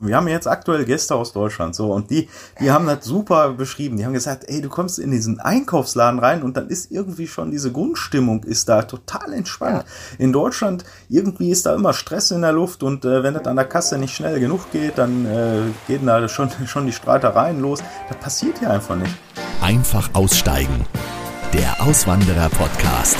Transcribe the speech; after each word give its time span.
Wir 0.00 0.14
haben 0.14 0.28
jetzt 0.28 0.46
aktuell 0.46 0.84
Gäste 0.84 1.16
aus 1.16 1.32
Deutschland, 1.32 1.74
so, 1.74 1.92
und 1.92 2.08
die, 2.10 2.28
die 2.60 2.70
haben 2.70 2.86
das 2.86 3.04
super 3.04 3.54
beschrieben. 3.54 3.96
Die 3.96 4.04
haben 4.04 4.12
gesagt, 4.12 4.44
ey, 4.46 4.62
du 4.62 4.68
kommst 4.68 5.00
in 5.00 5.10
diesen 5.10 5.40
Einkaufsladen 5.40 6.20
rein 6.20 6.44
und 6.44 6.56
dann 6.56 6.68
ist 6.68 6.92
irgendwie 6.92 7.26
schon 7.26 7.50
diese 7.50 7.72
Grundstimmung 7.72 8.44
ist 8.44 8.68
da 8.68 8.82
total 8.82 9.32
entspannt. 9.32 9.84
Ja. 9.84 10.24
In 10.24 10.32
Deutschland, 10.32 10.84
irgendwie 11.08 11.50
ist 11.50 11.66
da 11.66 11.74
immer 11.74 11.92
Stress 11.94 12.30
in 12.30 12.42
der 12.42 12.52
Luft 12.52 12.84
und 12.84 13.04
äh, 13.04 13.24
wenn 13.24 13.34
das 13.34 13.46
an 13.46 13.56
der 13.56 13.64
Kasse 13.64 13.98
nicht 13.98 14.14
schnell 14.14 14.38
genug 14.38 14.70
geht, 14.70 14.98
dann 14.98 15.26
äh, 15.26 15.62
gehen 15.88 16.06
da 16.06 16.28
schon, 16.28 16.48
schon 16.66 16.86
die 16.86 16.92
Streitereien 16.92 17.60
los. 17.60 17.80
Das 18.08 18.18
passiert 18.18 18.60
hier 18.60 18.70
einfach 18.70 18.94
nicht. 18.94 19.16
Einfach 19.60 20.10
aussteigen. 20.14 20.86
Der 21.52 21.82
Auswanderer-Podcast. 21.82 23.16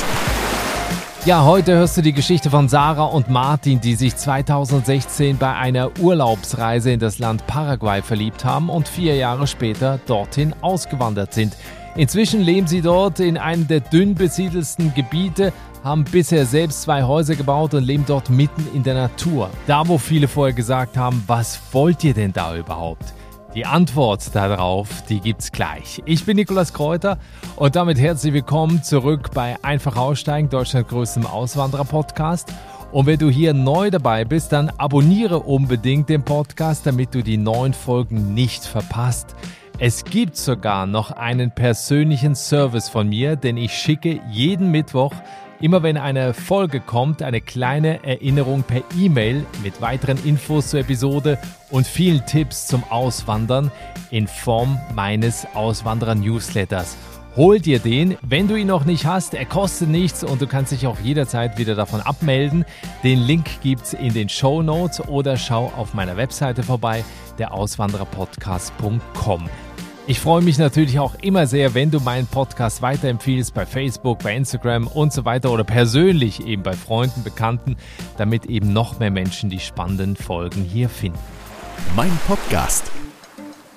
Ja, 1.25 1.45
heute 1.45 1.75
hörst 1.75 1.97
du 1.97 2.01
die 2.01 2.13
Geschichte 2.13 2.49
von 2.49 2.69
Sarah 2.69 3.05
und 3.05 3.29
Martin, 3.29 3.81
die 3.81 3.97
sich 3.97 4.17
2016 4.17 5.37
bei 5.37 5.53
einer 5.55 5.91
Urlaubsreise 5.99 6.93
in 6.93 7.01
das 7.01 7.19
Land 7.19 7.47
Paraguay 7.47 8.01
verliebt 8.03 8.45
haben 8.45 8.71
und 8.71 8.89
vier 8.89 9.17
Jahre 9.17 9.47
später 9.47 9.99
dorthin 10.07 10.55
ausgewandert 10.63 11.35
sind. 11.35 11.57
Inzwischen 11.97 12.41
leben 12.41 12.67
sie 12.67 12.81
dort 12.81 13.19
in 13.21 13.37
einem 13.37 13.67
der 13.67 13.81
dünn 13.81 14.15
besiedelsten 14.15 14.95
Gebiete, 14.95 15.53
haben 15.83 16.05
bisher 16.05 16.47
selbst 16.47 16.83
zwei 16.83 17.03
Häuser 17.03 17.35
gebaut 17.35 17.75
und 17.75 17.85
leben 17.85 18.05
dort 18.07 18.31
mitten 18.31 18.67
in 18.73 18.85
der 18.85 18.95
Natur. 18.95 19.51
Da, 19.67 19.87
wo 19.87 19.99
viele 19.99 20.29
vorher 20.29 20.55
gesagt 20.55 20.97
haben, 20.97 21.25
was 21.27 21.61
wollt 21.73 22.05
ihr 22.05 22.15
denn 22.15 22.33
da 22.33 22.57
überhaupt? 22.57 23.13
Die 23.59 23.67
Antwort 23.67 24.37
darauf, 24.37 25.03
die 25.09 25.19
gibt's 25.19 25.51
gleich. 25.51 26.01
Ich 26.05 26.25
bin 26.25 26.37
Nikolas 26.37 26.73
Kräuter 26.73 27.19
und 27.57 27.75
damit 27.75 27.99
herzlich 27.99 28.33
willkommen 28.33 28.85
zurück 28.85 29.31
bei 29.35 29.57
Einfach 29.63 29.97
Aussteigen, 29.97 30.49
Deutschland 30.49 30.87
größtem 30.87 31.27
Auswanderer-Podcast. 31.27 32.53
Und 32.93 33.07
wenn 33.07 33.19
du 33.19 33.29
hier 33.29 33.55
neu 33.55 33.91
dabei 33.91 34.25
bist, 34.25 34.53
dann 34.53 34.71
abonniere 34.79 35.41
unbedingt 35.41 36.09
den 36.09 36.23
Podcast, 36.23 36.87
damit 36.87 37.17
du 37.17 37.25
die 37.25 37.37
neuen 37.37 37.75
Folgen 37.75 38.33
nicht 38.33 38.65
verpasst. 38.65 39.35
Es 39.81 40.05
gibt 40.05 40.37
sogar 40.37 40.87
noch 40.87 41.11
einen 41.11 41.51
persönlichen 41.51 42.37
Service 42.37 42.89
von 42.89 43.09
mir, 43.09 43.35
denn 43.35 43.57
ich 43.57 43.73
schicke 43.73 44.21
jeden 44.31 44.71
Mittwoch 44.71 45.15
Immer 45.61 45.83
wenn 45.83 45.97
eine 45.97 46.35
Folge 46.35 46.79
kommt, 46.79 47.21
eine 47.21 47.41
kleine 47.41 48.05
Erinnerung 48.05 48.63
per 48.63 48.83
E-Mail 48.97 49.45
mit 49.65 49.81
weiteren 49.81 50.17
Infos 50.25 50.71
zur 50.71 50.81
Episode 50.81 51.37
und 51.71 51.85
vielen 51.85 52.25
Tipps 52.27 52.69
zum 52.69 52.85
Auswandern 52.85 53.73
in 54.13 54.29
Form 54.29 54.79
meines 54.95 55.49
Auswanderer-Newsletters. 55.55 56.97
Hol 57.35 57.59
dir 57.59 57.81
den, 57.81 58.17
wenn 58.23 58.47
du 58.47 58.55
ihn 58.55 58.69
noch 58.69 58.85
nicht 58.85 59.05
hast. 59.05 59.35
Er 59.35 59.47
kostet 59.47 59.89
nichts 59.89 60.23
und 60.23 60.41
du 60.41 60.47
kannst 60.47 60.71
dich 60.71 60.87
auch 60.87 61.01
jederzeit 61.01 61.59
wieder 61.59 61.75
davon 61.75 62.01
abmelden. 62.03 62.65
Den 63.03 63.19
Link 63.19 63.61
gibt's 63.61 63.95
in 63.95 64.15
den 64.15 64.29
Show 64.29 64.63
Notes 64.63 65.01
oder 65.09 65.37
schau 65.37 65.73
auf 65.77 65.93
meiner 65.93 66.17
Webseite 66.17 66.63
vorbei, 66.63 67.05
der 67.39 67.53
Auswandererpodcast.com. 67.53 69.49
Ich 70.11 70.21
freue 70.21 70.41
mich 70.41 70.57
natürlich 70.57 70.99
auch 70.99 71.17
immer 71.21 71.47
sehr, 71.47 71.75
wenn 71.75 71.91
du 71.91 72.01
meinen 72.01 72.27
Podcast 72.27 72.81
weiterempfiehlst 72.81 73.53
bei 73.53 73.67
Facebook, 73.67 74.21
bei 74.21 74.35
Instagram 74.35 74.87
und 74.87 75.13
so 75.13 75.27
weiter 75.27 75.53
oder 75.53 75.65
persönlich 75.65 76.47
eben 76.47 76.63
bei 76.63 76.73
Freunden, 76.73 77.23
Bekannten, 77.23 77.77
damit 78.17 78.47
eben 78.47 78.73
noch 78.73 78.99
mehr 78.99 79.11
Menschen 79.11 79.51
die 79.51 79.61
spannenden 79.61 80.17
Folgen 80.17 80.63
hier 80.63 80.89
finden. 80.89 81.19
Mein 81.95 82.11
Podcast. 82.27 82.91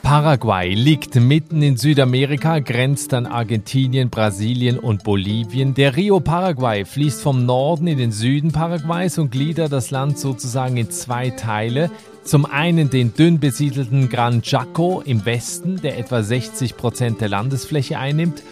Paraguay 0.04 0.74
liegt 0.74 1.16
mitten 1.16 1.62
in 1.62 1.76
Südamerika, 1.76 2.60
grenzt 2.60 3.14
an 3.14 3.26
Argentinien, 3.26 4.10
Brasilien 4.10 4.80
und 4.80 5.04
Bolivien. 5.04 5.74
Der 5.74 5.98
Rio 5.98 6.22
Paraguay 6.22 6.86
fließt 6.86 7.22
vom 7.22 7.46
Norden 7.46 7.88
in 7.88 7.98
den 7.98 8.14
Süden 8.14 8.54
Paraguays 8.54 9.18
und 9.18 9.32
gliedert 9.32 9.74
das 9.74 9.92
Land 9.92 10.18
sozusagen 10.18 10.78
in 10.78 10.92
zwei 10.92 11.30
Teile. 11.30 11.92
Zum 12.24 12.46
einen 12.46 12.90
den 12.90 13.14
dünn 13.14 13.40
besiedelten 13.40 14.08
Gran 14.08 14.44
Chaco 14.44 15.02
im 15.04 15.26
Westen, 15.26 15.82
der 15.82 15.98
etwa 15.98 16.22
60 16.22 16.78
Prozent 16.78 17.20
der 17.20 17.30
Landesfläche 17.30 17.98
einnimmt, 17.98 18.44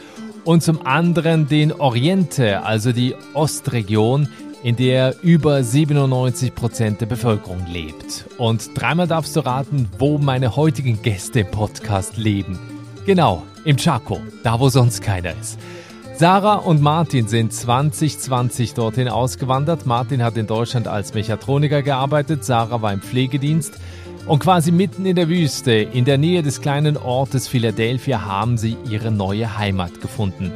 und 0.44 0.64
zum 0.64 0.86
anderen 0.86 1.48
den 1.48 1.72
Oriente, 1.72 2.64
also 2.64 2.92
die 2.92 3.16
Ostregion, 3.34 4.28
in 4.64 4.76
der 4.76 5.16
über 5.22 5.64
97 5.64 6.56
Prozent 6.56 7.02
der 7.02 7.06
Bevölkerung 7.06 7.66
lebt. 7.72 8.26
Und 8.38 8.72
dreimal 8.74 9.08
darfst 9.08 9.36
du 9.36 9.42
raten, 9.42 9.88
wo 10.00 10.18
meine 10.18 10.56
heutigen 10.56 11.02
Gäste 11.02 11.42
im 11.42 11.52
Podcast 11.52 12.18
leben. 12.18 12.58
Genau, 13.06 13.44
im 13.64 13.78
Chaco, 13.78 14.20
da 14.44 14.60
wo 14.60 14.70
sonst 14.70 15.02
keiner 15.02 15.34
ist. 15.40 15.60
Sarah 16.20 16.56
und 16.56 16.82
Martin 16.82 17.30
sind 17.30 17.54
2020 17.54 18.74
dorthin 18.74 19.08
ausgewandert. 19.08 19.86
Martin 19.86 20.22
hat 20.22 20.36
in 20.36 20.48
Deutschland 20.48 20.86
als 20.86 21.14
Mechatroniker 21.14 21.82
gearbeitet, 21.82 22.44
Sarah 22.44 22.82
war 22.82 22.92
im 22.92 23.02
Pflegedienst. 23.02 23.80
Und 24.28 24.40
quasi 24.40 24.74
mitten 24.74 25.06
in 25.06 25.16
der 25.16 25.30
Wüste, 25.30 25.72
in 25.72 26.04
der 26.04 26.18
Nähe 26.18 26.44
des 26.44 26.60
kleinen 26.60 26.98
Ortes 26.98 27.48
Philadelphia, 27.48 28.26
haben 28.26 28.58
sie 28.58 28.76
ihre 28.90 29.12
neue 29.12 29.58
Heimat 29.58 30.02
gefunden. 30.02 30.52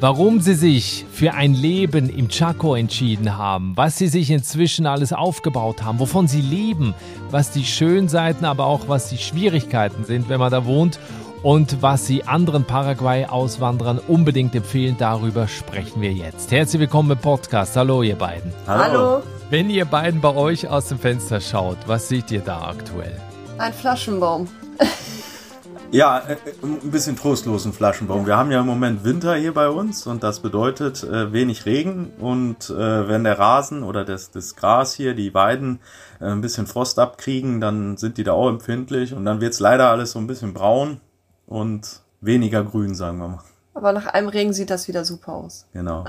Warum 0.00 0.42
sie 0.42 0.52
sich 0.52 1.06
für 1.10 1.32
ein 1.32 1.54
Leben 1.54 2.10
im 2.10 2.28
Chaco 2.28 2.74
entschieden 2.74 3.38
haben, 3.38 3.72
was 3.74 3.96
sie 3.96 4.08
sich 4.08 4.30
inzwischen 4.30 4.84
alles 4.84 5.14
aufgebaut 5.14 5.82
haben, 5.82 5.98
wovon 5.98 6.28
sie 6.28 6.42
leben, 6.42 6.92
was 7.30 7.52
die 7.52 7.64
schönen 7.64 8.10
Seiten, 8.10 8.44
aber 8.44 8.66
auch 8.66 8.86
was 8.88 9.08
die 9.08 9.16
Schwierigkeiten 9.16 10.04
sind, 10.04 10.28
wenn 10.28 10.40
man 10.40 10.50
da 10.50 10.66
wohnt 10.66 11.00
und 11.42 11.82
was 11.82 12.06
Sie 12.06 12.24
anderen 12.24 12.64
Paraguay-Auswanderern 12.64 13.98
unbedingt 13.98 14.54
empfehlen, 14.54 14.96
darüber 14.98 15.48
sprechen 15.48 16.00
wir 16.00 16.12
jetzt. 16.12 16.50
Herzlich 16.50 16.80
willkommen 16.80 17.12
im 17.12 17.18
Podcast. 17.18 17.76
Hallo, 17.76 18.02
ihr 18.02 18.16
beiden. 18.16 18.52
Hallo. 18.66 19.22
Wenn 19.50 19.70
ihr 19.70 19.84
beiden 19.84 20.20
bei 20.20 20.34
euch 20.34 20.68
aus 20.68 20.88
dem 20.88 20.98
Fenster 20.98 21.40
schaut, 21.40 21.78
was 21.86 22.08
seht 22.08 22.30
ihr 22.30 22.40
da 22.40 22.68
aktuell? 22.68 23.20
Ein 23.58 23.72
Flaschenbaum. 23.72 24.48
Ja, 25.92 26.18
äh, 26.18 26.36
ein 26.64 26.90
bisschen 26.90 27.16
trostlosen 27.16 27.72
Flaschenbaum. 27.72 28.26
Wir 28.26 28.36
haben 28.36 28.50
ja 28.50 28.60
im 28.60 28.66
Moment 28.66 29.04
Winter 29.04 29.36
hier 29.36 29.54
bei 29.54 29.68
uns 29.68 30.06
und 30.06 30.24
das 30.24 30.40
bedeutet 30.40 31.04
äh, 31.04 31.32
wenig 31.32 31.64
Regen 31.64 32.10
und 32.18 32.70
äh, 32.70 33.08
wenn 33.08 33.22
der 33.22 33.38
Rasen 33.38 33.84
oder 33.84 34.04
das, 34.04 34.32
das 34.32 34.56
Gras 34.56 34.94
hier, 34.94 35.14
die 35.14 35.32
Weiden 35.32 35.78
äh, 36.20 36.24
ein 36.24 36.40
bisschen 36.40 36.66
Frost 36.66 36.98
abkriegen, 36.98 37.60
dann 37.60 37.96
sind 37.96 38.18
die 38.18 38.24
da 38.24 38.32
auch 38.32 38.48
empfindlich 38.48 39.14
und 39.14 39.24
dann 39.24 39.40
wird's 39.40 39.60
leider 39.60 39.88
alles 39.88 40.10
so 40.10 40.18
ein 40.18 40.26
bisschen 40.26 40.54
braun 40.54 41.00
und 41.46 42.02
weniger 42.20 42.64
grün, 42.64 42.94
sagen 42.94 43.18
wir 43.18 43.28
mal. 43.28 43.42
Aber 43.74 43.92
nach 43.92 44.06
einem 44.06 44.28
Regen 44.28 44.52
sieht 44.52 44.70
das 44.70 44.88
wieder 44.88 45.04
super 45.04 45.32
aus. 45.32 45.66
Genau. 45.72 46.04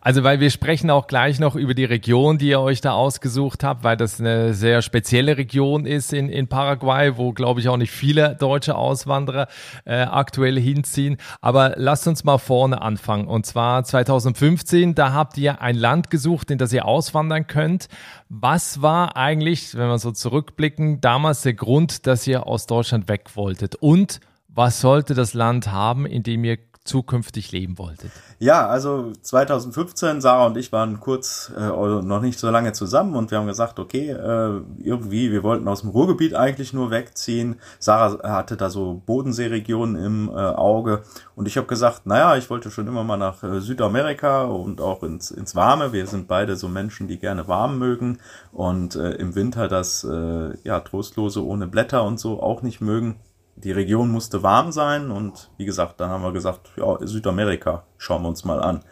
Also, 0.00 0.24
weil 0.24 0.40
wir 0.40 0.50
sprechen 0.50 0.90
auch 0.90 1.06
gleich 1.06 1.38
noch 1.38 1.54
über 1.54 1.74
die 1.74 1.84
Region, 1.84 2.38
die 2.38 2.48
ihr 2.48 2.60
euch 2.60 2.80
da 2.80 2.92
ausgesucht 2.92 3.62
habt, 3.62 3.84
weil 3.84 3.96
das 3.96 4.18
eine 4.18 4.52
sehr 4.54 4.82
spezielle 4.82 5.36
Region 5.36 5.86
ist 5.86 6.12
in, 6.12 6.28
in 6.28 6.48
Paraguay, 6.48 7.16
wo, 7.16 7.32
glaube 7.32 7.60
ich, 7.60 7.68
auch 7.68 7.76
nicht 7.76 7.92
viele 7.92 8.34
deutsche 8.34 8.74
Auswanderer 8.74 9.46
äh, 9.84 10.02
aktuell 10.02 10.58
hinziehen. 10.58 11.18
Aber 11.40 11.74
lasst 11.76 12.08
uns 12.08 12.24
mal 12.24 12.38
vorne 12.38 12.82
anfangen. 12.82 13.28
Und 13.28 13.46
zwar 13.46 13.84
2015, 13.84 14.96
da 14.96 15.12
habt 15.12 15.38
ihr 15.38 15.60
ein 15.60 15.76
Land 15.76 16.10
gesucht, 16.10 16.50
in 16.50 16.58
das 16.58 16.72
ihr 16.72 16.86
auswandern 16.86 17.46
könnt. 17.46 17.88
Was 18.28 18.82
war 18.82 19.16
eigentlich, 19.16 19.76
wenn 19.76 19.88
wir 19.88 19.98
so 19.98 20.10
zurückblicken, 20.10 21.00
damals 21.00 21.42
der 21.42 21.54
Grund, 21.54 22.06
dass 22.06 22.26
ihr 22.26 22.46
aus 22.46 22.66
Deutschland 22.66 23.08
weg 23.08 23.36
wolltet? 23.36 23.76
Und 23.76 24.20
was 24.54 24.80
sollte 24.80 25.14
das 25.14 25.34
Land 25.34 25.70
haben, 25.70 26.06
in 26.06 26.22
dem 26.22 26.44
ihr 26.44 26.58
zukünftig 26.84 27.52
leben 27.52 27.78
wolltet? 27.78 28.10
Ja, 28.40 28.66
also 28.66 29.12
2015, 29.22 30.20
Sarah 30.20 30.46
und 30.46 30.56
ich 30.56 30.72
waren 30.72 30.98
kurz 30.98 31.52
äh, 31.56 31.68
noch 31.68 32.20
nicht 32.20 32.40
so 32.40 32.50
lange 32.50 32.72
zusammen 32.72 33.14
und 33.14 33.30
wir 33.30 33.38
haben 33.38 33.46
gesagt, 33.46 33.78
okay, 33.78 34.10
äh, 34.10 34.60
irgendwie, 34.78 35.30
wir 35.30 35.44
wollten 35.44 35.68
aus 35.68 35.82
dem 35.82 35.90
Ruhrgebiet 35.90 36.34
eigentlich 36.34 36.72
nur 36.72 36.90
wegziehen. 36.90 37.60
Sarah 37.78 38.18
hatte 38.28 38.56
da 38.56 38.68
so 38.68 39.00
Bodenseeregionen 39.06 39.94
im 40.04 40.28
äh, 40.28 40.32
Auge 40.32 41.02
und 41.36 41.46
ich 41.46 41.56
habe 41.56 41.68
gesagt, 41.68 42.06
naja, 42.06 42.36
ich 42.36 42.50
wollte 42.50 42.72
schon 42.72 42.88
immer 42.88 43.04
mal 43.04 43.16
nach 43.16 43.44
äh, 43.44 43.60
Südamerika 43.60 44.42
und 44.42 44.80
auch 44.80 45.04
ins, 45.04 45.30
ins 45.30 45.54
Warme. 45.54 45.92
Wir 45.92 46.08
sind 46.08 46.26
beide 46.26 46.56
so 46.56 46.66
Menschen, 46.68 47.06
die 47.06 47.18
gerne 47.20 47.46
warm 47.46 47.78
mögen 47.78 48.18
und 48.50 48.96
äh, 48.96 49.12
im 49.12 49.36
Winter 49.36 49.68
das 49.68 50.02
äh, 50.02 50.56
ja 50.64 50.80
trostlose 50.80 51.44
ohne 51.44 51.68
Blätter 51.68 52.02
und 52.02 52.18
so 52.18 52.42
auch 52.42 52.62
nicht 52.62 52.80
mögen 52.80 53.20
die 53.56 53.72
Region 53.72 54.10
musste 54.10 54.42
warm 54.42 54.72
sein 54.72 55.10
und 55.10 55.50
wie 55.56 55.64
gesagt, 55.64 56.00
dann 56.00 56.10
haben 56.10 56.22
wir 56.22 56.32
gesagt, 56.32 56.70
ja, 56.76 56.96
Südamerika, 57.00 57.84
schauen 57.98 58.22
wir 58.22 58.28
uns 58.28 58.44
mal 58.44 58.60
an. 58.60 58.82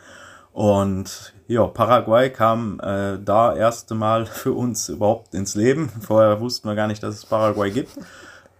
Und 0.52 1.34
ja, 1.46 1.66
Paraguay 1.66 2.30
kam 2.30 2.80
äh, 2.80 3.18
da 3.22 3.54
erste 3.54 3.94
Mal 3.94 4.26
für 4.26 4.52
uns 4.52 4.88
überhaupt 4.88 5.34
ins 5.34 5.54
Leben. 5.54 5.88
Vorher 5.88 6.40
wussten 6.40 6.68
wir 6.68 6.74
gar 6.74 6.86
nicht, 6.86 7.02
dass 7.02 7.14
es 7.14 7.26
Paraguay 7.26 7.70
gibt. 7.70 7.90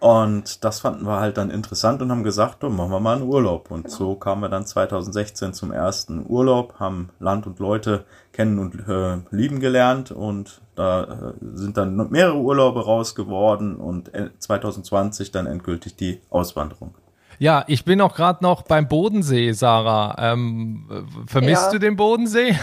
Und 0.00 0.64
das 0.64 0.80
fanden 0.80 1.04
wir 1.06 1.20
halt 1.20 1.36
dann 1.36 1.50
interessant 1.50 2.00
und 2.00 2.10
haben 2.10 2.24
gesagt, 2.24 2.64
oh, 2.64 2.70
machen 2.70 2.90
wir 2.90 3.00
mal 3.00 3.16
einen 3.16 3.28
Urlaub. 3.28 3.70
Und 3.70 3.90
so 3.90 4.14
kamen 4.14 4.40
wir 4.40 4.48
dann 4.48 4.64
2016 4.64 5.52
zum 5.52 5.72
ersten 5.72 6.24
Urlaub, 6.26 6.80
haben 6.80 7.10
Land 7.20 7.46
und 7.46 7.58
Leute 7.58 8.06
kennen 8.32 8.58
und 8.58 8.88
äh, 8.88 9.18
lieben 9.30 9.60
gelernt 9.60 10.10
und 10.10 10.62
da 10.74 11.02
äh, 11.02 11.32
sind 11.52 11.76
dann 11.76 12.10
mehrere 12.10 12.38
Urlaube 12.38 12.82
raus 12.82 13.14
geworden 13.14 13.76
und 13.76 14.10
2020 14.38 15.32
dann 15.32 15.46
endgültig 15.46 15.96
die 15.96 16.22
Auswanderung. 16.30 16.94
Ja, 17.38 17.64
ich 17.66 17.84
bin 17.84 18.00
auch 18.00 18.14
gerade 18.14 18.42
noch 18.42 18.62
beim 18.62 18.88
Bodensee, 18.88 19.52
Sarah. 19.52 20.14
Ähm, 20.18 21.06
vermisst 21.26 21.66
ja. 21.66 21.72
du 21.72 21.78
den 21.78 21.96
Bodensee? 21.96 22.54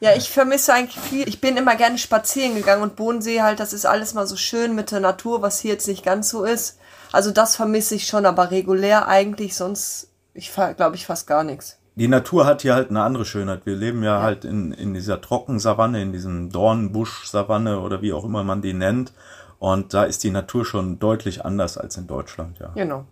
Ja, 0.00 0.14
ich 0.14 0.30
vermisse 0.30 0.72
eigentlich 0.72 0.98
viel. 0.98 1.28
Ich 1.28 1.40
bin 1.40 1.56
immer 1.56 1.74
gerne 1.74 1.98
spazieren 1.98 2.54
gegangen 2.54 2.82
und 2.82 2.94
Bodensee 2.94 3.42
halt, 3.42 3.58
das 3.58 3.72
ist 3.72 3.84
alles 3.84 4.14
mal 4.14 4.26
so 4.26 4.36
schön 4.36 4.74
mit 4.74 4.92
der 4.92 5.00
Natur, 5.00 5.42
was 5.42 5.58
hier 5.58 5.72
jetzt 5.72 5.88
nicht 5.88 6.04
ganz 6.04 6.28
so 6.28 6.44
ist. 6.44 6.78
Also 7.10 7.30
das 7.32 7.56
vermisse 7.56 7.96
ich 7.96 8.06
schon, 8.06 8.26
aber 8.26 8.50
regulär 8.50 9.08
eigentlich 9.08 9.56
sonst, 9.56 10.08
ich 10.34 10.52
glaube 10.54 10.94
ich 10.94 11.06
fast 11.06 11.26
gar 11.26 11.42
nichts. 11.42 11.78
Die 11.96 12.06
Natur 12.06 12.46
hat 12.46 12.62
hier 12.62 12.74
halt 12.74 12.90
eine 12.90 13.02
andere 13.02 13.24
Schönheit. 13.24 13.66
Wir 13.66 13.74
leben 13.74 14.04
ja, 14.04 14.18
ja. 14.18 14.22
halt 14.22 14.44
in, 14.44 14.70
in 14.70 14.94
dieser 14.94 15.20
Trockensavanne, 15.20 16.00
in 16.00 16.12
diesem 16.12 16.50
Dornbusch-Savanne 16.50 17.80
oder 17.80 18.02
wie 18.02 18.12
auch 18.12 18.24
immer 18.24 18.44
man 18.44 18.62
die 18.62 18.72
nennt. 18.72 19.12
Und 19.58 19.94
da 19.94 20.04
ist 20.04 20.22
die 20.22 20.30
Natur 20.30 20.64
schon 20.64 21.00
deutlich 21.00 21.44
anders 21.44 21.76
als 21.76 21.96
in 21.96 22.06
Deutschland, 22.06 22.60
ja. 22.60 22.68
Genau. 22.76 23.04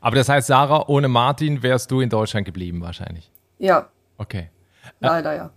Aber 0.00 0.16
das 0.16 0.28
heißt, 0.28 0.48
Sarah, 0.48 0.88
ohne 0.88 1.06
Martin 1.06 1.62
wärst 1.62 1.92
du 1.92 2.00
in 2.00 2.08
Deutschland 2.08 2.44
geblieben 2.44 2.80
wahrscheinlich. 2.80 3.30
Ja. 3.58 3.86
Okay. 4.18 4.50
Leider, 5.00 5.34
ja. 5.34 5.50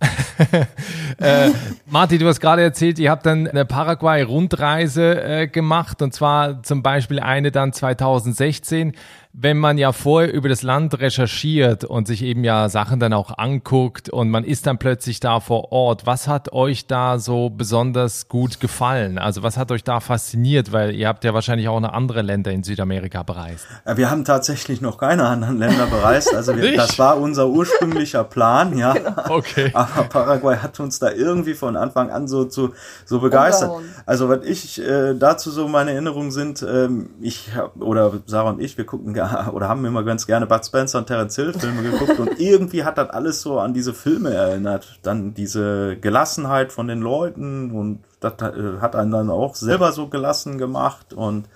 äh, 1.46 1.50
Martin, 1.86 2.18
du 2.18 2.26
hast 2.26 2.40
gerade 2.40 2.62
erzählt, 2.62 2.98
ihr 2.98 3.10
habt 3.10 3.26
dann 3.26 3.46
eine 3.46 3.64
Paraguay-Rundreise 3.64 5.22
äh, 5.22 5.46
gemacht 5.46 6.02
und 6.02 6.12
zwar 6.12 6.62
zum 6.62 6.82
Beispiel 6.82 7.20
eine 7.20 7.52
dann 7.52 7.72
2016 7.72 8.94
wenn 9.38 9.58
man 9.58 9.76
ja 9.76 9.92
vorher 9.92 10.32
über 10.32 10.48
das 10.48 10.62
Land 10.62 10.98
recherchiert 10.98 11.84
und 11.84 12.06
sich 12.06 12.22
eben 12.22 12.42
ja 12.42 12.70
Sachen 12.70 13.00
dann 13.00 13.12
auch 13.12 13.36
anguckt 13.36 14.08
und 14.08 14.30
man 14.30 14.44
ist 14.44 14.66
dann 14.66 14.78
plötzlich 14.78 15.20
da 15.20 15.40
vor 15.40 15.72
Ort, 15.72 16.06
was 16.06 16.26
hat 16.26 16.54
euch 16.54 16.86
da 16.86 17.18
so 17.18 17.50
besonders 17.50 18.28
gut 18.28 18.60
gefallen? 18.60 19.18
Also 19.18 19.42
was 19.42 19.58
hat 19.58 19.70
euch 19.70 19.84
da 19.84 20.00
fasziniert? 20.00 20.72
Weil 20.72 20.94
ihr 20.94 21.06
habt 21.06 21.22
ja 21.22 21.34
wahrscheinlich 21.34 21.68
auch 21.68 21.80
noch 21.80 21.92
andere 21.92 22.22
Länder 22.22 22.50
in 22.50 22.62
Südamerika 22.62 23.24
bereist. 23.24 23.66
Wir 23.94 24.10
haben 24.10 24.24
tatsächlich 24.24 24.80
noch 24.80 24.96
keine 24.96 25.26
anderen 25.26 25.58
Länder 25.58 25.86
bereist. 25.86 26.34
Also 26.34 26.56
wir, 26.56 26.74
das 26.74 26.98
war 26.98 27.20
unser 27.20 27.48
ursprünglicher 27.48 28.24
Plan, 28.24 28.78
ja. 28.78 28.94
Genau. 28.94 29.12
Okay. 29.28 29.70
Aber 29.74 30.04
Paraguay 30.04 30.56
hat 30.56 30.80
uns 30.80 30.98
da 30.98 31.10
irgendwie 31.10 31.52
von 31.52 31.76
Anfang 31.76 32.10
an 32.10 32.26
so, 32.26 32.48
so, 32.48 32.70
so 33.04 33.20
begeistert. 33.20 33.70
Also 34.06 34.30
was 34.30 34.44
ich 34.44 34.80
äh, 34.80 35.12
dazu 35.12 35.50
so 35.50 35.68
meine 35.68 35.92
Erinnerungen 35.92 36.30
sind, 36.30 36.64
ähm, 36.66 37.10
ich 37.20 37.54
hab, 37.54 37.76
oder 37.82 38.12
Sarah 38.24 38.50
und 38.50 38.62
ich, 38.62 38.78
wir 38.78 38.86
gucken 38.86 39.12
gerne 39.12 39.25
oder 39.52 39.68
haben 39.68 39.84
immer 39.84 40.02
ganz 40.02 40.26
gerne 40.26 40.46
Bud 40.46 40.64
Spencer 40.64 40.98
und 40.98 41.06
Terence 41.06 41.36
Hill 41.36 41.52
Filme 41.52 41.82
geguckt 41.82 42.18
und 42.18 42.40
irgendwie 42.40 42.84
hat 42.84 42.98
das 42.98 43.10
alles 43.10 43.42
so 43.42 43.58
an 43.58 43.74
diese 43.74 43.94
Filme 43.94 44.32
erinnert. 44.32 44.98
Dann 45.02 45.34
diese 45.34 45.96
Gelassenheit 45.96 46.72
von 46.72 46.88
den 46.88 47.00
Leuten 47.00 47.70
und 47.70 48.04
das 48.20 48.34
äh, 48.42 48.80
hat 48.80 48.96
einen 48.96 49.10
dann 49.10 49.30
auch 49.30 49.54
selber 49.54 49.92
so 49.92 50.08
gelassen 50.08 50.58
gemacht 50.58 51.12
und 51.12 51.48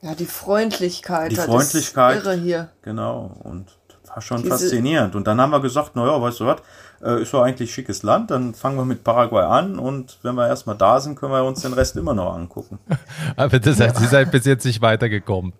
ja, 0.00 0.14
die 0.14 0.26
Freundlichkeit. 0.26 1.32
Die 1.32 1.36
Freundlichkeit. 1.36 2.24
irre 2.24 2.34
hier. 2.34 2.68
Genau. 2.82 3.32
Und 3.42 3.66
das 3.88 4.10
war 4.10 4.22
schon 4.22 4.42
Diese 4.42 4.50
faszinierend. 4.50 5.16
Und 5.16 5.26
dann 5.26 5.40
haben 5.40 5.50
wir 5.50 5.60
gesagt, 5.60 5.96
naja, 5.96 6.20
weißt 6.22 6.40
du 6.40 6.46
was, 6.46 6.58
äh, 7.02 7.22
ist 7.22 7.32
doch 7.32 7.42
eigentlich 7.42 7.72
schickes 7.72 8.02
Land, 8.02 8.30
dann 8.30 8.54
fangen 8.54 8.76
wir 8.76 8.84
mit 8.84 9.04
Paraguay 9.04 9.44
an 9.44 9.78
und 9.78 10.18
wenn 10.22 10.34
wir 10.34 10.48
erstmal 10.48 10.76
da 10.76 11.00
sind, 11.00 11.16
können 11.16 11.32
wir 11.32 11.44
uns 11.44 11.62
den 11.62 11.72
Rest 11.72 11.96
immer 11.96 12.14
noch 12.14 12.34
angucken. 12.34 12.78
Aber 13.36 13.58
das 13.58 13.80
heißt, 13.80 14.00
ihr 14.00 14.08
seid 14.08 14.30
bis 14.30 14.44
jetzt 14.44 14.64
nicht 14.64 14.80
weitergekommen. 14.80 15.52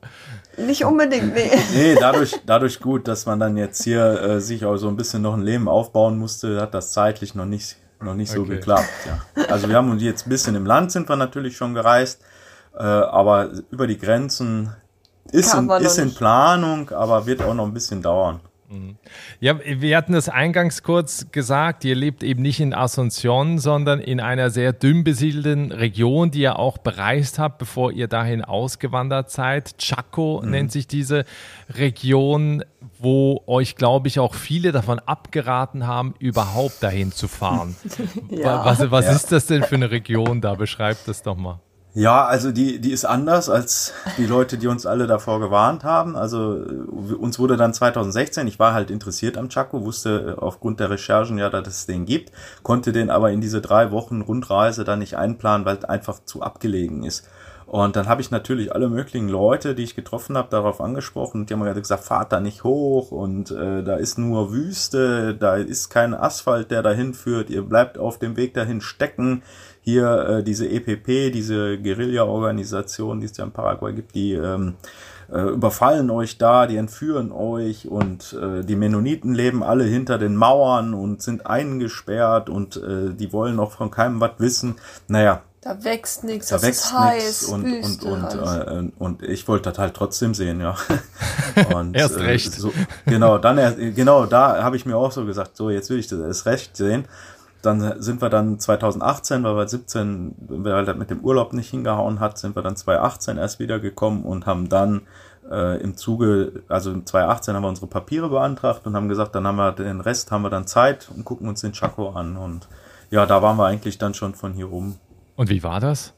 Nicht 0.59 0.85
unbedingt, 0.85 1.35
nee. 1.35 1.51
Nee, 1.73 1.95
dadurch, 1.95 2.41
dadurch 2.45 2.81
gut, 2.81 3.07
dass 3.07 3.27
man 3.27 3.39
dann 3.39 3.57
jetzt 3.57 3.85
hier 3.85 4.21
äh, 4.21 4.41
sich 4.41 4.65
auch 4.65 4.77
so 4.77 4.89
ein 4.89 4.97
bisschen 4.97 5.23
noch 5.23 5.35
ein 5.35 5.43
Leben 5.43 5.69
aufbauen 5.69 6.19
musste, 6.19 6.61
hat 6.61 6.75
das 6.75 6.93
zeitlich 6.93 7.35
noch 7.35 7.45
nicht, 7.45 7.77
noch 8.01 8.15
nicht 8.15 8.31
so 8.31 8.45
geklappt. 8.45 8.89
Ja. 9.07 9.45
Also 9.49 9.69
wir 9.69 9.77
haben 9.77 9.91
uns 9.91 10.03
jetzt 10.03 10.27
ein 10.27 10.31
bisschen 10.31 10.55
im 10.57 10.67
Land 10.67 10.93
sind 10.93 11.09
wir 11.09 11.17
natürlich 11.17 11.57
schon 11.57 11.75
gereist, 11.75 12.21
äh, 12.77 12.83
aber 12.83 13.51
über 13.71 13.87
die 13.87 13.99
Grenzen 13.99 14.75
ist, 15.31 15.55
in, 15.55 15.71
ist 15.71 15.99
in 15.99 16.15
Planung, 16.15 16.91
aber 16.91 17.27
wird 17.27 17.43
auch 17.43 17.55
noch 17.55 17.67
ein 17.67 17.75
bisschen 17.75 18.03
dauern. 18.03 18.41
Mhm. 18.71 18.97
Ja, 19.41 19.59
wir 19.65 19.97
hatten 19.97 20.13
das 20.13 20.29
eingangs 20.29 20.83
kurz 20.83 21.29
gesagt, 21.33 21.87
ihr 21.87 21.95
lebt 21.95 22.23
eben 22.23 22.43
nicht 22.43 22.61
in 22.61 22.75
Asunción, 22.75 23.59
sondern 23.59 23.99
in 23.99 24.21
einer 24.21 24.51
sehr 24.51 24.75
dünn 24.75 25.05
besiedelten 25.05 25.73
Region, 25.73 26.31
die 26.31 26.41
ihr 26.41 26.59
auch 26.59 26.77
bereist 26.77 27.39
habt, 27.39 27.59
bevor 27.59 27.93
ihr 27.93 28.09
dahin 28.09 28.45
ausgewandert 28.45 29.31
seid. 29.31 29.79
Chaco 29.79 30.43
mhm. 30.45 30.51
nennt 30.51 30.73
sich 30.73 30.87
diese 30.87 31.25
Region, 31.71 32.63
wo 32.99 33.43
euch, 33.47 33.77
glaube 33.77 34.09
ich, 34.09 34.19
auch 34.19 34.35
viele 34.35 34.71
davon 34.71 34.99
abgeraten 34.99 35.87
haben, 35.87 36.15
überhaupt 36.19 36.83
dahin 36.83 37.11
zu 37.11 37.27
fahren. 37.27 37.75
ja. 38.31 38.67
Was, 38.67 38.91
was 38.91 39.07
ja. 39.07 39.13
ist 39.13 39.33
das 39.33 39.47
denn 39.47 39.63
für 39.63 39.77
eine 39.77 39.91
Region 39.91 40.43
da? 40.43 40.55
Beschreibt 40.55 41.09
das 41.09 41.23
doch 41.23 41.37
mal. 41.37 41.61
Ja, 41.95 42.27
also 42.27 42.53
die, 42.53 42.81
die 42.81 42.93
ist 42.93 43.07
anders 43.07 43.49
als 43.49 43.93
die 44.19 44.27
Leute, 44.27 44.59
die 44.59 44.67
uns 44.69 44.85
alle 44.87 45.07
davor 45.07 45.41
gewarnt 45.41 45.85
haben. 45.85 46.17
Also 46.17 46.57
äh, 46.57 47.15
uns 47.15 47.39
wurde 47.39 47.57
dann 47.57 47.73
2016, 47.75 48.47
ich 48.47 48.59
war 48.59 48.75
halt 48.75 48.91
interessiert 48.91 49.37
am 49.39 49.49
Chaco, 49.49 49.85
wusste 49.85 50.37
äh, 50.37 50.41
aufgrund 50.41 50.81
der 50.81 50.91
Recherchen 50.91 51.39
ja, 51.39 51.49
dass 51.49 51.67
es 51.67 51.87
den 51.87 52.05
gibt, 52.05 52.31
konnte 52.63 52.93
den 52.93 53.11
aber 53.11 53.33
in 53.33 53.41
diese 53.41 53.61
drei 53.61 53.91
Wochen 53.91 54.21
Rundreise 54.21 54.85
dann 54.85 54.99
nicht 54.99 55.17
einplanen, 55.17 55.67
weil 55.67 55.79
es 55.79 55.85
einfach 55.85 56.21
zu 56.25 56.43
abgelegen 56.43 57.05
ist. 57.05 57.27
Und 57.69 57.97
dann 57.97 58.09
habe 58.09 58.23
ich 58.23 58.31
natürlich 58.31 58.73
alle 58.75 58.89
möglichen 58.89 59.29
Leute, 59.29 59.75
die 59.75 59.83
ich 59.83 59.95
getroffen 59.95 60.39
habe, 60.39 60.49
darauf 60.49 60.81
angesprochen. 60.81 61.43
Und 61.43 61.51
die 61.51 61.55
haben 61.55 61.61
mir 61.61 61.75
gesagt, 61.75 62.03
fahrt 62.03 62.33
da 62.33 62.41
nicht 62.41 62.65
hoch 62.65 63.11
und 63.11 63.51
äh, 63.51 63.83
da 63.83 63.97
ist 63.97 64.17
nur 64.17 64.53
Wüste, 64.53 65.35
da 65.35 65.57
ist 65.57 65.91
kein 65.91 66.15
Asphalt, 66.15 66.71
der 66.71 66.83
dahin 66.83 67.13
führt. 67.13 67.51
Ihr 67.51 67.61
bleibt 67.61 67.99
auf 67.99 68.19
dem 68.19 68.39
Weg 68.39 68.55
dahin 68.55 68.81
stecken 68.81 69.43
hier 69.89 70.29
äh, 70.29 70.43
diese 70.43 70.69
EPP, 70.69 71.33
diese 71.33 71.79
Guerilla-Organisation, 71.79 73.21
die 73.21 73.27
es 73.27 73.37
ja 73.39 73.45
in 73.45 73.53
Paraguay 73.53 73.95
gibt, 73.95 74.15
die 74.15 74.35
ähm, 74.35 74.75
äh, 75.33 75.41
überfallen 75.41 76.11
euch 76.11 76.37
da, 76.37 76.67
die 76.67 76.77
entführen 76.77 77.33
euch 77.33 77.89
und 77.89 78.35
äh, 78.35 78.65
die 78.65 78.77
Mennoniten 78.77 79.35
leben 79.35 79.63
alle 79.63 79.85
hinter 79.85 80.19
den 80.19 80.37
Mauern 80.37 80.93
und 80.93 81.23
sind 81.23 81.47
eingesperrt 81.47 82.51
und 82.51 82.77
äh, 82.77 83.15
die 83.15 83.33
wollen 83.33 83.59
auch 83.59 83.73
von 83.73 83.91
keinem 83.91 84.21
was 84.21 84.33
wissen. 84.37 84.75
Naja. 85.07 85.41
Da 85.63 85.83
wächst 85.83 86.23
nichts, 86.23 86.49
da 86.49 86.61
wächst 86.63 86.93
nichts 86.95 87.45
und, 87.45 87.65
und, 87.65 88.05
und, 88.05 88.35
äh, 88.35 88.91
und 88.99 89.23
ich 89.23 89.49
wollte 89.49 89.71
das 89.71 89.79
halt 89.79 89.95
trotzdem 89.95 90.35
sehen, 90.35 90.61
ja. 90.61 90.77
Und, 91.75 91.97
erst 91.97 92.17
äh, 92.17 92.23
recht. 92.23 92.53
So, 92.53 92.73
genau, 93.05 93.39
dann 93.39 93.95
genau, 93.95 94.27
da 94.27 94.63
habe 94.63 94.77
ich 94.77 94.87
mir 94.87 94.97
auch 94.97 95.11
so 95.11 95.25
gesagt, 95.25 95.57
so 95.57 95.71
jetzt 95.71 95.91
will 95.91 95.99
ich 95.99 96.07
das 96.07 96.21
erst 96.21 96.47
recht 96.47 96.77
sehen 96.77 97.07
dann 97.63 98.01
sind 98.01 98.23
wir 98.23 98.29
dann 98.29 98.59
2018, 98.59 99.43
weil 99.43 99.57
wir 99.57 99.69
17, 99.69 100.35
weil 100.39 100.85
das 100.85 100.97
mit 100.97 101.11
dem 101.11 101.21
Urlaub 101.21 101.53
nicht 101.53 101.71
hingehauen 101.71 102.21
hat, 102.21 102.39
sind 102.39 102.55
wir 102.57 102.63
dann 102.63 102.77
2018 102.77 103.37
erst 103.37 103.59
wiedergekommen 103.59 104.23
und 104.23 104.47
haben 104.47 104.69
dann 104.69 105.03
äh, 105.51 105.81
im 105.83 105.97
Zuge, 105.97 106.63
also 106.69 106.93
2018 106.93 107.55
haben 107.55 107.63
wir 107.63 107.69
unsere 107.69 107.87
Papiere 107.87 108.29
beantragt 108.29 108.87
und 108.87 108.95
haben 108.95 109.09
gesagt, 109.09 109.35
dann 109.35 109.47
haben 109.47 109.57
wir 109.57 109.73
den 109.73 110.01
Rest, 110.01 110.31
haben 110.31 110.43
wir 110.43 110.51
dann 110.51 110.67
Zeit 110.67 111.09
und 111.15 111.25
gucken 111.25 111.49
uns 111.49 111.61
den 111.61 111.73
Chaco 111.73 112.11
an 112.11 112.37
und 112.37 112.69
ja, 113.11 113.27
da 113.27 113.43
waren 113.43 113.57
wir 113.57 113.67
eigentlich 113.67 113.99
dann 113.99 114.15
schon 114.15 114.35
von 114.35 114.53
hier 114.53 114.67
rum. 114.67 114.97
Und 115.37 115.49
wie 115.49 115.63
war 115.63 115.81
das? 115.81 116.13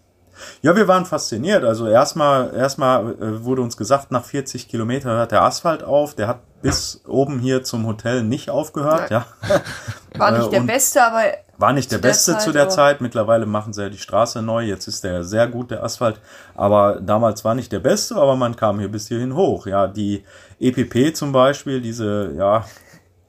Ja, 0.62 0.76
wir 0.76 0.88
waren 0.88 1.06
fasziniert. 1.06 1.64
Also 1.64 1.86
erstmal, 1.86 2.54
erstmal 2.54 3.14
äh, 3.14 3.44
wurde 3.44 3.62
uns 3.62 3.76
gesagt, 3.76 4.10
nach 4.10 4.24
40 4.24 4.68
Kilometern 4.68 5.16
hört 5.16 5.32
der 5.32 5.42
Asphalt 5.42 5.82
auf. 5.82 6.14
Der 6.14 6.28
hat 6.28 6.40
bis 6.62 7.02
oben 7.06 7.38
hier 7.38 7.62
zum 7.62 7.86
Hotel 7.86 8.22
nicht 8.22 8.50
aufgehört. 8.50 9.10
Ja. 9.10 9.26
War 10.18 10.32
nicht 10.32 10.52
der 10.52 10.60
beste, 10.60 11.02
aber 11.02 11.22
war 11.56 11.72
nicht 11.74 11.92
der 11.92 11.98
beste 11.98 12.38
zu 12.38 12.52
der 12.52 12.70
Zeit. 12.70 13.00
Mittlerweile 13.00 13.44
machen 13.44 13.74
sie 13.74 13.82
ja 13.82 13.88
die 13.90 13.98
Straße 13.98 14.40
neu. 14.40 14.64
Jetzt 14.64 14.88
ist 14.88 15.04
der 15.04 15.24
sehr 15.24 15.46
gut, 15.46 15.70
der 15.70 15.84
Asphalt. 15.84 16.18
Aber 16.54 17.00
damals 17.00 17.44
war 17.44 17.54
nicht 17.54 17.70
der 17.70 17.80
beste, 17.80 18.16
aber 18.16 18.34
man 18.34 18.56
kam 18.56 18.78
hier 18.78 18.90
bis 18.90 19.08
hierhin 19.08 19.36
hoch. 19.36 19.66
Ja, 19.66 19.86
die 19.86 20.24
EPP 20.58 21.14
zum 21.14 21.32
Beispiel, 21.32 21.82
diese, 21.82 22.32
ja, 22.34 22.64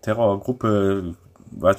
Terrorgruppe, 0.01 1.13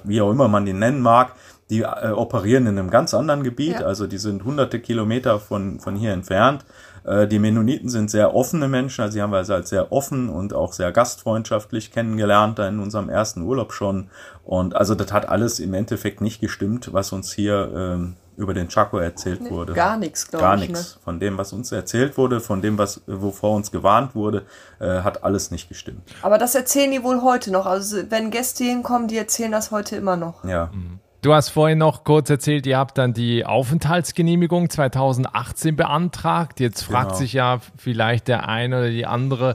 wie 0.04 0.20
auch 0.20 0.30
immer 0.30 0.48
man 0.48 0.66
die 0.66 0.72
nennen 0.72 1.00
mag, 1.00 1.32
die 1.72 1.80
äh, 1.80 2.10
operieren 2.10 2.66
in 2.66 2.78
einem 2.78 2.90
ganz 2.90 3.14
anderen 3.14 3.42
Gebiet. 3.42 3.80
Ja. 3.80 3.86
Also 3.86 4.06
die 4.06 4.18
sind 4.18 4.44
hunderte 4.44 4.78
Kilometer 4.78 5.40
von, 5.40 5.80
von 5.80 5.96
hier 5.96 6.12
entfernt. 6.12 6.66
Äh, 7.04 7.26
die 7.26 7.38
Mennoniten 7.38 7.88
sind 7.88 8.10
sehr 8.10 8.34
offene 8.34 8.68
Menschen, 8.68 9.00
also 9.02 9.14
sie 9.14 9.22
haben 9.22 9.32
wir 9.32 9.38
also 9.38 9.54
als 9.54 9.70
sehr 9.70 9.90
offen 9.90 10.28
und 10.28 10.52
auch 10.52 10.74
sehr 10.74 10.92
gastfreundschaftlich 10.92 11.90
kennengelernt, 11.90 12.58
da 12.58 12.68
in 12.68 12.78
unserem 12.78 13.08
ersten 13.08 13.40
Urlaub 13.42 13.72
schon. 13.72 14.10
Und 14.44 14.76
also 14.76 14.94
das 14.94 15.12
hat 15.12 15.28
alles 15.28 15.60
im 15.60 15.72
Endeffekt 15.72 16.20
nicht 16.20 16.40
gestimmt, 16.40 16.92
was 16.92 17.10
uns 17.12 17.32
hier 17.32 17.72
ähm, 17.74 18.16
über 18.36 18.52
den 18.52 18.68
Chaco 18.68 18.98
erzählt 18.98 19.40
nee, 19.40 19.50
wurde. 19.50 19.72
Gar 19.72 19.96
nichts, 19.96 20.28
glaube 20.28 20.44
ich. 20.44 20.50
Gar 20.50 20.56
nichts. 20.58 20.96
Ne? 20.96 21.00
Von 21.02 21.20
dem, 21.20 21.38
was 21.38 21.54
uns 21.54 21.72
erzählt 21.72 22.18
wurde, 22.18 22.40
von 22.40 22.60
dem, 22.60 22.76
was 22.76 23.02
wovor 23.06 23.56
uns 23.56 23.70
gewarnt 23.70 24.14
wurde, 24.14 24.44
äh, 24.78 25.00
hat 25.00 25.24
alles 25.24 25.50
nicht 25.50 25.68
gestimmt. 25.70 26.02
Aber 26.20 26.36
das 26.36 26.54
erzählen 26.54 26.90
die 26.90 27.02
wohl 27.02 27.22
heute 27.22 27.50
noch. 27.50 27.64
Also 27.64 27.98
wenn 28.10 28.30
Gäste 28.30 28.64
hinkommen, 28.64 29.08
die 29.08 29.16
erzählen 29.16 29.52
das 29.52 29.70
heute 29.70 29.96
immer 29.96 30.16
noch. 30.16 30.44
Ja. 30.44 30.70
Mhm. 30.72 31.00
Du 31.22 31.32
hast 31.32 31.50
vorhin 31.50 31.78
noch 31.78 32.02
kurz 32.02 32.30
erzählt, 32.30 32.66
ihr 32.66 32.76
habt 32.76 32.98
dann 32.98 33.14
die 33.14 33.46
Aufenthaltsgenehmigung 33.46 34.68
2018 34.68 35.76
beantragt. 35.76 36.58
Jetzt 36.58 36.82
fragt 36.82 37.10
genau. 37.10 37.18
sich 37.18 37.32
ja 37.32 37.60
vielleicht 37.76 38.26
der 38.26 38.48
eine 38.48 38.78
oder 38.78 38.90
die 38.90 39.06
andere, 39.06 39.54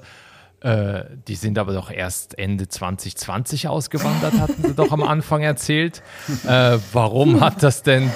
äh, 0.62 1.04
die 1.28 1.36
sind 1.36 1.60
aber 1.60 1.74
doch 1.74 1.92
erst 1.92 2.40
Ende 2.40 2.70
2020 2.70 3.68
ausgewandert, 3.68 4.40
hatten 4.40 4.64
sie 4.64 4.76
doch 4.76 4.94
am 4.94 5.04
Anfang 5.08 5.42
erzählt. 5.42 6.04
Äh, 6.48 6.78
warum 6.94 7.42
hat 7.42 7.62
das 7.64 7.84
denn 7.84 8.10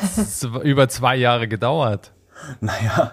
über 0.64 0.88
zwei 0.88 1.18
Jahre 1.18 1.50
gedauert? 1.50 2.14
Naja, 2.60 3.12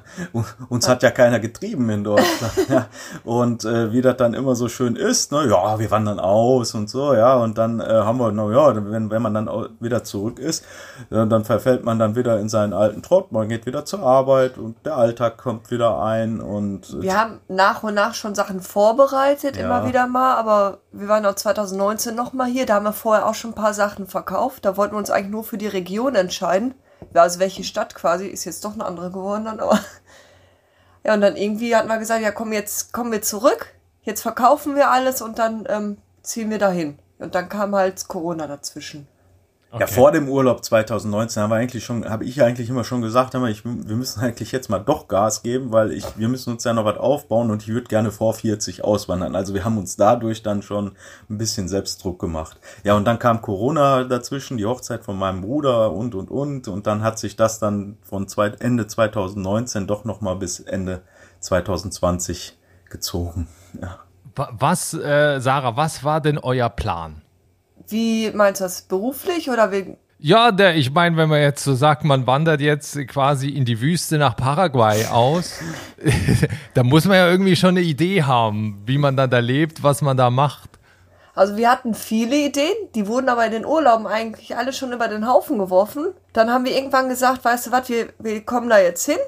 uns 0.69 0.89
hat 0.89 1.03
ja 1.03 1.11
keiner 1.11 1.41
getrieben 1.41 1.89
in 1.91 2.05
Deutschland. 2.05 2.53
ja. 2.69 2.87
Und 3.25 3.65
äh, 3.65 3.93
wie 3.93 4.01
das 4.01 4.17
dann 4.17 4.35
immer 4.35 4.55
so 4.55 4.69
schön 4.69 4.97
ist, 4.97 5.33
ne, 5.33 5.47
ja, 5.49 5.79
wir 5.79 5.91
wandern 5.91 6.21
aus 6.21 6.75
und 6.75 6.89
so, 6.91 7.15
ja, 7.15 7.37
und 7.37 7.59
dann 7.59 7.81
äh, 7.81 7.85
haben 7.85 8.19
wir, 8.19 8.33
na 8.33 8.51
ja, 8.51 8.75
wenn, 8.91 9.11
wenn 9.11 9.23
man 9.23 9.35
dann 9.35 9.49
wieder 9.81 10.05
zurück 10.05 10.39
ist, 10.39 10.65
äh, 11.11 11.27
dann 11.27 11.45
verfällt 11.45 11.85
man 11.85 11.99
dann 11.99 12.17
wieder 12.17 12.39
in 12.41 12.49
seinen 12.49 12.73
alten 12.73 13.03
Trott, 13.03 13.33
man 13.33 13.49
geht 13.49 13.67
wieder 13.67 13.85
zur 13.85 14.01
Arbeit 14.01 14.59
und 14.59 14.77
der 14.85 14.97
Alltag 14.97 15.39
kommt 15.39 15.71
wieder 15.71 16.03
ein 16.03 16.41
und. 16.41 17.01
Wir 17.01 17.19
haben 17.19 17.41
nach 17.49 17.83
und 17.83 17.95
nach 17.95 18.15
schon 18.15 18.35
Sachen 18.35 18.61
vorbereitet, 18.61 19.57
ja. 19.57 19.65
immer 19.65 19.87
wieder 19.87 20.07
mal, 20.07 20.37
aber 20.37 20.79
wir 20.93 21.09
waren 21.09 21.25
auch 21.27 21.35
2019 21.35 22.15
nochmal 22.15 22.49
hier, 22.49 22.67
da 22.67 22.75
haben 22.75 22.85
wir 22.85 22.93
vorher 22.93 23.27
auch 23.27 23.35
schon 23.35 23.51
ein 23.51 23.55
paar 23.55 23.75
Sachen 23.75 24.07
verkauft, 24.07 24.65
da 24.65 24.77
wollten 24.77 24.95
wir 24.95 24.99
uns 24.99 25.11
eigentlich 25.11 25.33
nur 25.33 25.45
für 25.45 25.59
die 25.59 25.67
Region 25.67 26.15
entscheiden 26.15 26.75
also 27.15 27.39
welche 27.39 27.65
Stadt 27.65 27.95
quasi, 27.95 28.27
ist 28.27 28.45
jetzt 28.45 28.65
doch 28.65 28.75
eine 28.75 28.85
andere 28.85 29.11
geworden 29.11 29.45
dann, 29.45 29.61
aber. 29.61 29.81
Ja, 31.05 31.15
und 31.15 31.21
dann 31.21 31.37
irgendwie 31.37 31.75
hatten 31.75 31.89
wir 31.89 31.97
gesagt, 31.97 32.23
ja 32.23 32.33
komm, 32.33 32.53
jetzt 32.53 32.93
kommen 32.93 33.13
wir 33.13 33.23
zurück, 33.23 33.73
jetzt 34.03 34.21
verkaufen 34.21 34.75
wir 34.75 34.91
alles 34.91 35.23
und 35.23 35.39
dann 35.39 35.65
ähm, 35.69 35.97
ziehen 36.23 36.51
wir 36.51 36.59
dahin. 36.59 36.99
Und 37.19 37.35
dann 37.35 37.49
kam 37.49 37.75
halt 37.75 38.09
Corona 38.09 38.47
dazwischen. 38.47 39.07
Okay. 39.71 39.83
Ja, 39.83 39.87
vor 39.87 40.13
dem 40.13 40.31
Urlaub 40.31 40.65
2019 40.65 41.43
haben 41.43 41.51
wir 41.51 41.57
eigentlich 41.57 41.85
schon, 41.85 42.09
habe 42.09 42.25
ich 42.25 42.43
eigentlich 42.43 42.71
immer 42.71 42.85
schon 42.85 43.03
gesagt, 43.03 43.35
aber 43.35 43.51
ich, 43.51 43.67
wir 43.67 43.97
müssen 43.97 44.21
eigentlich 44.21 44.51
jetzt 44.51 44.71
mal 44.71 44.79
doch 44.79 45.09
Gas 45.09 45.43
geben, 45.43 45.73
weil 45.73 45.93
ich, 45.93 46.07
wir 46.17 46.29
müssen 46.29 46.55
uns 46.55 46.65
ja 46.65 46.73
noch 46.73 46.87
was 46.87 46.97
aufbauen 46.97 47.51
und 47.51 47.63
ich 47.63 47.69
würde 47.69 47.87
gerne 47.87 48.11
vor 48.11 48.33
40 48.33 48.83
auswandern. 48.83 49.37
Also 49.37 49.53
wir 49.53 49.67
haben 49.67 49.77
uns 49.77 49.97
dadurch 49.97 50.43
dann 50.43 50.63
schon 50.63 50.93
ein 51.29 51.37
bisschen 51.37 51.69
Selbstdruck 51.69 52.19
gemacht. 52.19 52.59
Ja, 52.83 52.95
und 52.95 53.05
dann 53.05 53.19
kam 53.19 53.43
Corona 53.43 54.05
dazwischen, 54.05 54.57
die 54.57 54.65
Hochzeit 54.65 55.05
von 55.05 55.19
meinem 55.19 55.43
Bruder 55.43 55.93
und, 55.93 56.15
und, 56.15 56.31
und. 56.31 56.67
Und 56.67 56.87
dann 56.87 57.03
hat 57.03 57.19
sich 57.19 57.37
das 57.37 57.59
dann 57.59 57.99
von 58.01 58.27
zweit, 58.27 58.63
Ende 58.63 58.87
2019 58.87 59.87
doch 59.87 60.07
nochmal 60.07 60.37
bis 60.37 60.61
Ende 60.61 61.03
2020 61.41 62.57
gezogen. 62.89 63.49
Ja. 63.79 63.99
Was, 64.35 64.95
äh, 64.95 65.41
Sarah, 65.41 65.77
was 65.77 66.05
war 66.05 66.23
denn 66.23 66.39
euer 66.39 66.71
Plan? 66.71 67.21
Wie 67.89 68.31
meinst 68.33 68.61
du 68.61 68.65
das? 68.65 68.83
Beruflich 68.83 69.51
oder 69.51 69.73
wegen? 69.73 69.97
Ja, 70.21 70.51
der, 70.51 70.75
ich 70.75 70.93
meine, 70.93 71.17
wenn 71.17 71.29
man 71.29 71.41
jetzt 71.41 71.63
so 71.63 71.75
sagt, 71.75 72.03
man 72.03 72.27
wandert 72.27 72.61
jetzt 72.61 72.99
quasi 73.07 73.51
in 73.51 73.65
die 73.65 73.81
Wüste 73.81 74.19
nach 74.19 74.35
Paraguay 74.35 75.07
aus, 75.07 75.61
da 76.75 76.83
muss 76.83 77.05
man 77.05 77.17
ja 77.17 77.31
irgendwie 77.31 77.55
schon 77.55 77.71
eine 77.71 77.83
Idee 77.83 78.25
haben, 78.25 78.83
wie 78.85 78.99
man 78.99 79.17
dann 79.17 79.31
da 79.31 79.39
lebt, 79.39 79.85
was 79.85 80.03
man 80.03 80.17
da 80.17 80.29
macht. 80.31 80.71
Also 81.37 81.57
wir 81.57 81.71
hatten 81.71 81.95
viele 81.95 82.35
Ideen, 82.35 82.75
die 82.97 83.07
wurden 83.07 83.29
aber 83.29 83.47
in 83.47 83.53
den 83.53 83.65
Urlauben 83.65 84.09
eigentlich 84.09 84.57
alle 84.57 84.73
schon 84.73 84.93
über 84.93 85.07
den 85.07 85.29
Haufen 85.29 85.57
geworfen. 85.57 86.09
Dann 86.33 86.51
haben 86.51 86.65
wir 86.65 86.75
irgendwann 86.77 87.09
gesagt, 87.09 87.45
weißt 87.45 87.69
du 87.69 87.71
was, 87.71 87.89
wir, 87.89 88.09
wir 88.19 88.45
kommen 88.45 88.69
da 88.69 88.81
jetzt 88.81 89.07
hin. 89.07 89.19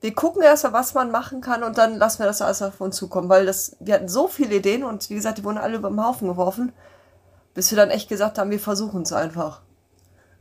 Wir 0.00 0.14
gucken 0.14 0.40
erst 0.40 0.64
mal, 0.64 0.72
was 0.72 0.94
man 0.94 1.10
machen 1.10 1.42
kann 1.42 1.62
und 1.62 1.76
dann 1.76 1.98
lassen 1.98 2.20
wir 2.20 2.26
das 2.26 2.40
alles 2.40 2.62
auf 2.62 2.80
uns 2.80 2.96
zukommen, 2.96 3.28
weil 3.28 3.44
das, 3.44 3.76
wir 3.80 3.92
hatten 3.94 4.08
so 4.08 4.28
viele 4.28 4.56
Ideen 4.56 4.82
und 4.82 5.10
wie 5.10 5.14
gesagt, 5.14 5.36
die 5.38 5.44
wurden 5.44 5.58
alle 5.58 5.76
über 5.76 5.90
den 5.90 6.02
Haufen 6.02 6.26
geworfen 6.26 6.72
bis 7.54 7.70
wir 7.70 7.76
dann 7.76 7.90
echt 7.90 8.08
gesagt 8.08 8.38
haben, 8.38 8.50
wir 8.50 8.60
versuchen 8.60 9.02
es 9.02 9.12
einfach. 9.12 9.60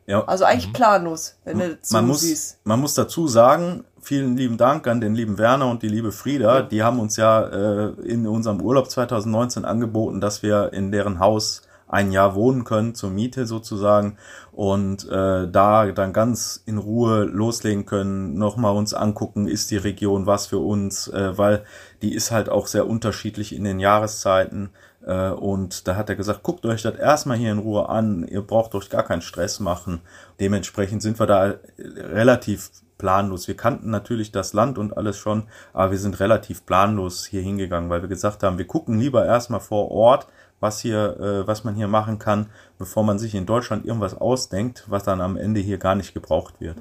Ja. 0.07 0.25
Also 0.25 0.45
eigentlich 0.45 0.69
mhm. 0.69 0.73
planlos, 0.73 1.35
wenn 1.45 1.59
du 1.59 1.77
so 1.81 1.95
man 1.95 2.07
muss, 2.07 2.21
siehst. 2.21 2.59
Man 2.63 2.79
muss 2.79 2.95
dazu 2.95 3.27
sagen, 3.27 3.85
vielen 4.01 4.35
lieben 4.35 4.57
Dank 4.57 4.87
an 4.87 4.99
den 4.99 5.15
lieben 5.15 5.37
Werner 5.37 5.69
und 5.69 5.83
die 5.83 5.87
liebe 5.87 6.11
Frieda. 6.11 6.59
Ja. 6.59 6.61
Die 6.63 6.83
haben 6.83 6.99
uns 6.99 7.17
ja 7.17 7.41
äh, 7.43 7.91
in 8.03 8.27
unserem 8.27 8.61
Urlaub 8.61 8.89
2019 8.89 9.63
angeboten, 9.63 10.19
dass 10.19 10.43
wir 10.43 10.73
in 10.73 10.91
deren 10.91 11.19
Haus 11.19 11.61
ein 11.87 12.11
Jahr 12.11 12.35
wohnen 12.35 12.63
können 12.63 12.95
zur 12.95 13.09
Miete 13.09 13.45
sozusagen 13.45 14.17
und 14.53 15.07
äh, 15.09 15.47
da 15.49 15.91
dann 15.91 16.13
ganz 16.13 16.63
in 16.65 16.77
Ruhe 16.77 17.25
loslegen 17.25 17.85
können, 17.85 18.35
nochmal 18.35 18.75
uns 18.75 18.93
angucken, 18.93 19.45
ist 19.47 19.71
die 19.71 19.77
Region 19.77 20.25
was 20.25 20.47
für 20.47 20.59
uns, 20.59 21.09
äh, 21.09 21.37
weil 21.37 21.65
die 22.01 22.13
ist 22.13 22.31
halt 22.31 22.49
auch 22.49 22.67
sehr 22.67 22.87
unterschiedlich 22.87 23.53
in 23.53 23.65
den 23.65 23.79
Jahreszeiten. 23.79 24.69
Äh, 25.05 25.29
und 25.29 25.87
da 25.87 25.95
hat 25.95 26.09
er 26.09 26.15
gesagt, 26.15 26.43
guckt 26.43 26.65
euch 26.65 26.81
das 26.81 26.95
erstmal 26.95 27.37
hier 27.37 27.51
in 27.51 27.59
Ruhe 27.59 27.89
an, 27.89 28.27
ihr 28.27 28.41
braucht 28.41 28.75
euch 28.75 28.89
gar 28.89 29.03
keinen 29.03 29.21
Stress 29.21 29.59
machen. 29.59 30.01
Dementsprechend 30.39 31.01
sind 31.01 31.19
wir 31.19 31.27
da 31.27 31.55
relativ 31.77 32.71
planlos. 32.97 33.47
Wir 33.47 33.57
kannten 33.57 33.89
natürlich 33.89 34.31
das 34.31 34.53
Land 34.53 34.77
und 34.77 34.95
alles 34.95 35.17
schon, 35.17 35.43
aber 35.73 35.91
wir 35.91 35.97
sind 35.97 36.19
relativ 36.19 36.65
planlos 36.65 37.25
hier 37.25 37.41
hingegangen, 37.41 37.89
weil 37.89 38.01
wir 38.01 38.09
gesagt 38.09 38.43
haben, 38.43 38.59
wir 38.59 38.67
gucken 38.67 38.99
lieber 38.99 39.25
erstmal 39.25 39.59
vor 39.59 39.89
Ort, 39.89 40.27
was 40.59 40.79
hier, 40.79 41.19
äh, 41.19 41.47
was 41.47 41.63
man 41.63 41.73
hier 41.73 41.87
machen 41.87 42.19
kann, 42.19 42.47
bevor 42.77 43.03
man 43.03 43.17
sich 43.17 43.33
in 43.33 43.47
Deutschland 43.47 43.85
irgendwas 43.85 44.13
ausdenkt, 44.13 44.85
was 44.87 45.03
dann 45.03 45.19
am 45.19 45.35
Ende 45.35 45.59
hier 45.59 45.79
gar 45.79 45.95
nicht 45.95 46.13
gebraucht 46.13 46.61
wird. 46.61 46.77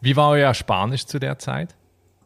Wie 0.00 0.16
war 0.16 0.30
euer 0.30 0.54
Spanisch 0.54 1.06
zu 1.06 1.18
der 1.18 1.38
Zeit? 1.38 1.74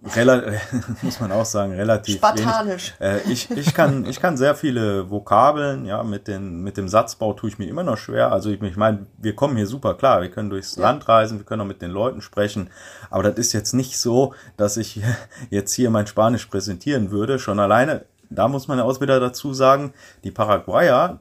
Rel 0.03 0.59
muss 1.03 1.21
man 1.21 1.31
auch 1.31 1.45
sagen, 1.45 1.73
relativ 1.73 2.17
Spartanisch. 2.17 2.95
Äh, 3.01 3.21
ich, 3.31 3.51
ich, 3.51 3.75
kann, 3.75 4.07
ich 4.07 4.21
kann 4.21 4.39
sehr 4.39 4.55
viele 4.55 5.11
Vokabeln, 5.11 5.85
ja, 5.85 6.03
mit, 6.03 6.27
den, 6.27 6.63
mit 6.63 6.79
dem 6.79 6.89
Satzbau 6.89 7.35
tue 7.35 7.51
ich 7.51 7.59
mir 7.59 7.69
immer 7.69 7.83
noch 7.83 7.99
schwer. 7.99 8.33
Also 8.33 8.51
ich, 8.51 8.63
ich 8.63 8.77
meine, 8.77 9.07
wir 9.19 9.35
kommen 9.35 9.57
hier 9.57 9.67
super 9.67 9.95
klar, 9.95 10.23
wir 10.23 10.31
können 10.31 10.49
durchs 10.49 10.77
ja. 10.77 10.83
Land 10.83 11.07
reisen, 11.07 11.39
wir 11.39 11.45
können 11.45 11.61
auch 11.63 11.67
mit 11.67 11.83
den 11.83 11.91
Leuten 11.91 12.23
sprechen, 12.23 12.71
aber 13.11 13.25
das 13.25 13.35
ist 13.39 13.53
jetzt 13.53 13.75
nicht 13.75 13.99
so, 13.99 14.35
dass 14.57 14.79
ich 14.79 15.03
jetzt 15.51 15.75
hier 15.75 15.91
mein 15.91 16.07
Spanisch 16.07 16.47
präsentieren 16.47 17.11
würde. 17.11 17.39
Schon 17.39 17.61
alleine, 17.61 18.07
da 18.31 18.49
muss 18.49 18.69
man 18.69 18.79
ja 18.79 18.85
auch 18.85 19.01
wieder 19.01 19.21
dazu 19.21 19.53
sagen, 19.53 19.93
die 20.25 20.31
Paraguayer, 20.31 21.21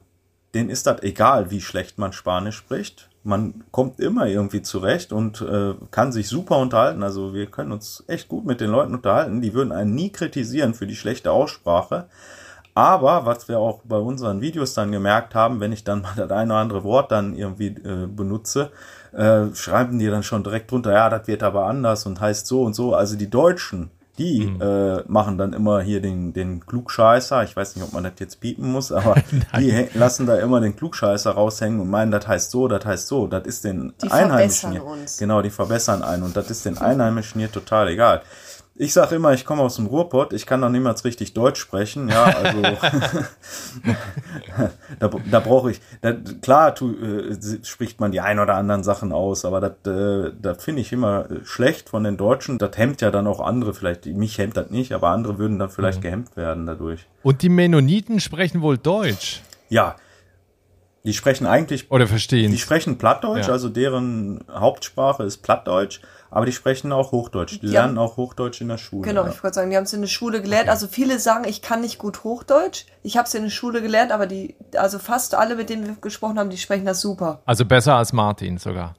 denen 0.54 0.70
ist 0.70 0.86
das 0.86 1.02
egal, 1.02 1.50
wie 1.50 1.60
schlecht 1.60 1.98
man 1.98 2.12
Spanisch 2.12 2.56
spricht 2.56 3.10
man 3.22 3.64
kommt 3.70 4.00
immer 4.00 4.26
irgendwie 4.26 4.62
zurecht 4.62 5.12
und 5.12 5.42
äh, 5.42 5.74
kann 5.90 6.12
sich 6.12 6.28
super 6.28 6.58
unterhalten. 6.58 7.02
Also 7.02 7.34
wir 7.34 7.46
können 7.46 7.72
uns 7.72 8.02
echt 8.06 8.28
gut 8.28 8.46
mit 8.46 8.60
den 8.60 8.70
Leuten 8.70 8.94
unterhalten. 8.94 9.42
Die 9.42 9.52
würden 9.52 9.72
einen 9.72 9.94
nie 9.94 10.10
kritisieren 10.10 10.74
für 10.74 10.86
die 10.86 10.96
schlechte 10.96 11.30
Aussprache. 11.30 12.06
Aber 12.74 13.26
was 13.26 13.48
wir 13.48 13.58
auch 13.58 13.80
bei 13.84 13.98
unseren 13.98 14.40
Videos 14.40 14.74
dann 14.74 14.92
gemerkt 14.92 15.34
haben, 15.34 15.60
wenn 15.60 15.72
ich 15.72 15.84
dann 15.84 16.02
mal 16.02 16.14
das 16.16 16.30
eine 16.30 16.52
oder 16.52 16.60
andere 16.60 16.84
Wort 16.84 17.12
dann 17.12 17.34
irgendwie 17.36 17.68
äh, 17.68 18.06
benutze, 18.06 18.70
äh, 19.12 19.54
schreiben 19.54 19.98
die 19.98 20.06
dann 20.06 20.22
schon 20.22 20.44
direkt 20.44 20.70
drunter, 20.70 20.92
ja, 20.92 21.10
das 21.10 21.26
wird 21.26 21.42
aber 21.42 21.66
anders 21.66 22.06
und 22.06 22.20
heißt 22.20 22.46
so 22.46 22.62
und 22.62 22.74
so. 22.74 22.94
Also 22.94 23.16
die 23.16 23.28
Deutschen, 23.28 23.90
die 24.18 24.46
mhm. 24.46 24.60
äh, 24.60 25.02
machen 25.06 25.38
dann 25.38 25.52
immer 25.52 25.80
hier 25.80 26.00
den, 26.00 26.32
den 26.32 26.64
Klugscheißer. 26.66 27.42
Ich 27.44 27.56
weiß 27.56 27.76
nicht, 27.76 27.84
ob 27.84 27.92
man 27.92 28.04
das 28.04 28.14
jetzt 28.18 28.40
piepen 28.40 28.70
muss, 28.70 28.92
aber 28.92 29.14
die 29.58 29.88
lassen 29.94 30.26
da 30.26 30.38
immer 30.38 30.60
den 30.60 30.76
Klugscheißer 30.76 31.30
raushängen 31.30 31.80
und 31.80 31.88
meinen, 31.88 32.10
das 32.10 32.26
heißt 32.26 32.50
so, 32.50 32.68
das 32.68 32.84
heißt 32.84 33.08
so. 33.08 33.26
Das 33.26 33.46
ist 33.46 33.64
den 33.64 33.94
die 34.02 34.10
Einheimischen 34.10 34.72
hier. 34.72 34.84
Uns. 34.84 35.18
Genau, 35.18 35.42
die 35.42 35.50
verbessern 35.50 36.02
einen 36.02 36.22
und 36.22 36.36
das 36.36 36.50
ist 36.50 36.64
den 36.66 36.78
Einheimischen 36.78 37.40
hier 37.40 37.50
total 37.50 37.88
egal. 37.88 38.22
Ich 38.82 38.94
sage 38.94 39.16
immer, 39.16 39.34
ich 39.34 39.44
komme 39.44 39.60
aus 39.60 39.76
dem 39.76 39.84
Ruhrpott, 39.84 40.32
ich 40.32 40.46
kann 40.46 40.60
noch 40.60 40.70
niemals 40.70 41.04
richtig 41.04 41.34
Deutsch 41.34 41.60
sprechen, 41.60 42.08
ja, 42.08 42.24
also 42.24 42.62
da, 44.98 45.10
da 45.30 45.40
brauche 45.40 45.72
ich, 45.72 45.82
da, 46.00 46.14
klar 46.40 46.74
tu, 46.74 46.94
äh, 46.94 47.36
spricht 47.62 48.00
man 48.00 48.10
die 48.10 48.22
ein 48.22 48.38
oder 48.38 48.54
anderen 48.54 48.82
Sachen 48.82 49.12
aus, 49.12 49.44
aber 49.44 49.60
das 49.60 49.92
äh, 49.92 50.32
das 50.40 50.64
finde 50.64 50.80
ich 50.80 50.94
immer 50.94 51.26
schlecht 51.44 51.90
von 51.90 52.04
den 52.04 52.16
Deutschen. 52.16 52.56
Das 52.56 52.78
hemmt 52.78 53.02
ja 53.02 53.10
dann 53.10 53.26
auch 53.26 53.40
andere, 53.40 53.74
vielleicht, 53.74 54.06
mich 54.06 54.38
hemmt 54.38 54.56
das 54.56 54.70
nicht, 54.70 54.92
aber 54.92 55.08
andere 55.08 55.36
würden 55.36 55.58
dann 55.58 55.68
vielleicht 55.68 55.98
mhm. 55.98 56.02
gehemmt 56.02 56.36
werden 56.38 56.64
dadurch. 56.64 57.06
Und 57.22 57.42
die 57.42 57.50
Mennoniten 57.50 58.18
sprechen 58.18 58.62
wohl 58.62 58.78
Deutsch? 58.78 59.42
Ja, 59.68 59.96
die 61.04 61.14
sprechen 61.14 61.46
eigentlich. 61.46 61.90
Oder 61.90 62.06
verstehen. 62.06 62.52
Die 62.52 62.58
sprechen 62.58 62.98
Plattdeutsch, 62.98 63.46
ja. 63.46 63.52
also 63.52 63.68
deren 63.68 64.44
Hauptsprache 64.50 65.22
ist 65.22 65.38
Plattdeutsch, 65.38 66.00
aber 66.30 66.46
die 66.46 66.52
sprechen 66.52 66.92
auch 66.92 67.12
Hochdeutsch. 67.12 67.54
Die, 67.54 67.60
die 67.60 67.66
lernen 67.68 67.98
auch 67.98 68.16
Hochdeutsch 68.16 68.60
in 68.60 68.68
der 68.68 68.78
Schule. 68.78 69.08
Genau, 69.08 69.24
ja. 69.24 69.30
ich 69.30 69.42
wollte 69.42 69.54
sagen, 69.54 69.70
die 69.70 69.76
haben 69.76 69.84
es 69.84 69.92
in 69.92 70.02
der 70.02 70.08
Schule 70.08 70.42
gelernt. 70.42 70.64
Okay. 70.64 70.70
Also 70.70 70.86
viele 70.88 71.18
sagen, 71.18 71.44
ich 71.48 71.62
kann 71.62 71.80
nicht 71.80 71.98
gut 71.98 72.22
Hochdeutsch. 72.22 72.84
Ich 73.02 73.16
habe 73.16 73.26
es 73.26 73.34
in 73.34 73.44
der 73.44 73.50
Schule 73.50 73.80
gelernt, 73.82 74.12
aber 74.12 74.26
die, 74.26 74.54
also 74.76 74.98
fast 74.98 75.34
alle, 75.34 75.56
mit 75.56 75.70
denen 75.70 75.86
wir 75.86 75.96
gesprochen 76.00 76.38
haben, 76.38 76.50
die 76.50 76.58
sprechen 76.58 76.84
das 76.84 77.00
super. 77.00 77.40
Also 77.46 77.64
besser 77.64 77.96
als 77.96 78.12
Martin 78.12 78.58
sogar. 78.58 78.94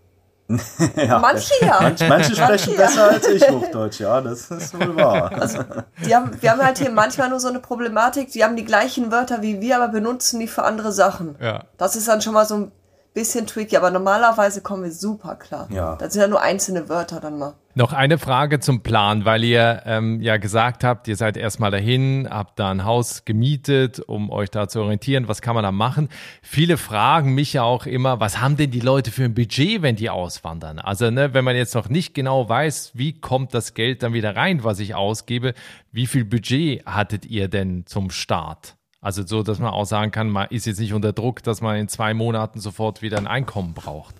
ja. 0.95 1.19
Manche 1.19 1.53
ja. 1.61 1.79
Manche, 1.81 2.07
manche 2.07 2.35
sprechen 2.35 2.75
manche, 2.75 2.83
besser 2.83 3.09
als 3.09 3.27
ich 3.27 3.49
Hochdeutsch, 3.49 3.99
ja, 3.99 4.21
das 4.21 4.49
ist 4.51 4.73
wohl 4.79 4.95
wahr. 4.95 5.31
Also, 5.39 5.59
die 6.05 6.15
haben, 6.15 6.31
wir 6.41 6.51
haben 6.51 6.63
halt 6.63 6.77
hier 6.77 6.91
manchmal 6.91 7.29
nur 7.29 7.39
so 7.39 7.47
eine 7.47 7.59
Problematik, 7.59 8.31
die 8.31 8.43
haben 8.43 8.55
die 8.55 8.65
gleichen 8.65 9.11
Wörter 9.11 9.41
wie 9.41 9.61
wir, 9.61 9.77
aber 9.77 9.89
benutzen 9.89 10.39
die 10.39 10.47
für 10.47 10.63
andere 10.63 10.91
Sachen. 10.91 11.35
Ja. 11.39 11.65
Das 11.77 11.95
ist 11.95 12.07
dann 12.07 12.21
schon 12.21 12.33
mal 12.33 12.45
so 12.45 12.55
ein 12.55 12.71
bisschen 13.13 13.45
tricky, 13.45 13.75
aber 13.75 13.91
normalerweise 13.91 14.61
kommen 14.61 14.83
wir 14.83 14.91
super 14.91 15.35
klar. 15.35 15.67
Ja. 15.71 15.95
Das 15.97 16.13
sind 16.13 16.21
ja 16.21 16.27
nur 16.27 16.41
einzelne 16.41 16.87
Wörter 16.87 17.19
dann 17.19 17.37
mal. 17.37 17.55
Noch 17.73 17.93
eine 17.93 18.17
Frage 18.17 18.59
zum 18.59 18.83
Plan, 18.83 19.23
weil 19.23 19.45
ihr 19.45 19.83
ähm, 19.85 20.21
ja 20.21 20.35
gesagt 20.37 20.83
habt, 20.83 21.07
ihr 21.07 21.15
seid 21.15 21.37
erstmal 21.37 21.71
dahin, 21.71 22.27
habt 22.29 22.59
da 22.59 22.69
ein 22.69 22.83
Haus 22.83 23.23
gemietet, 23.23 23.99
um 23.99 24.29
euch 24.29 24.49
da 24.49 24.67
zu 24.67 24.81
orientieren, 24.81 25.29
was 25.29 25.41
kann 25.41 25.55
man 25.55 25.63
da 25.63 25.71
machen. 25.71 26.09
Viele 26.41 26.75
fragen 26.75 27.33
mich 27.33 27.53
ja 27.53 27.63
auch 27.63 27.85
immer, 27.85 28.19
was 28.19 28.41
haben 28.41 28.57
denn 28.57 28.71
die 28.71 28.81
Leute 28.81 29.11
für 29.11 29.23
ein 29.23 29.33
Budget, 29.33 29.81
wenn 29.81 29.95
die 29.95 30.09
auswandern? 30.09 30.79
Also 30.79 31.11
ne, 31.11 31.33
wenn 31.33 31.45
man 31.45 31.55
jetzt 31.55 31.75
noch 31.75 31.87
nicht 31.87 32.13
genau 32.13 32.49
weiß, 32.49 32.91
wie 32.93 33.19
kommt 33.19 33.53
das 33.53 33.73
Geld 33.73 34.03
dann 34.03 34.13
wieder 34.13 34.35
rein, 34.35 34.65
was 34.65 34.79
ich 34.79 34.95
ausgebe, 34.95 35.53
wie 35.93 36.07
viel 36.07 36.25
Budget 36.25 36.85
hattet 36.85 37.25
ihr 37.25 37.47
denn 37.47 37.85
zum 37.85 38.09
Start? 38.09 38.75
Also 39.01 39.25
so, 39.25 39.41
dass 39.41 39.57
man 39.57 39.71
auch 39.71 39.85
sagen 39.85 40.11
kann, 40.11 40.29
man 40.29 40.47
ist 40.49 40.65
jetzt 40.67 40.79
nicht 40.79 40.93
unter 40.93 41.11
Druck, 41.11 41.41
dass 41.41 41.59
man 41.59 41.75
in 41.77 41.87
zwei 41.87 42.13
Monaten 42.13 42.59
sofort 42.59 43.01
wieder 43.01 43.17
ein 43.17 43.25
Einkommen 43.25 43.73
braucht. 43.73 44.13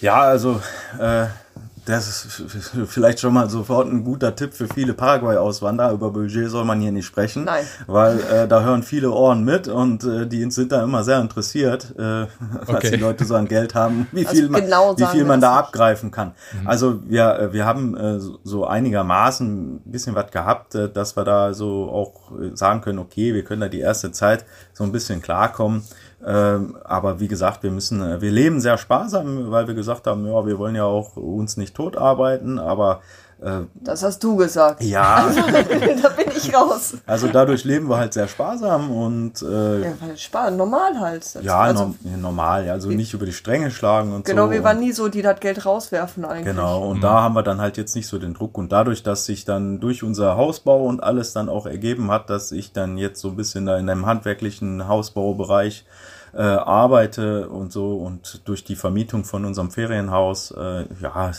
Ja, 0.00 0.20
also 0.22 0.60
äh, 1.00 1.26
das 1.86 2.08
ist 2.54 2.72
vielleicht 2.88 3.20
schon 3.20 3.32
mal 3.32 3.48
sofort 3.48 3.88
ein 3.88 4.04
guter 4.04 4.34
Tipp 4.36 4.52
für 4.54 4.66
viele 4.68 4.92
Paraguay-Auswanderer. 4.92 5.92
Über 5.92 6.10
Budget 6.10 6.50
soll 6.50 6.64
man 6.64 6.80
hier 6.80 6.92
nicht 6.92 7.06
sprechen, 7.06 7.44
Nein. 7.44 7.64
weil 7.86 8.20
äh, 8.20 8.48
da 8.48 8.62
hören 8.62 8.82
viele 8.82 9.10
Ohren 9.10 9.44
mit 9.44 9.68
und 9.68 10.04
äh, 10.04 10.26
die 10.26 10.50
sind 10.50 10.72
da 10.72 10.82
immer 10.82 11.04
sehr 11.04 11.20
interessiert, 11.20 11.94
äh, 11.98 12.26
was 12.66 12.68
Okay. 12.68 12.90
die 12.90 12.96
Leute 12.96 13.24
so 13.24 13.34
an 13.36 13.46
Geld 13.48 13.74
haben, 13.74 14.06
wie 14.12 14.26
Also 14.26 14.40
viel 14.40 14.48
man, 14.50 14.62
genau 14.62 14.98
wie 14.98 15.06
viel 15.06 15.24
man 15.24 15.40
da 15.40 15.50
nicht. 15.50 15.58
abgreifen 15.60 16.10
kann. 16.10 16.32
Also 16.64 17.00
wir, 17.08 17.38
äh, 17.38 17.52
wir 17.52 17.64
haben 17.64 17.96
äh, 17.96 18.18
so- 18.20 18.38
so 18.44 18.66
einigermaßen 18.66 19.76
ein 19.76 19.82
bisschen 19.90 20.14
was 20.14 20.30
gehabt, 20.30 20.74
äh, 20.74 20.90
dass 20.90 21.16
wir 21.16 21.24
da 21.24 21.54
so 21.54 21.88
auch 21.90 22.32
äh, 22.40 22.54
sagen 22.56 22.80
können, 22.80 22.98
okay, 22.98 23.32
wir 23.34 23.44
können 23.44 23.60
da 23.60 23.68
die 23.68 23.80
erste 23.80 24.12
Zeit 24.12 24.44
so 24.72 24.84
ein 24.84 24.92
bisschen 24.92 25.22
klarkommen. 25.22 25.82
Ähm, 26.24 26.76
aber 26.84 27.20
wie 27.20 27.28
gesagt, 27.28 27.62
wir 27.62 27.70
müssen, 27.70 28.00
äh, 28.00 28.20
wir 28.20 28.30
leben 28.30 28.60
sehr 28.60 28.78
sparsam, 28.78 29.50
weil 29.50 29.66
wir 29.66 29.74
gesagt 29.74 30.06
haben, 30.06 30.26
ja, 30.26 30.46
wir 30.46 30.58
wollen 30.58 30.74
ja 30.74 30.84
auch 30.84 31.16
uns 31.16 31.56
nicht 31.56 31.74
tot 31.74 31.96
arbeiten, 31.96 32.58
aber 32.58 33.00
Das 33.74 34.02
hast 34.02 34.24
du 34.24 34.36
gesagt. 34.36 34.82
ja, 34.82 35.26
da 36.02 36.08
bin 36.08 36.26
ich 36.34 36.54
raus. 36.54 36.94
also 37.06 37.28
dadurch 37.28 37.64
leben 37.64 37.88
wir 37.88 37.98
halt 37.98 38.14
sehr 38.14 38.28
sparsam 38.28 38.90
und 38.90 39.42
äh, 39.42 39.82
Ja, 39.82 39.92
sparen, 40.16 40.56
normal 40.56 40.98
halt. 40.98 41.22
Das- 41.34 41.44
ja, 41.44 41.60
also, 41.60 41.94
ja, 42.02 42.16
normal, 42.16 42.68
also 42.70 42.88
nicht 42.88 43.12
über 43.12 43.26
die 43.26 43.32
Stränge 43.34 43.70
schlagen 43.70 44.14
und 44.14 44.24
Genau, 44.24 44.46
so. 44.46 44.52
wir 44.52 44.64
waren 44.64 44.80
nie 44.80 44.92
so, 44.92 45.08
die 45.08 45.20
das 45.22 45.38
Geld 45.40 45.66
rauswerfen 45.66 46.24
eigentlich. 46.24 46.46
Genau, 46.54 46.88
und 46.88 47.02
da 47.02 47.20
haben 47.22 47.34
wir 47.34 47.42
dann 47.42 47.60
halt 47.60 47.76
jetzt 47.76 47.94
nicht 47.94 48.08
so 48.08 48.18
den 48.18 48.32
Druck. 48.32 48.56
Und 48.56 48.72
dadurch, 48.72 49.02
dass 49.02 49.26
sich 49.26 49.44
dann 49.44 49.80
durch 49.80 50.02
unser 50.02 50.36
Hausbau 50.36 50.84
und 50.86 51.02
alles 51.02 51.32
dann 51.34 51.48
auch 51.50 51.66
ergeben 51.66 52.10
hat, 52.10 52.30
dass 52.30 52.52
ich 52.52 52.72
dann 52.72 52.96
jetzt 52.96 53.20
so 53.20 53.28
ein 53.28 53.36
bisschen 53.36 53.66
da 53.66 53.76
in 53.76 53.88
einem 53.90 54.06
handwerklichen 54.06 54.88
Hausbaubereich 54.88 55.84
äh, 56.34 56.40
arbeite 56.42 57.48
und 57.48 57.72
so 57.72 57.96
und 57.96 58.42
durch 58.48 58.64
die 58.64 58.76
Vermietung 58.76 59.24
von 59.24 59.44
unserem 59.44 59.70
Ferienhaus, 59.70 60.50
äh, 60.52 60.84
ja, 61.00 61.30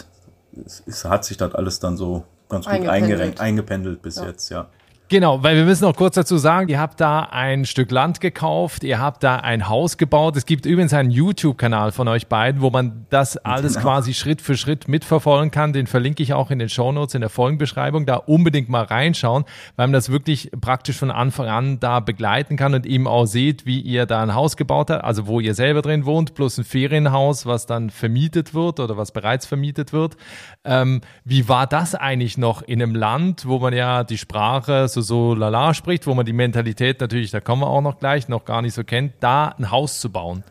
es, 0.65 0.83
es 0.85 1.05
hat 1.05 1.25
sich 1.25 1.37
das 1.37 1.53
alles 1.55 1.79
dann 1.79 1.97
so 1.97 2.23
ganz 2.49 2.65
gut 2.65 2.73
Eingependelt. 2.73 3.11
eingependelt, 3.11 3.39
eingependelt 3.41 4.01
bis 4.01 4.15
jetzt, 4.17 4.49
ja. 4.49 4.69
Genau, 5.09 5.41
weil 5.41 5.55
wir 5.55 5.63
müssen 5.63 5.85
noch 5.85 5.95
kurz 5.95 6.15
dazu 6.15 6.35
sagen, 6.37 6.67
ihr 6.67 6.81
habt 6.81 6.99
da 6.99 7.21
ein 7.31 7.63
Stück 7.63 7.91
Land 7.91 8.19
gekauft, 8.19 8.83
ihr 8.83 8.99
habt 8.99 9.23
da 9.23 9.37
ein 9.37 9.69
Haus 9.69 9.95
gebaut. 9.95 10.35
Es 10.35 10.45
gibt 10.45 10.65
übrigens 10.65 10.93
einen 10.93 11.11
YouTube-Kanal 11.11 11.93
von 11.93 12.09
euch 12.09 12.27
beiden, 12.27 12.59
wo 12.59 12.71
man 12.71 13.05
das 13.09 13.37
alles 13.37 13.75
Genau. 13.75 13.85
quasi 13.85 14.13
Schritt 14.13 14.41
für 14.41 14.57
Schritt 14.57 14.89
mitverfolgen 14.89 15.49
kann. 15.49 15.71
Den 15.71 15.87
verlinke 15.87 16.21
ich 16.23 16.33
auch 16.33 16.51
in 16.51 16.59
den 16.59 16.67
Shownotes, 16.67 17.15
in 17.15 17.21
der 17.21 17.29
Folgenbeschreibung. 17.29 18.05
Da 18.05 18.17
unbedingt 18.17 18.67
mal 18.67 18.83
reinschauen, 18.83 19.45
weil 19.77 19.87
man 19.87 19.93
das 19.93 20.11
wirklich 20.11 20.51
praktisch 20.59 20.97
von 20.97 21.09
Anfang 21.09 21.47
an 21.47 21.79
da 21.79 22.01
begleiten 22.01 22.57
kann 22.57 22.73
und 22.73 22.85
eben 22.85 23.07
auch 23.07 23.27
seht, 23.27 23.65
wie 23.65 23.79
ihr 23.79 24.07
da 24.07 24.21
ein 24.21 24.35
Haus 24.35 24.57
gebaut 24.57 24.89
habt, 24.89 25.05
also 25.05 25.25
wo 25.25 25.39
ihr 25.39 25.53
selber 25.53 25.81
drin 25.81 26.03
wohnt, 26.05 26.33
plus 26.35 26.57
ein 26.57 26.65
Ferienhaus, 26.65 27.45
was 27.45 27.65
dann 27.65 27.91
vermietet 27.91 28.53
wird 28.53 28.81
oder 28.81 28.97
was 28.97 29.13
bereits 29.13 29.45
vermietet 29.45 29.93
wird. 29.93 30.17
Ähm, 30.65 30.99
wie 31.23 31.47
war 31.47 31.65
das 31.65 31.95
eigentlich 31.95 32.37
noch 32.37 32.61
in 32.61 32.81
einem 32.83 32.93
Land, 32.93 33.47
wo 33.47 33.59
man 33.59 33.71
ja 33.73 34.03
die 34.03 34.17
Sprache 34.17 34.89
so, 35.01 35.33
so 35.33 35.35
lala 35.35 35.73
spricht, 35.73 36.07
wo 36.07 36.13
man 36.13 36.25
die 36.25 36.33
Mentalität 36.33 36.99
natürlich, 37.01 37.31
da 37.31 37.39
kommen 37.39 37.61
wir 37.61 37.67
auch 37.67 37.81
noch 37.81 37.99
gleich, 37.99 38.27
noch 38.27 38.45
gar 38.45 38.61
nicht 38.61 38.73
so 38.73 38.83
kennt, 38.83 39.13
da 39.19 39.49
ein 39.57 39.69
Haus 39.71 39.99
zu 39.99 40.11
bauen? 40.11 40.43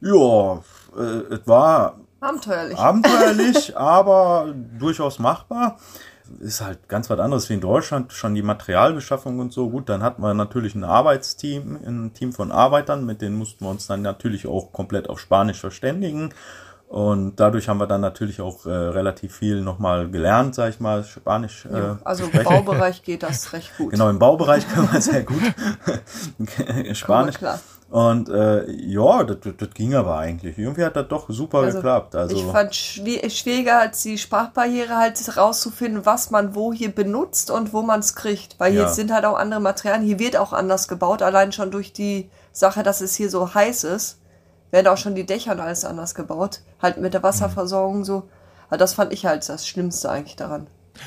Ja, 0.00 0.60
äh, 0.96 1.34
es 1.34 1.46
war 1.46 1.96
Abenteuerlich. 2.20 2.78
abenteuerlich, 2.78 3.76
aber 3.76 4.54
durchaus 4.78 5.18
machbar. 5.18 5.78
Ist 6.38 6.60
halt 6.60 6.88
ganz 6.88 7.10
was 7.10 7.18
anderes 7.18 7.48
wie 7.50 7.54
in 7.54 7.60
Deutschland, 7.60 8.12
schon 8.12 8.36
die 8.36 8.42
Materialbeschaffung 8.42 9.40
und 9.40 9.52
so. 9.52 9.68
Gut, 9.68 9.88
dann 9.88 10.04
hatten 10.04 10.22
wir 10.22 10.32
natürlich 10.32 10.76
ein 10.76 10.84
Arbeitsteam, 10.84 11.76
ein 11.84 12.12
Team 12.14 12.32
von 12.32 12.52
Arbeitern, 12.52 13.04
mit 13.04 13.20
denen 13.20 13.36
mussten 13.36 13.64
wir 13.64 13.70
uns 13.70 13.88
dann 13.88 14.02
natürlich 14.02 14.46
auch 14.46 14.72
komplett 14.72 15.10
auf 15.10 15.18
Spanisch 15.18 15.58
verständigen. 15.58 16.32
Und 16.90 17.36
dadurch 17.38 17.68
haben 17.68 17.78
wir 17.78 17.86
dann 17.86 18.00
natürlich 18.00 18.40
auch 18.40 18.66
äh, 18.66 18.70
relativ 18.70 19.36
viel 19.36 19.60
nochmal 19.62 20.10
gelernt, 20.10 20.56
sag 20.56 20.70
ich 20.70 20.80
mal, 20.80 21.04
Spanisch. 21.04 21.64
Ja, 21.70 21.92
äh, 21.92 21.96
also 22.02 22.24
zu 22.24 22.30
im. 22.32 22.42
Baubereich 22.42 23.04
geht 23.04 23.22
das 23.22 23.52
recht 23.52 23.70
gut. 23.78 23.92
Genau, 23.92 24.10
im 24.10 24.18
Baubereich 24.18 24.66
können 24.68 24.92
wir 24.92 25.00
sehr 25.00 25.22
gut 25.22 25.40
Spanisch. 26.96 27.38
klar. 27.38 27.60
Und 27.90 28.28
äh, 28.28 28.70
ja, 28.70 29.24
das, 29.24 29.38
das, 29.56 29.70
ging 29.74 29.94
aber 29.94 30.16
eigentlich. 30.18 30.56
Irgendwie 30.58 30.84
hat 30.84 30.94
das 30.96 31.08
doch 31.08 31.28
super 31.28 31.58
Also, 31.58 31.78
geklappt. 31.78 32.14
Also 32.14 32.36
Ich 32.36 32.44
fand 32.44 32.72
schwi- 32.72 33.28
schwieriger 33.30 33.80
als 33.80 34.02
die 34.02 34.16
Sprachbarriere 34.16 34.96
halt 34.96 35.36
rauszufinden, 35.36 36.06
was 36.06 36.30
man 36.30 36.54
wo 36.54 36.72
hier 36.72 36.92
benutzt 36.94 37.50
und 37.50 37.72
wo 37.72 37.82
man 37.82 37.98
es 38.00 38.14
kriegt. 38.14 38.54
Weil 38.58 38.72
hier 38.72 38.82
Ja. 38.82 38.88
sind 38.88 39.12
halt 39.12 39.24
auch 39.24 39.36
andere 39.36 39.60
Materialien. 39.60 40.06
Hier 40.06 40.20
wird 40.20 40.36
auch 40.36 40.52
anders 40.52 40.86
gebaut, 40.86 41.20
allein 41.22 41.50
schon 41.52 41.72
durch 41.72 41.92
die 41.92 42.30
Sache, 42.52 42.84
dass 42.84 43.00
es 43.00 43.14
hier 43.16 43.28
so 43.28 43.54
heiß 43.54 43.82
ist, 43.84 44.19
werden 44.70 44.86
auch 44.86 44.96
schon 44.96 45.14
die 45.14 45.26
Dächer 45.26 45.52
und 45.52 45.60
alles 45.60 45.84
anders 45.84 46.14
gebaut. 46.14 46.60
Halt 46.80 46.98
mit 46.98 47.14
der 47.14 47.22
Wasserversorgung 47.22 48.04
so. 48.04 48.28
Aber 48.68 48.78
das 48.78 48.94
fand 48.94 49.12
ich 49.12 49.26
halt 49.26 49.48
das 49.48 49.66
Schlimmste 49.66 50.10
eigentlich 50.10 50.36
daran. 50.36 50.66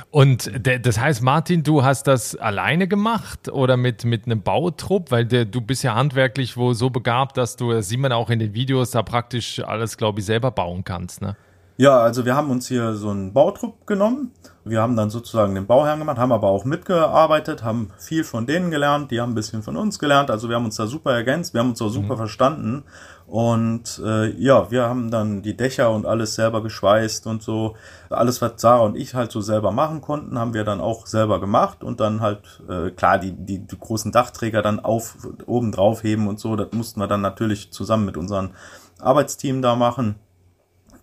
Und 0.09 0.51
das 0.65 0.99
heißt, 0.99 1.21
Martin, 1.21 1.63
du 1.63 1.83
hast 1.83 2.07
das 2.07 2.35
alleine 2.35 2.87
gemacht 2.87 3.49
oder 3.49 3.77
mit, 3.77 4.05
mit 4.05 4.25
einem 4.25 4.41
Bautrupp? 4.41 5.11
Weil 5.11 5.25
der, 5.25 5.45
du 5.45 5.61
bist 5.61 5.83
ja 5.83 5.95
handwerklich 5.95 6.57
wohl 6.57 6.73
so 6.73 6.89
begabt, 6.89 7.37
dass 7.37 7.55
du, 7.55 7.71
das 7.71 7.89
sieht 7.89 7.99
man 7.99 8.11
auch 8.11 8.29
in 8.29 8.39
den 8.39 8.53
Videos, 8.53 8.91
da 8.91 9.03
praktisch 9.03 9.59
alles, 9.59 9.97
glaube 9.97 10.19
ich, 10.19 10.25
selber 10.25 10.51
bauen 10.51 10.83
kannst. 10.83 11.21
Ne? 11.21 11.35
Ja, 11.75 11.97
also 11.99 12.23
wir 12.23 12.35
haben 12.35 12.51
uns 12.51 12.67
hier 12.67 12.93
so 12.93 13.09
einen 13.09 13.33
Bautrupp 13.33 13.87
genommen. 13.87 14.31
Wir 14.63 14.79
haben 14.79 14.95
dann 14.95 15.09
sozusagen 15.09 15.55
den 15.55 15.65
Bauherrn 15.65 15.97
gemacht, 15.99 16.17
haben 16.17 16.31
aber 16.31 16.47
auch 16.47 16.65
mitgearbeitet, 16.65 17.63
haben 17.63 17.89
viel 17.97 18.23
von 18.23 18.45
denen 18.45 18.69
gelernt, 18.69 19.09
die 19.09 19.19
haben 19.19 19.31
ein 19.31 19.35
bisschen 19.35 19.63
von 19.63 19.75
uns 19.75 19.97
gelernt. 19.97 20.29
Also 20.29 20.47
wir 20.49 20.55
haben 20.55 20.65
uns 20.65 20.75
da 20.75 20.85
super 20.85 21.13
ergänzt, 21.13 21.53
wir 21.53 21.61
haben 21.61 21.71
uns 21.71 21.81
auch 21.81 21.89
super 21.89 22.15
verstanden. 22.15 22.83
Und 23.25 23.99
äh, 24.05 24.29
ja, 24.39 24.69
wir 24.69 24.83
haben 24.83 25.09
dann 25.09 25.41
die 25.41 25.57
Dächer 25.57 25.89
und 25.89 26.05
alles 26.05 26.35
selber 26.35 26.61
geschweißt 26.61 27.25
und 27.25 27.41
so. 27.41 27.75
Alles, 28.09 28.41
was 28.41 28.53
Sarah 28.57 28.83
und 28.83 28.95
ich 28.95 29.15
halt 29.15 29.31
so 29.31 29.41
selber 29.41 29.71
machen 29.71 30.01
konnten, 30.01 30.37
haben 30.37 30.53
wir 30.53 30.65
dann 30.65 30.79
auch 30.79 31.07
selber 31.07 31.39
gemacht 31.39 31.83
und 31.83 31.99
dann 31.99 32.21
halt, 32.21 32.61
äh, 32.69 32.91
klar, 32.91 33.17
die, 33.17 33.31
die, 33.31 33.65
die 33.65 33.79
großen 33.79 34.11
Dachträger 34.11 34.61
dann 34.61 34.79
auf 34.79 35.17
oben 35.47 35.71
drauf 35.71 36.03
heben 36.03 36.27
und 36.27 36.39
so. 36.39 36.55
Das 36.55 36.71
mussten 36.73 36.99
wir 36.99 37.07
dann 37.07 37.21
natürlich 37.21 37.71
zusammen 37.71 38.05
mit 38.05 38.15
unserem 38.15 38.51
Arbeitsteam 38.99 39.63
da 39.63 39.75
machen. 39.75 40.15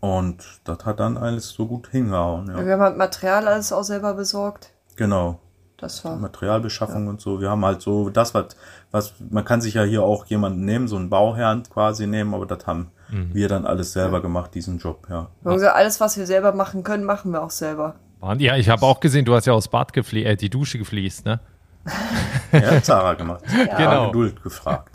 Und 0.00 0.42
das 0.64 0.84
hat 0.84 0.98
dann 1.00 1.16
alles 1.16 1.50
so 1.50 1.66
gut 1.66 1.88
hingehauen, 1.88 2.48
ja. 2.48 2.64
Wir 2.64 2.72
haben 2.72 2.80
halt 2.80 2.96
Material 2.96 3.46
alles 3.46 3.72
auch 3.72 3.82
selber 3.82 4.14
besorgt. 4.14 4.72
Genau. 4.96 5.38
Das 5.76 6.04
war. 6.04 6.16
Materialbeschaffung 6.16 7.08
und 7.08 7.20
so. 7.20 7.40
Wir 7.40 7.50
haben 7.50 7.64
halt 7.64 7.80
so 7.80 8.10
das, 8.10 8.34
was, 8.34 8.56
was, 8.90 9.14
man 9.30 9.44
kann 9.44 9.60
sich 9.60 9.74
ja 9.74 9.82
hier 9.82 10.02
auch 10.02 10.26
jemanden 10.26 10.64
nehmen, 10.64 10.88
so 10.88 10.96
einen 10.96 11.08
Bauherrn 11.08 11.62
quasi 11.64 12.06
nehmen, 12.06 12.34
aber 12.34 12.46
das 12.46 12.66
haben 12.66 12.90
wir 13.10 13.48
dann 13.48 13.66
alles 13.66 13.92
selber 13.92 14.22
gemacht, 14.22 14.54
diesen 14.54 14.78
Job, 14.78 15.08
ja. 15.10 15.28
Gesagt, 15.42 15.74
alles, 15.74 16.00
was 16.00 16.16
wir 16.16 16.26
selber 16.26 16.52
machen 16.52 16.84
können, 16.84 17.04
machen 17.04 17.32
wir 17.32 17.42
auch 17.42 17.50
selber. 17.50 17.96
Ja, 18.38 18.56
ich 18.56 18.68
habe 18.68 18.84
auch 18.84 19.00
gesehen, 19.00 19.24
du 19.24 19.34
hast 19.34 19.46
ja 19.46 19.52
aus 19.52 19.68
Bad 19.68 19.92
geflie 19.92 20.24
äh, 20.24 20.36
die 20.36 20.50
Dusche 20.50 20.78
gefliest, 20.78 21.24
ne? 21.24 21.40
Er 22.52 22.76
hat 22.76 22.84
Sarah 22.84 23.14
gemacht. 23.14 23.42
Genau. 23.76 24.08
Geduld 24.08 24.42
gefragt. 24.42 24.90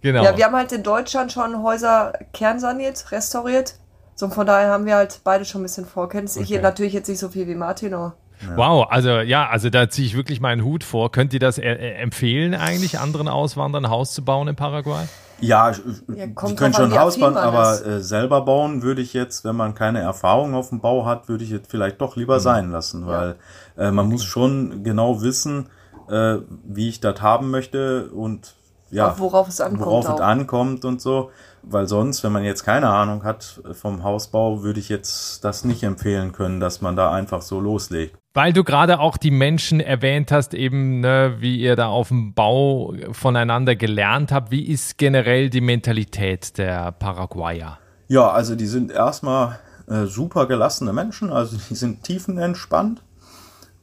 Genau. 0.00 0.22
Ja, 0.22 0.36
wir 0.36 0.44
haben 0.44 0.54
halt 0.54 0.70
in 0.72 0.82
Deutschland 0.82 1.32
schon 1.32 1.62
Häuser 1.62 2.12
kernsaniert, 2.32 3.10
restauriert. 3.10 3.74
So, 4.16 4.28
von 4.28 4.46
daher 4.46 4.68
haben 4.70 4.86
wir 4.86 4.96
halt 4.96 5.20
beide 5.24 5.44
schon 5.44 5.60
ein 5.60 5.64
bisschen 5.64 5.86
Vorkenntnis. 5.86 6.36
Ich 6.36 6.50
Okay. 6.52 6.62
natürlich 6.62 6.92
jetzt 6.92 7.08
nicht 7.08 7.18
so 7.18 7.28
viel 7.28 7.46
wie 7.46 7.54
Martin, 7.54 7.94
aber 7.94 8.14
Wow, 8.56 8.86
also 8.90 9.20
ja, 9.20 9.48
also 9.48 9.70
da 9.70 9.88
ziehe 9.88 10.06
ich 10.06 10.16
wirklich 10.16 10.40
meinen 10.40 10.64
Hut 10.64 10.84
vor. 10.84 11.10
Könnt 11.10 11.32
ihr 11.32 11.40
das 11.40 11.56
äh, 11.56 11.62
äh, 11.62 11.94
empfehlen, 11.94 12.54
eigentlich 12.54 12.98
anderen 12.98 13.28
Auswanderern 13.28 13.86
ein 13.86 13.90
Haus 13.90 14.12
zu 14.12 14.22
bauen 14.24 14.48
in 14.48 14.56
Paraguay? 14.56 15.04
Ja, 15.40 15.70
ich- 15.70 15.78
Ja, 16.14 16.26
die 16.26 16.34
kommt 16.34 16.56
können 16.58 16.74
schon 16.74 16.92
ein 16.92 16.98
Haus 16.98 17.18
bauen, 17.18 17.36
aber 17.36 17.84
äh, 17.86 18.00
selber 18.00 18.42
bauen 18.42 18.82
würde 18.82 19.00
ich 19.02 19.14
jetzt, 19.14 19.44
wenn 19.44 19.56
man 19.56 19.74
keine 19.74 20.00
Erfahrung 20.00 20.54
auf 20.54 20.68
dem 20.68 20.80
Bau 20.80 21.06
hat, 21.06 21.28
würde 21.28 21.42
ich 21.44 21.52
es 21.52 21.62
vielleicht 21.68 22.00
doch 22.00 22.16
lieber 22.16 22.38
sein 22.40 22.70
lassen, 22.70 23.06
weil 23.06 23.36
äh, 23.78 23.90
man 23.90 24.08
muss 24.08 24.24
schon 24.24 24.82
genau 24.84 25.22
wissen, 25.22 25.68
äh, 26.10 26.36
wie 26.64 26.88
ich 26.88 27.00
das 27.00 27.22
haben 27.22 27.50
möchte 27.50 28.10
und 28.10 28.54
ja, 28.94 29.18
worauf 29.18 29.48
es 29.48 29.60
ankommt 29.60 29.86
worauf 29.86 30.04
es 30.04 30.10
auch. 30.10 30.20
ankommt 30.20 30.84
und 30.84 31.00
so, 31.00 31.30
weil 31.62 31.86
sonst, 31.86 32.22
wenn 32.22 32.32
man 32.32 32.44
jetzt 32.44 32.64
keine 32.64 32.88
Ahnung 32.88 33.24
hat 33.24 33.60
vom 33.72 34.02
Hausbau, 34.02 34.62
würde 34.62 34.80
ich 34.80 34.88
jetzt 34.88 35.44
das 35.44 35.64
nicht 35.64 35.82
empfehlen 35.82 36.32
können, 36.32 36.60
dass 36.60 36.80
man 36.80 36.96
da 36.96 37.12
einfach 37.12 37.42
so 37.42 37.60
loslegt. 37.60 38.16
Weil 38.34 38.52
du 38.52 38.64
gerade 38.64 38.98
auch 38.98 39.16
die 39.16 39.30
Menschen 39.30 39.80
erwähnt 39.80 40.32
hast, 40.32 40.54
eben, 40.54 41.00
ne, 41.00 41.36
wie 41.38 41.60
ihr 41.60 41.76
da 41.76 41.86
auf 41.86 42.08
dem 42.08 42.34
Bau 42.34 42.92
voneinander 43.12 43.76
gelernt 43.76 44.32
habt. 44.32 44.50
Wie 44.50 44.66
ist 44.66 44.98
generell 44.98 45.50
die 45.50 45.60
Mentalität 45.60 46.58
der 46.58 46.92
Paraguayer? 46.92 47.78
Ja, 48.08 48.30
also 48.30 48.56
die 48.56 48.66
sind 48.66 48.90
erstmal 48.90 49.58
äh, 49.86 50.06
super 50.06 50.46
gelassene 50.46 50.92
Menschen, 50.92 51.32
also 51.32 51.56
die 51.68 51.74
sind 51.74 52.02
tiefenentspannt 52.02 53.02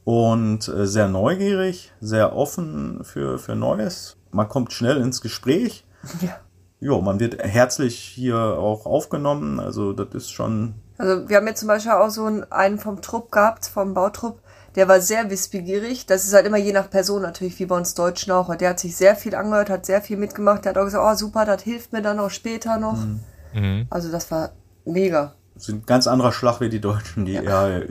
und 0.04 0.67
äh, 0.67 0.86
sehr 0.86 1.08
neugierig, 1.08 1.91
sehr 2.02 2.36
offen 2.36 3.04
für, 3.04 3.38
für 3.39 3.56
Neues. 3.56 4.17
Man 4.32 4.50
kommt 4.50 4.74
schnell 4.74 4.98
ins 4.98 5.22
Gespräch. 5.22 5.86
Ja. 6.22 6.38
Jo, 6.80 7.02
man 7.02 7.20
wird 7.20 7.44
herzlich 7.44 7.98
hier 8.00 8.38
auch 8.38 8.88
aufgenommen, 8.88 9.60
also 9.60 9.94
das 9.94 10.15
ist 10.15 10.32
schon, 10.32 10.74
Also 10.98 11.30
wir 11.30 11.38
haben 11.38 11.46
jetzt 11.46 11.60
zum 11.60 11.67
Beispiel 11.67 11.91
auch 11.91 12.10
so 12.10 12.26
einen, 12.50 12.80
vom 12.80 13.02
Trupp 13.04 13.32
gehabt, 13.32 13.67
vom 13.67 13.94
Bautrupp, 13.94 14.41
der 14.76 14.88
war 14.88 15.02
sehr 15.02 15.30
wissbegierig. 15.30 16.06
Das 16.06 16.26
ist 16.26 16.34
halt 16.34 16.46
immer 16.46 16.58
je 16.58 16.72
nach 16.72 16.89
Person 16.89 17.22
natürlich, 17.22 17.60
wie 17.60 17.65
bei 17.65 17.76
uns 17.76 17.94
Deutschen 17.94 18.32
auch. 18.32 18.50
Und 18.50 18.62
der 18.62 18.72
hat 18.72 18.80
sich 18.80 18.96
sehr 18.96 19.15
viel 19.15 19.36
angehört, 19.36 19.70
hat 19.70 19.86
sehr 19.86 20.02
viel 20.02 20.17
mitgemacht. 20.17 20.63
Der 20.63 20.72
hat 20.72 20.78
auch 20.78 20.86
gesagt, 20.86 21.06
oh 21.06 21.15
super, 21.15 21.46
das 21.46 21.63
hilft 21.63 21.91
mir 21.91 22.02
dann 22.02 22.20
auch 22.20 22.30
später 22.30 22.78
noch. 22.78 22.98
Also 23.89 24.12
das 24.12 24.32
war 24.32 24.52
mega. 24.86 25.36
sind 25.56 25.86
ganz 25.86 26.08
anderer 26.08 26.32
Schlag 26.32 26.62
wie 26.62 26.70
die 26.70 26.80
Deutschen, 26.80 27.26
die 27.26 27.34
ja. 27.34 27.41
eher, 27.41 27.84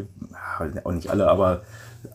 auch 0.85 0.93
nicht 0.93 1.11
alle, 1.11 1.29
aber 1.29 1.63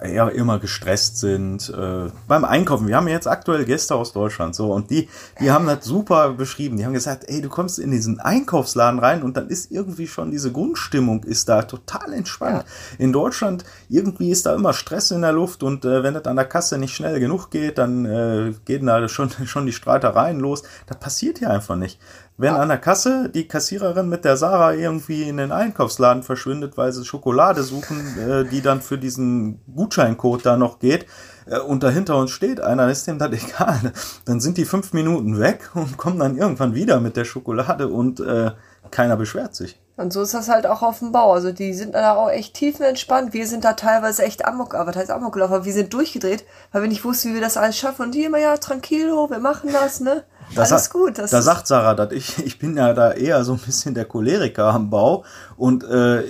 eher 0.01 0.31
immer 0.31 0.60
gestresst 0.60 1.17
sind. 1.17 1.69
Äh, 1.69 2.10
beim 2.27 2.45
Einkaufen, 2.45 2.88
wir 2.88 2.95
haben 2.95 3.08
jetzt 3.08 3.27
aktuell 3.27 3.65
Gäste 3.65 3.95
aus 3.95 4.13
Deutschland, 4.13 4.55
so, 4.55 4.73
und 4.73 4.89
die, 4.89 5.10
die 5.39 5.51
haben 5.51 5.65
das 5.65 5.86
super 5.86 6.31
beschrieben. 6.31 6.77
Die 6.77 6.86
haben 6.86 6.93
gesagt, 6.93 7.25
ey, 7.27 7.41
du 7.41 7.49
kommst 7.49 7.79
in 7.79 7.91
diesen 7.91 8.19
Einkaufsladen 8.19 8.99
rein 8.99 9.23
und 9.23 9.38
dann 9.38 9.47
ist 9.47 9.71
irgendwie 9.71 10.08
schon 10.08 10.31
diese 10.31 10.51
Grundstimmung 10.51 11.23
ist 11.23 11.49
da 11.49 11.62
total 11.62 12.13
entspannt. 12.13 12.65
Ja. 12.65 13.05
In 13.05 13.13
Deutschland, 13.13 13.63
irgendwie 13.89 14.31
ist 14.31 14.45
da 14.45 14.53
immer 14.53 14.73
Stress 14.73 15.12
in 15.12 15.21
der 15.21 15.34
Luft 15.34 15.63
und 15.63 15.86
äh, 15.86 16.03
wenn 16.03 16.13
das 16.13 16.25
an 16.25 16.36
der 16.36 16.45
Kasse 16.45 16.77
nicht 16.77 16.95
schnell 16.95 17.19
genug 17.19 17.49
geht, 17.49 17.77
dann 17.77 18.05
äh, 18.05 18.53
gehen 18.65 18.86
da 18.86 19.08
schon, 19.08 19.29
schon 19.45 19.65
die 19.65 19.73
Streitereien 19.73 20.39
los. 20.39 20.63
Das 20.88 20.99
passiert 20.99 21.39
hier 21.39 21.51
einfach 21.51 21.75
nicht. 21.75 21.99
Wenn 22.37 22.53
an 22.53 22.67
der 22.67 22.79
Kasse 22.79 23.29
die 23.29 23.47
Kassiererin 23.47 24.09
mit 24.09 24.25
der 24.25 24.35
Sarah 24.35 24.73
irgendwie 24.73 25.23
in 25.23 25.37
den 25.37 25.53
Einkaufsladen 25.53 26.21
verschwindet, 26.21 26.75
weil 26.77 26.91
sie 26.91 27.05
Schokolade 27.05 27.63
suchen, 27.63 28.17
äh, 28.19 28.43
die 28.43 28.61
dann 28.61 28.81
für 28.81 28.97
diesen 28.97 29.61
Gutscheincode 29.73 30.45
da 30.45 30.57
noch 30.57 30.79
geht, 30.79 31.05
äh, 31.45 31.59
und 31.59 31.83
dahinter 31.83 32.17
uns 32.17 32.31
steht 32.31 32.59
einer, 32.59 32.89
ist 32.89 33.07
dem 33.07 33.19
das 33.19 33.31
egal. 33.31 33.93
Dann 34.25 34.39
sind 34.39 34.57
die 34.57 34.65
fünf 34.65 34.93
Minuten 34.93 35.39
weg 35.39 35.71
und 35.75 35.97
kommen 35.97 36.19
dann 36.19 36.37
irgendwann 36.37 36.75
wieder 36.75 36.99
mit 36.99 37.15
der 37.15 37.25
Schokolade 37.25 37.87
und 37.87 38.19
äh, 38.19 38.51
keiner 38.91 39.17
beschwert 39.17 39.55
sich. 39.55 39.79
Und 39.97 40.11
so 40.11 40.21
ist 40.21 40.33
das 40.33 40.49
halt 40.49 40.67
auch 40.67 40.81
auf 40.81 40.99
dem 40.99 41.13
Bau. 41.13 41.33
Also 41.33 41.53
die 41.53 41.73
sind 41.73 41.95
da 41.95 42.15
auch 42.15 42.29
echt 42.29 42.53
tiefenentspannt. 42.53 43.33
Wir 43.33 43.47
sind 43.47 43.63
da 43.63 43.73
teilweise 43.73 44.23
echt 44.23 44.45
Amok, 44.45 44.75
aber 44.75 44.89
was 44.89 44.97
heißt 44.97 45.11
Amoklauf? 45.11 45.63
Wir 45.63 45.73
sind 45.73 45.93
durchgedreht, 45.93 46.45
weil 46.71 46.81
wir 46.81 46.89
nicht 46.89 47.05
wussten, 47.05 47.29
wie 47.29 47.35
wir 47.35 47.41
das 47.41 47.55
alles 47.55 47.77
schaffen. 47.77 48.03
Und 48.03 48.11
die 48.13 48.25
immer, 48.25 48.39
ja, 48.39 48.57
tranquilo, 48.57 49.29
wir 49.29 49.39
machen 49.39 49.69
das, 49.71 50.01
ne? 50.01 50.23
Das 50.53 50.71
Alles 50.71 50.89
gut. 50.89 51.17
Das 51.17 51.31
da 51.31 51.41
sagt 51.41 51.67
Sarah, 51.67 51.95
dass 51.95 52.12
ich, 52.12 52.45
ich 52.45 52.60
bin 52.60 52.77
ja 52.77 52.93
da 52.93 53.12
eher 53.12 53.43
so 53.43 53.53
ein 53.53 53.60
bisschen 53.60 53.93
der 53.93 54.05
Choleriker 54.05 54.65
am 54.65 54.89
Bau 54.89 55.23
und 55.58 55.84
äh, 55.84 56.23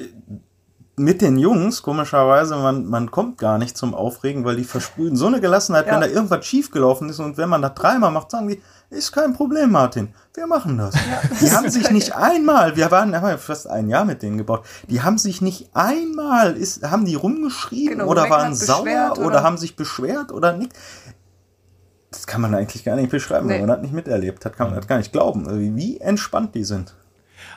mit 0.98 1.22
den 1.22 1.38
Jungs, 1.38 1.82
komischerweise, 1.82 2.56
man, 2.56 2.86
man 2.86 3.12
kommt 3.12 3.38
gar 3.38 3.58
nicht 3.58 3.78
zum 3.78 3.94
Aufregen, 3.94 4.46
weil 4.46 4.56
die 4.56 4.64
versprühen 4.64 5.18
so 5.18 5.28
eine 5.28 5.42
Gelassenheit, 5.42 5.88
ja. 5.88 5.94
wenn 5.94 6.02
da 6.02 6.08
irgendwas 6.08 6.46
schiefgelaufen 6.46 7.10
ist 7.10 7.20
und 7.20 7.38
wenn 7.38 7.50
man 7.50 7.62
das 7.62 7.74
dreimal 7.74 8.12
macht, 8.12 8.32
sagen 8.32 8.48
die, 8.48 8.62
ist 8.90 9.12
kein 9.12 9.34
Problem, 9.34 9.72
Martin, 9.72 10.14
wir 10.36 10.48
machen 10.48 10.78
das. 10.78 10.96
Ja, 10.96 11.22
die 11.42 11.52
haben 11.56 11.70
sich 11.70 11.90
nicht 11.92 12.16
einmal, 12.16 12.78
wir 12.78 12.92
waren 12.92 13.14
haben 13.14 13.28
ja 13.28 13.38
fast 13.38 13.68
ein 13.68 13.90
Jahr 13.90 14.06
mit 14.06 14.22
denen 14.22 14.38
gebaut, 14.38 14.66
die 14.88 15.02
haben 15.02 15.18
sich 15.18 15.42
nicht 15.42 15.70
einmal, 15.74 16.56
ist, 16.56 16.84
haben 16.90 17.04
die 17.04 17.16
rumgeschrieben 17.16 18.00
genau, 18.00 18.10
oder 18.10 18.30
waren 18.30 18.56
sauer 18.56 19.14
oder? 19.18 19.26
oder 19.26 19.44
haben 19.44 19.58
sich 19.58 19.76
beschwert 19.76 20.32
oder 20.32 20.54
nicht 20.54 20.72
das 22.16 22.28
kann 22.28 22.42
man 22.42 22.54
eigentlich 22.56 22.84
gar 22.84 22.96
nicht 22.96 23.12
beschreiben, 23.12 23.48
nee. 23.48 23.54
wenn 23.54 23.62
man 23.62 23.70
das 23.70 23.82
nicht 23.82 23.94
miterlebt 23.94 24.46
hat, 24.46 24.58
kann 24.58 24.68
man 24.68 24.76
das 24.76 24.88
gar 24.88 24.98
nicht 24.98 25.12
glauben, 25.12 25.48
also 25.48 25.60
wie 25.60 26.00
entspannt 26.00 26.56
die 26.56 26.64
sind. 26.64 26.96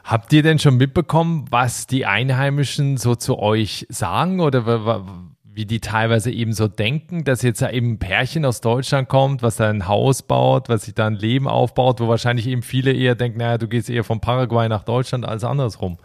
Habt 0.05 0.33
ihr 0.33 0.43
denn 0.43 0.59
schon 0.59 0.77
mitbekommen, 0.77 1.47
was 1.51 1.87
die 1.87 2.07
Einheimischen 2.07 2.97
so 2.97 3.15
zu 3.15 3.39
euch 3.39 3.87
sagen 3.91 4.41
oder 4.41 5.05
wie 5.45 5.67
die 5.67 5.81
teilweise 5.81 6.31
eben 6.31 6.53
so 6.53 6.69
denken, 6.69 7.25
dass 7.25 7.43
jetzt 7.43 7.63
da 7.63 7.71
eben 7.71 7.93
ein 7.93 7.99
Pärchen 7.99 8.45
aus 8.45 8.61
Deutschland 8.61 9.09
kommt, 9.09 9.43
was 9.43 9.57
da 9.57 9.69
ein 9.69 9.89
Haus 9.89 10.23
baut, 10.23 10.69
was 10.69 10.85
sich 10.85 10.95
da 10.95 11.07
ein 11.07 11.15
Leben 11.15 11.49
aufbaut, 11.49 12.01
wo 12.01 12.09
wahrscheinlich 12.09 12.47
eben 12.47 12.63
viele 12.63 12.93
eher 12.93 13.17
denken, 13.17 13.39
naja, 13.39 13.59
du 13.59 13.67
gehst 13.67 13.91
eher 13.91 14.05
von 14.05 14.21
Paraguay 14.21 14.69
nach 14.69 14.85
Deutschland 14.85 15.27
als 15.27 15.43
andersrum. 15.45 15.99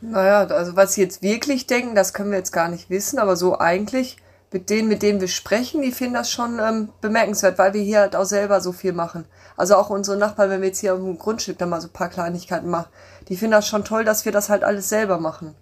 Naja, 0.00 0.44
also 0.44 0.76
was 0.76 0.94
sie 0.94 1.02
jetzt 1.02 1.22
wirklich 1.22 1.66
denken, 1.66 1.94
das 1.94 2.14
können 2.14 2.30
wir 2.30 2.38
jetzt 2.38 2.52
gar 2.52 2.68
nicht 2.68 2.90
wissen, 2.90 3.18
aber 3.18 3.36
so 3.36 3.58
eigentlich 3.58 4.16
mit 4.54 4.70
denen, 4.70 4.86
mit 4.86 5.02
denen 5.02 5.20
wir 5.20 5.26
sprechen, 5.26 5.82
die 5.82 5.90
finden 5.90 6.14
das 6.14 6.30
schon 6.30 6.60
ähm, 6.60 6.90
bemerkenswert, 7.00 7.58
weil 7.58 7.74
wir 7.74 7.82
hier 7.82 7.98
halt 7.98 8.14
auch 8.14 8.24
selber 8.24 8.60
so 8.60 8.70
viel 8.70 8.92
machen. 8.92 9.24
Also 9.56 9.74
auch 9.74 9.90
unsere 9.90 10.16
Nachbarn, 10.16 10.48
wenn 10.48 10.60
wir 10.60 10.68
jetzt 10.68 10.78
hier 10.78 10.94
auf 10.94 11.00
dem 11.00 11.18
Grundstück 11.18 11.58
dann 11.58 11.70
mal 11.70 11.80
so 11.80 11.88
ein 11.88 11.92
paar 11.92 12.08
Kleinigkeiten 12.08 12.70
machen, 12.70 12.86
die 13.28 13.36
finden 13.36 13.50
das 13.50 13.66
schon 13.66 13.84
toll, 13.84 14.04
dass 14.04 14.24
wir 14.24 14.30
das 14.30 14.50
halt 14.50 14.62
alles 14.62 14.88
selber 14.88 15.18
machen. 15.18 15.56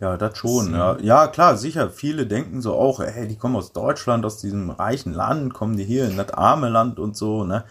Ja, 0.00 0.16
das 0.16 0.38
schon. 0.38 0.72
Ja. 0.72 0.96
ja, 0.98 1.26
klar, 1.26 1.58
sicher. 1.58 1.90
Viele 1.90 2.26
denken 2.26 2.62
so 2.62 2.74
auch, 2.74 3.00
hey, 3.00 3.28
die 3.28 3.36
kommen 3.36 3.56
aus 3.56 3.74
Deutschland, 3.74 4.24
aus 4.24 4.38
diesem 4.38 4.70
reichen 4.70 5.12
Land, 5.12 5.52
kommen 5.52 5.76
die 5.76 5.84
hier 5.84 6.06
in 6.06 6.16
das 6.16 6.32
arme 6.32 6.70
Land 6.70 6.98
und 6.98 7.18
so, 7.18 7.44
ne? 7.44 7.64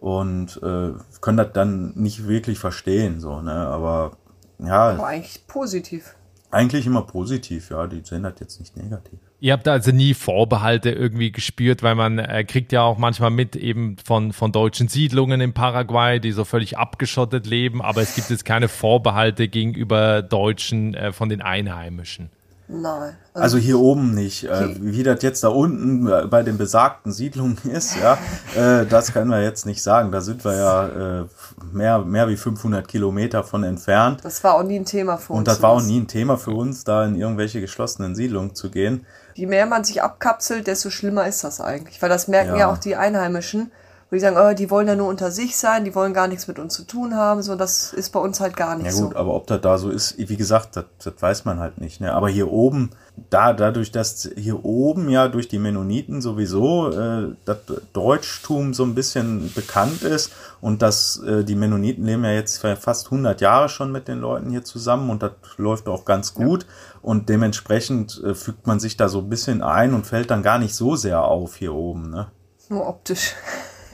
Und 0.00 0.60
äh, 0.64 0.94
können 1.20 1.36
das 1.36 1.52
dann 1.52 1.92
nicht 1.94 2.26
wirklich 2.26 2.58
verstehen, 2.58 3.20
so, 3.20 3.40
ne? 3.40 3.52
Aber 3.52 4.16
ja. 4.58 4.90
Aber 4.90 5.06
eigentlich 5.06 5.46
positiv. 5.46 6.16
Eigentlich 6.50 6.86
immer 6.86 7.02
positiv, 7.02 7.70
ja. 7.70 7.86
Die 7.86 8.00
sehen 8.02 8.22
das 8.22 8.34
jetzt 8.40 8.60
nicht 8.60 8.76
negativ. 8.76 9.18
Ihr 9.40 9.52
habt 9.52 9.68
also 9.68 9.92
nie 9.92 10.14
Vorbehalte 10.14 10.90
irgendwie 10.90 11.30
gespürt, 11.30 11.82
weil 11.82 11.94
man 11.94 12.18
äh, 12.18 12.44
kriegt 12.44 12.72
ja 12.72 12.82
auch 12.82 12.98
manchmal 12.98 13.30
mit 13.30 13.56
eben 13.56 13.96
von, 13.98 14.32
von 14.32 14.52
deutschen 14.52 14.88
Siedlungen 14.88 15.40
in 15.40 15.52
Paraguay, 15.52 16.20
die 16.20 16.32
so 16.32 16.44
völlig 16.44 16.78
abgeschottet 16.78 17.46
leben, 17.46 17.82
aber 17.82 18.00
es 18.00 18.14
gibt 18.14 18.30
jetzt 18.30 18.44
keine 18.44 18.68
Vorbehalte 18.68 19.48
gegenüber 19.48 20.22
Deutschen 20.22 20.94
äh, 20.94 21.12
von 21.12 21.28
den 21.28 21.42
Einheimischen. 21.42 22.30
Nein. 22.68 23.16
Also, 23.32 23.44
also 23.44 23.58
hier 23.58 23.78
oben 23.78 24.14
nicht. 24.14 24.44
Äh, 24.44 24.74
wie 24.80 25.02
das 25.02 25.22
jetzt 25.22 25.44
da 25.44 25.48
unten 25.48 26.08
äh, 26.08 26.26
bei 26.26 26.42
den 26.42 26.58
besagten 26.58 27.12
Siedlungen 27.12 27.58
ist, 27.64 27.96
ja, 27.96 28.18
äh, 28.56 28.86
das 28.86 29.12
können 29.12 29.30
wir 29.30 29.42
jetzt 29.42 29.66
nicht 29.66 29.82
sagen. 29.82 30.10
Da 30.10 30.20
sind 30.20 30.44
wir 30.44 30.56
ja 30.56 31.20
äh, 31.20 31.26
mehr, 31.72 32.00
mehr 32.00 32.28
wie 32.28 32.36
500 32.36 32.86
Kilometer 32.88 33.44
von 33.44 33.62
entfernt. 33.62 34.20
Das 34.24 34.42
war 34.42 34.54
auch 34.54 34.64
nie 34.64 34.80
ein 34.80 34.84
Thema 34.84 35.16
für 35.16 35.34
uns. 35.34 35.38
Und 35.38 35.48
das 35.48 35.62
war 35.62 35.70
auch 35.70 35.82
nie 35.82 36.00
ein 36.00 36.08
Thema 36.08 36.36
für 36.36 36.52
uns, 36.52 36.82
da 36.84 37.04
in 37.04 37.14
irgendwelche 37.14 37.60
geschlossenen 37.60 38.14
Siedlungen 38.14 38.54
zu 38.54 38.70
gehen. 38.70 39.06
Je 39.34 39.46
mehr 39.46 39.66
man 39.66 39.84
sich 39.84 40.02
abkapselt, 40.02 40.66
desto 40.66 40.90
schlimmer 40.90 41.26
ist 41.26 41.44
das 41.44 41.60
eigentlich. 41.60 42.02
Weil 42.02 42.08
das 42.08 42.26
merken 42.26 42.52
ja, 42.52 42.60
ja 42.60 42.72
auch 42.72 42.78
die 42.78 42.96
Einheimischen 42.96 43.70
wo 44.16 44.18
die 44.18 44.20
sagen, 44.20 44.36
oh, 44.38 44.54
die 44.54 44.70
wollen 44.70 44.88
ja 44.88 44.96
nur 44.96 45.08
unter 45.08 45.30
sich 45.30 45.56
sein, 45.56 45.84
die 45.84 45.94
wollen 45.94 46.14
gar 46.14 46.26
nichts 46.26 46.48
mit 46.48 46.58
uns 46.58 46.74
zu 46.74 46.84
tun 46.84 47.14
haben, 47.14 47.42
so 47.42 47.54
das 47.54 47.92
ist 47.92 48.10
bei 48.10 48.20
uns 48.20 48.40
halt 48.40 48.56
gar 48.56 48.76
nicht 48.76 48.90
so. 48.92 48.98
Ja 48.98 49.04
gut, 49.04 49.12
so. 49.12 49.18
aber 49.18 49.34
ob 49.34 49.46
das 49.46 49.60
da 49.60 49.78
so 49.78 49.90
ist, 49.90 50.16
wie 50.18 50.36
gesagt, 50.36 50.76
das, 50.76 50.84
das 51.02 51.14
weiß 51.20 51.44
man 51.44 51.60
halt 51.60 51.78
nicht. 51.78 52.00
Ne? 52.00 52.12
Aber 52.12 52.28
hier 52.28 52.50
oben, 52.50 52.90
da 53.30 53.52
dadurch, 53.52 53.92
dass 53.92 54.28
hier 54.36 54.64
oben 54.64 55.08
ja 55.08 55.28
durch 55.28 55.48
die 55.48 55.58
Mennoniten 55.58 56.20
sowieso 56.20 56.90
äh, 56.90 57.34
das 57.44 57.58
Deutschtum 57.92 58.74
so 58.74 58.84
ein 58.84 58.94
bisschen 58.94 59.52
bekannt 59.54 60.02
ist 60.02 60.32
und 60.60 60.82
dass 60.82 61.22
äh, 61.22 61.44
die 61.44 61.54
Mennoniten 61.54 62.04
leben 62.04 62.24
ja 62.24 62.32
jetzt 62.32 62.58
fast 62.58 63.06
100 63.06 63.40
Jahre 63.40 63.68
schon 63.68 63.92
mit 63.92 64.08
den 64.08 64.18
Leuten 64.18 64.50
hier 64.50 64.64
zusammen 64.64 65.10
und 65.10 65.22
das 65.22 65.32
läuft 65.56 65.88
auch 65.88 66.04
ganz 66.04 66.34
gut 66.34 66.62
ja. 66.62 66.68
und 67.02 67.28
dementsprechend 67.28 68.22
äh, 68.24 68.34
fügt 68.34 68.66
man 68.66 68.80
sich 68.80 68.96
da 68.96 69.08
so 69.08 69.20
ein 69.20 69.28
bisschen 69.28 69.62
ein 69.62 69.94
und 69.94 70.06
fällt 70.06 70.30
dann 70.30 70.42
gar 70.42 70.58
nicht 70.58 70.74
so 70.74 70.96
sehr 70.96 71.22
auf 71.22 71.56
hier 71.56 71.74
oben. 71.74 72.10
Ne? 72.10 72.28
Nur 72.68 72.86
optisch. 72.88 73.34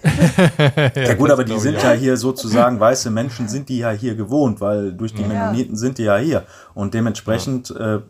ja, 0.05 1.03
ja, 1.03 1.15
gut, 1.15 1.31
aber 1.31 1.45
die 1.45 1.59
sind 1.59 1.83
ja 1.83 1.93
hier 1.93 2.17
sozusagen, 2.17 2.81
weiße 2.81 3.11
Menschen 3.11 3.49
sind 3.49 3.69
die 3.69 3.79
ja 3.79 3.91
hier 3.91 4.15
gewohnt, 4.15 4.61
weil 4.61 4.93
durch 4.93 5.15
die 5.15 5.23
ja. 5.23 5.29
Mennoniten 5.29 5.77
sind 5.77 5.99
die 5.99 6.05
ja 6.05 6.17
hier. 6.17 6.45
Und 6.75 6.95
dementsprechend. 6.95 7.71
Äh, 7.71 8.01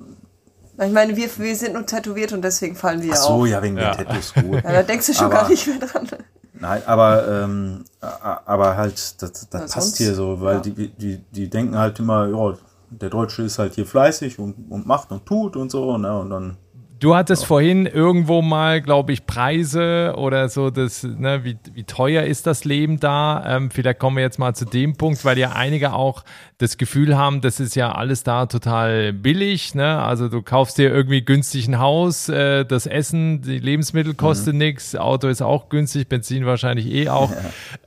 ich 0.85 0.93
meine, 0.93 1.17
wir, 1.17 1.29
wir 1.37 1.57
sind 1.57 1.75
nur 1.75 1.87
tätowiert 1.87 2.33
und 2.33 2.43
deswegen 2.43 2.75
fallen 2.75 3.03
wir 3.03 3.13
Ach 3.13 3.17
so, 3.17 3.29
auf. 3.29 3.47
ja, 3.47 3.63
wegen 3.63 3.77
ja. 3.77 3.95
den 3.95 4.07
Tattoos 4.07 4.35
gut. 4.35 4.65
Ja, 4.65 4.73
da 4.73 4.83
denkst 4.83 5.07
du 5.07 5.15
schon 5.15 5.27
aber, 5.27 5.35
gar 5.35 5.49
nicht 5.49 5.67
mehr 5.67 5.79
dran. 5.79 6.09
Nein, 6.55 6.83
aber, 6.87 7.29
ähm, 7.29 7.85
aber 8.01 8.77
halt, 8.77 9.21
das, 9.21 9.33
das 9.33 9.49
passt 9.49 9.73
sonst? 9.73 9.99
hier 9.99 10.15
so, 10.15 10.41
weil 10.41 10.61
die, 10.61 10.89
die, 10.89 11.19
die 11.31 11.51
denken 11.51 11.77
halt 11.77 11.99
immer, 11.99 12.27
ja, 12.29 12.57
der 12.89 13.11
Deutsche 13.11 13.43
ist 13.43 13.59
halt 13.59 13.75
hier 13.75 13.87
fleißig 13.87 14.39
und, 14.39 14.71
und 14.71 14.87
macht 14.87 15.11
und 15.11 15.27
tut 15.27 15.57
und 15.57 15.71
so, 15.71 15.99
ne, 15.99 16.19
und 16.19 16.31
dann 16.31 16.57
Du 17.03 17.17
hattest 17.17 17.43
ja. 17.43 17.49
vorhin 17.49 17.87
irgendwo 17.87 18.43
mal, 18.43 18.81
glaube 18.81 19.13
ich, 19.13 19.27
Preise 19.27 20.15
oder 20.17 20.49
so, 20.49 20.71
das, 20.71 21.03
ne, 21.03 21.43
wie, 21.43 21.59
wie 21.75 21.83
teuer 21.83 22.23
ist 22.23 22.47
das 22.47 22.65
Leben 22.65 23.01
da? 23.01 23.43
Ähm, 23.45 23.73
vielleicht 23.73 23.99
kommen 23.99 24.19
wir 24.19 24.23
jetzt 24.23 24.39
mal 24.39 24.55
zu 24.55 24.67
dem 24.67 24.97
Punkt, 24.97 25.25
weil 25.25 25.37
ja 25.37 25.51
einige 25.51 25.95
auch 25.95 26.23
das 26.59 26.77
Gefühl 26.77 27.19
haben, 27.19 27.41
das 27.41 27.59
ist 27.59 27.75
ja 27.75 27.91
alles 27.91 28.23
da 28.23 28.47
total 28.47 29.13
billig. 29.13 29.75
Ne? 29.75 30.01
Also 30.01 30.29
du 30.29 30.43
kaufst 30.43 30.79
dir 30.79 30.95
irgendwie 30.95 31.25
günstig 31.25 31.67
ein 31.67 31.81
Haus, 31.81 32.29
äh, 32.29 32.65
das 32.65 32.87
Essen, 32.87 33.43
die 33.43 33.59
Lebensmittel 33.59 34.15
kosten 34.15 34.53
mhm. 34.53 34.59
nichts, 34.59 34.95
Auto 34.95 35.27
ist 35.27 35.43
auch 35.43 35.71
günstig, 35.71 36.09
Benzin 36.09 36.47
wahrscheinlich 36.47 36.87
eh 36.87 37.09
auch. 37.09 37.33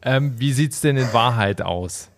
Ähm, 0.08 0.36
wie 0.38 0.54
sieht's 0.54 0.82
denn 0.82 0.98
in 0.98 1.14
Wahrheit 1.14 1.64
aus? 1.64 2.10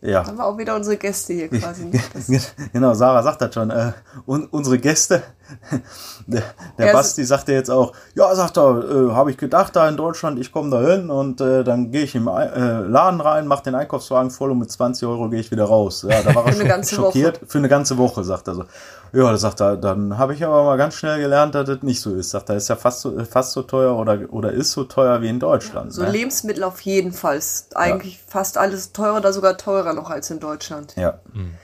Ja. 0.00 0.24
Haben 0.24 0.38
wir 0.38 0.46
auch 0.46 0.58
wieder 0.58 0.76
unsere 0.76 0.96
Gäste 0.96 1.32
hier 1.32 1.48
quasi. 1.48 1.90
genau, 2.72 2.94
Sarah 2.94 3.22
sagt 3.22 3.40
das 3.40 3.52
schon. 3.52 3.70
Äh, 3.70 3.92
un 4.26 4.46
unsere 4.46 4.78
Gäste, 4.78 5.22
der, 6.26 6.42
der 6.78 6.86
ja, 6.86 6.92
Basti 6.92 7.24
sagte 7.24 7.52
jetzt 7.52 7.70
auch, 7.70 7.92
ja, 8.14 8.34
sagt 8.34 8.58
er, 8.58 9.10
äh, 9.10 9.12
habe 9.12 9.30
ich 9.30 9.36
gedacht, 9.36 9.74
da 9.76 9.88
in 9.88 9.96
Deutschland, 9.96 10.38
ich 10.38 10.52
komme 10.52 10.70
da 10.70 10.80
hin 10.80 11.10
und 11.10 11.40
äh, 11.40 11.64
dann 11.64 11.90
gehe 11.90 12.02
ich 12.02 12.14
im 12.14 12.28
äh, 12.28 12.80
Laden 12.80 13.20
rein, 13.20 13.46
mache 13.46 13.64
den 13.64 13.74
Einkaufswagen 13.74 14.30
voll 14.30 14.50
und 14.50 14.58
mit 14.58 14.70
20 14.70 15.08
Euro 15.08 15.28
gehe 15.28 15.40
ich 15.40 15.50
wieder 15.50 15.64
raus. 15.64 16.06
Ja, 16.08 16.22
da 16.22 16.34
war 16.34 16.46
er 16.46 16.52
schon 16.52 16.84
schockiert. 16.84 17.40
Woche. 17.40 17.46
Für 17.50 17.58
eine 17.58 17.68
ganze 17.68 17.96
Woche, 17.98 18.24
sagt 18.24 18.48
er 18.48 18.54
so. 18.54 18.64
Ja, 19.12 19.30
da 19.30 19.36
sagt 19.38 19.60
er, 19.60 19.76
dann 19.76 20.18
habe 20.18 20.34
ich 20.34 20.44
aber 20.44 20.64
mal 20.64 20.76
ganz 20.76 20.94
schnell 20.94 21.18
gelernt, 21.18 21.54
dass 21.54 21.66
das 21.66 21.82
nicht 21.82 22.00
so 22.00 22.14
ist. 22.14 22.30
Sagt 22.30 22.50
er, 22.50 22.56
ist 22.56 22.68
ja 22.68 22.76
fast 22.76 23.00
so, 23.00 23.24
fast 23.24 23.52
so 23.52 23.62
teuer 23.62 23.96
oder, 23.96 24.18
oder 24.30 24.52
ist 24.52 24.72
so 24.72 24.84
teuer 24.84 25.22
wie 25.22 25.28
in 25.28 25.40
Deutschland. 25.40 25.92
So 25.92 26.02
ne? 26.02 26.10
Lebensmittel 26.10 26.62
auf 26.64 26.80
jeden 26.82 27.12
Fall. 27.12 27.38
Ist 27.38 27.76
eigentlich 27.76 28.14
ja. 28.16 28.20
fast 28.26 28.58
alles 28.58 28.92
teurer 28.92 29.16
oder 29.16 29.32
sogar 29.32 29.56
teurer 29.56 29.94
noch 29.94 30.10
als 30.10 30.30
in 30.30 30.40
Deutschland. 30.40 30.94
Ja. 30.96 31.20
Mhm. 31.32 31.54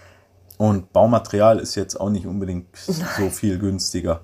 Und 0.57 0.93
Baumaterial 0.93 1.59
ist 1.59 1.75
jetzt 1.75 2.01
auch 2.01 2.11
nicht 2.11 2.27
unbedingt 2.27 2.67
Nein. 2.87 3.09
so 3.19 3.31
viel 3.31 3.59
günstiger. 3.59 4.21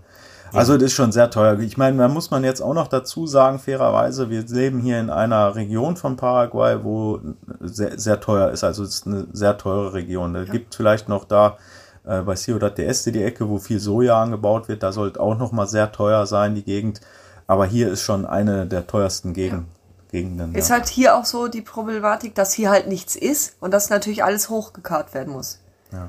Also 0.53 0.75
das 0.75 0.87
ist 0.87 0.95
schon 0.95 1.13
sehr 1.13 1.31
teuer. 1.31 1.59
Ich 1.61 1.77
meine, 1.77 1.97
da 1.99 2.09
muss 2.09 2.33
man 2.33 2.43
jetzt 2.43 2.61
auch 2.61 2.75
noch 2.75 2.89
dazu 2.89 3.27
sagen, 3.27 3.61
fairerweise, 3.61 4.31
wir 4.31 4.43
leben 4.43 4.81
hier 4.81 4.99
in 4.99 5.09
einer 5.09 5.55
Region 5.55 5.97
von 5.97 6.17
Paraguay, 6.17 6.83
wo 6.83 7.21
sehr, 7.61 7.99
sehr 7.99 8.21
teuer 8.21 8.51
ist. 8.51 8.65
Also 8.65 8.83
es 8.83 8.97
ist 8.97 9.07
eine 9.07 9.29
sehr 9.33 9.57
teure 9.59 9.95
Region. 9.95 10.35
Da 10.35 10.43
ja. 10.43 10.51
gibt 10.51 10.75
vielleicht 10.75 11.09
noch 11.09 11.25
da 11.25 11.57
Äh, 12.05 12.23
bei 12.23 12.35
Ciudad 12.35 12.77
de 12.77 12.87
Este, 12.87 13.13
die 13.13 13.23
Ecke, 13.23 13.49
wo 13.49 13.59
viel 13.59 13.79
Soja 13.79 14.23
angebaut 14.23 14.69
wird, 14.69 14.83
da 14.83 14.93
sollte 14.93 15.21
auch 15.21 15.37
noch 15.37 15.53
mal 15.53 15.67
sehr 15.67 15.93
teuer 15.93 16.27
sein, 16.27 16.55
die 16.55 16.65
Gegend. 16.65 17.01
Aber 17.47 17.67
hier 17.67 17.91
ist 17.91 18.03
schon 18.03 18.25
eine 18.25 18.67
der 18.67 18.87
teuersten 18.87 19.35
Gegend, 19.35 19.67
Gegenden. 20.11 20.55
Ist 20.55 20.71
ja. 20.71 20.77
halt 20.77 20.89
hier 20.89 21.17
auch 21.17 21.25
so 21.25 21.49
die 21.49 21.63
Problematik, 21.63 22.35
dass 22.35 22.53
hier 22.53 22.71
halt 22.71 22.89
nichts 22.89 23.17
ist 23.17 23.57
und 23.61 23.75
dass 23.75 23.91
natürlich 23.91 24.25
alles 24.25 24.49
hochgekarrt 24.49 25.13
werden 25.15 25.33
muss. 25.33 25.61
Ja. 25.93 26.09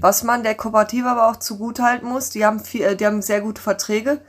Was 0.00 0.22
man 0.22 0.42
der 0.42 0.54
Kooperative 0.54 1.08
aber 1.08 1.28
auch 1.28 1.36
zugutehalten 1.36 2.08
muss, 2.08 2.30
die 2.30 2.46
haben 2.46 2.60
viel, 2.60 2.82
äh, 2.82 2.96
die 2.96 3.06
haben 3.06 3.20
sehr 3.20 3.42
gute 3.42 3.60
Verträge, 3.60 4.20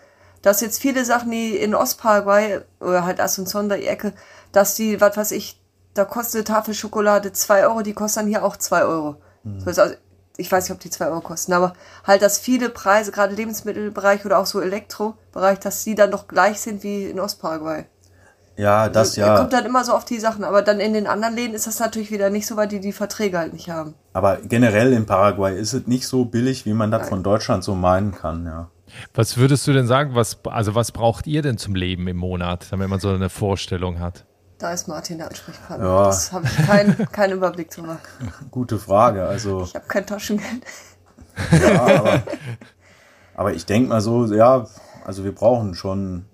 dass 0.42 0.62
jetzt 0.62 0.82
viele 0.82 1.06
Sachen, 1.06 1.32
die 1.32 1.56
in 1.56 1.74
Ostparaguay 1.74 2.62
oder 2.80 3.06
halt 3.06 3.22
Asunción 3.22 3.70
die 3.70 3.88
Ecke, 3.88 4.14
dass 4.52 4.76
die, 4.76 5.00
was 5.00 5.16
weiß 5.16 5.32
ich, 5.32 5.62
da 5.94 6.06
kostet 6.06 6.36
eine 6.48 6.58
Tafel 6.58 6.74
Schokolade 6.74 7.32
zwei 7.32 7.66
Euro, 7.66 7.82
die 7.82 7.94
kostet 7.94 8.24
dann 8.24 8.30
hier 8.30 8.44
auch 8.44 8.58
zwei 8.58 8.84
Euro. 8.84 9.18
So 9.60 9.70
ist 9.70 9.80
also, 9.80 9.96
ich 10.36 10.52
weiß 10.52 10.66
nicht, 10.66 10.76
ob 10.76 10.80
die 10.80 10.90
zwei 10.90 11.08
Euro 11.08 11.22
kosten, 11.22 11.54
aber 11.54 11.74
halt, 12.06 12.22
dass 12.22 12.38
viele 12.38 12.70
Preise, 12.70 13.12
gerade 13.12 13.34
Lebensmittelbereich 13.34 14.26
oder 14.26 14.40
auch 14.40 14.46
so 14.46 14.60
Elektrobereich, 14.60 15.60
dass 15.60 15.84
die 15.84 15.96
dann 15.96 16.12
doch 16.12 16.28
gleich 16.28 16.60
sind 16.60 16.84
wie 16.84 17.06
in 17.06 17.20
Ostparaguay. 17.20 17.86
Ja, 18.58 18.90
das 18.90 19.10
Also, 19.10 19.22
ja. 19.22 19.38
Kommt 19.38 19.54
dann 19.54 19.66
immer 19.66 19.84
so 19.84 19.94
auf 19.94 20.06
die 20.06 20.20
Sachen, 20.20 20.44
aber 20.44 20.62
dann 20.62 20.80
in 20.80 20.94
den 20.94 21.08
anderen 21.08 21.36
Läden 21.36 21.54
ist 21.54 21.68
das 21.68 21.80
natürlich 21.80 22.12
wieder 22.12 22.30
nicht 22.30 22.48
so, 22.48 22.58
weil 22.58 22.68
die 22.68 22.80
die 22.80 22.92
Verträge 22.92 23.38
halt 23.38 23.54
nicht 23.54 23.70
haben. 23.70 23.94
Aber 24.14 24.38
generell 24.38 24.94
in 24.94 25.06
Paraguay 25.06 25.58
ist 25.58 25.74
es 25.74 25.88
nicht 25.88 26.08
so 26.08 26.26
billig, 26.26 26.66
wie 26.66 26.74
man 26.74 26.92
das 26.92 27.08
von 27.08 27.24
Deutschland 27.24 27.64
so 27.64 27.76
meinen 27.76 28.14
kann, 28.14 28.46
ja. 28.46 28.70
Was 29.14 29.38
würdest 29.38 29.68
du 29.68 29.74
denn 29.74 29.86
sagen, 29.86 30.16
was, 30.16 30.40
also 30.46 30.74
was 30.74 30.92
braucht 30.92 31.28
ihr 31.28 31.42
denn 31.42 31.58
zum 31.58 31.76
Leben 31.76 32.08
im 32.08 32.18
Monat, 32.18 32.68
damit 32.72 32.90
man 32.90 33.00
so 33.00 33.10
eine 33.10 33.30
Vorstellung 33.30 34.00
hat? 34.00 34.26
Da 34.58 34.74
ist 34.74 34.88
Martin 34.88 35.20
der 35.20 35.28
Ansprechpartner. 35.28 35.86
Ja. 35.86 36.06
Das 36.06 36.32
habe 36.32 36.48
ich 36.48 36.66
keinen 36.66 36.98
keinen 37.12 37.34
Überblick 37.34 37.70
drüber. 37.70 38.00
Gute 38.50 38.80
Frage. 38.80 39.28
Also, 39.28 39.64
Ich 39.64 39.76
habe 39.76 39.86
kein 39.88 40.06
Taschengeld. 40.06 40.64
ja, 41.52 41.82
aber, 41.82 42.24
aber 43.36 43.54
ich 43.54 43.66
denke 43.68 43.90
mal 43.90 44.02
so, 44.02 44.26
ja, 44.34 44.66
also 45.08 45.24
wir 45.24 45.34
brauchen 45.34 45.74
schon, 45.74 46.26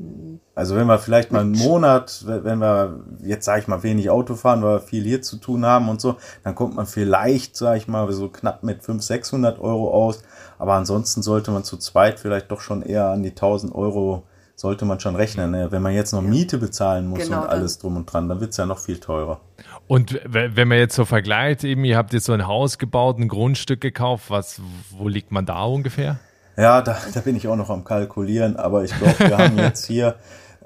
also 0.55 0.75
wenn 0.75 0.87
wir 0.87 0.97
vielleicht 0.97 1.31
mal 1.31 1.41
einen 1.41 1.51
Monat, 1.51 2.23
wenn 2.25 2.57
wir 2.57 3.01
jetzt, 3.21 3.45
sage 3.45 3.61
ich 3.61 3.67
mal, 3.67 3.83
wenig 3.83 4.09
Auto 4.09 4.33
fahren, 4.33 4.63
weil 4.63 4.77
wir 4.77 4.79
viel 4.81 5.03
hier 5.03 5.21
zu 5.21 5.37
tun 5.37 5.63
haben 5.63 5.89
und 5.89 6.01
so, 6.01 6.15
dann 6.43 6.55
kommt 6.55 6.73
man 6.75 6.87
vielleicht, 6.87 7.55
sage 7.55 7.77
ich 7.77 7.87
mal, 7.87 8.11
so 8.11 8.29
knapp 8.29 8.63
mit 8.63 8.77
500, 8.83 9.03
600 9.03 9.59
Euro 9.59 9.91
aus. 9.93 10.23
Aber 10.57 10.73
ansonsten 10.73 11.21
sollte 11.21 11.51
man 11.51 11.63
zu 11.63 11.77
zweit 11.77 12.19
vielleicht 12.19 12.49
doch 12.49 12.61
schon 12.61 12.81
eher 12.81 13.09
an 13.09 13.21
die 13.21 13.29
1000 13.29 13.75
Euro 13.75 14.23
sollte 14.55 14.85
man 14.85 14.99
schon 14.99 15.15
rechnen. 15.15 15.51
Ne? 15.51 15.71
Wenn 15.71 15.81
man 15.83 15.93
jetzt 15.93 16.11
noch 16.11 16.21
Miete 16.23 16.57
bezahlen 16.57 17.07
muss 17.07 17.27
Genau, 17.27 17.41
und 17.43 17.49
alles 17.49 17.77
drum 17.79 17.95
und 17.97 18.11
dran, 18.11 18.27
dann 18.27 18.39
wird's 18.39 18.57
ja 18.57 18.65
noch 18.65 18.79
viel 18.79 18.99
teurer. 18.99 19.39
Und 19.87 20.13
w- 20.13 20.49
wenn 20.55 20.67
man 20.67 20.77
jetzt 20.79 20.95
so 20.95 21.05
vergleicht, 21.05 21.63
eben, 21.63 21.83
ihr 21.85 21.97
habt 21.97 22.11
jetzt 22.13 22.25
so 22.25 22.33
ein 22.33 22.47
Haus 22.47 22.79
gebaut, 22.79 23.19
ein 23.19 23.27
Grundstück 23.27 23.81
gekauft, 23.81 24.29
was, 24.29 24.61
wo 24.91 25.07
liegt 25.07 25.31
man 25.31 25.45
da 25.45 25.63
ungefähr? 25.63 26.19
Ja, 26.57 26.81
da, 26.81 26.97
da 27.13 27.19
bin 27.21 27.35
ich 27.35 27.47
auch 27.47 27.55
noch 27.55 27.69
am 27.69 27.83
Kalkulieren, 27.83 28.55
aber 28.57 28.83
ich 28.83 28.95
glaube, 28.97 29.19
wir 29.19 29.37
haben 29.37 29.57
jetzt 29.57 29.85
hier, 29.85 30.15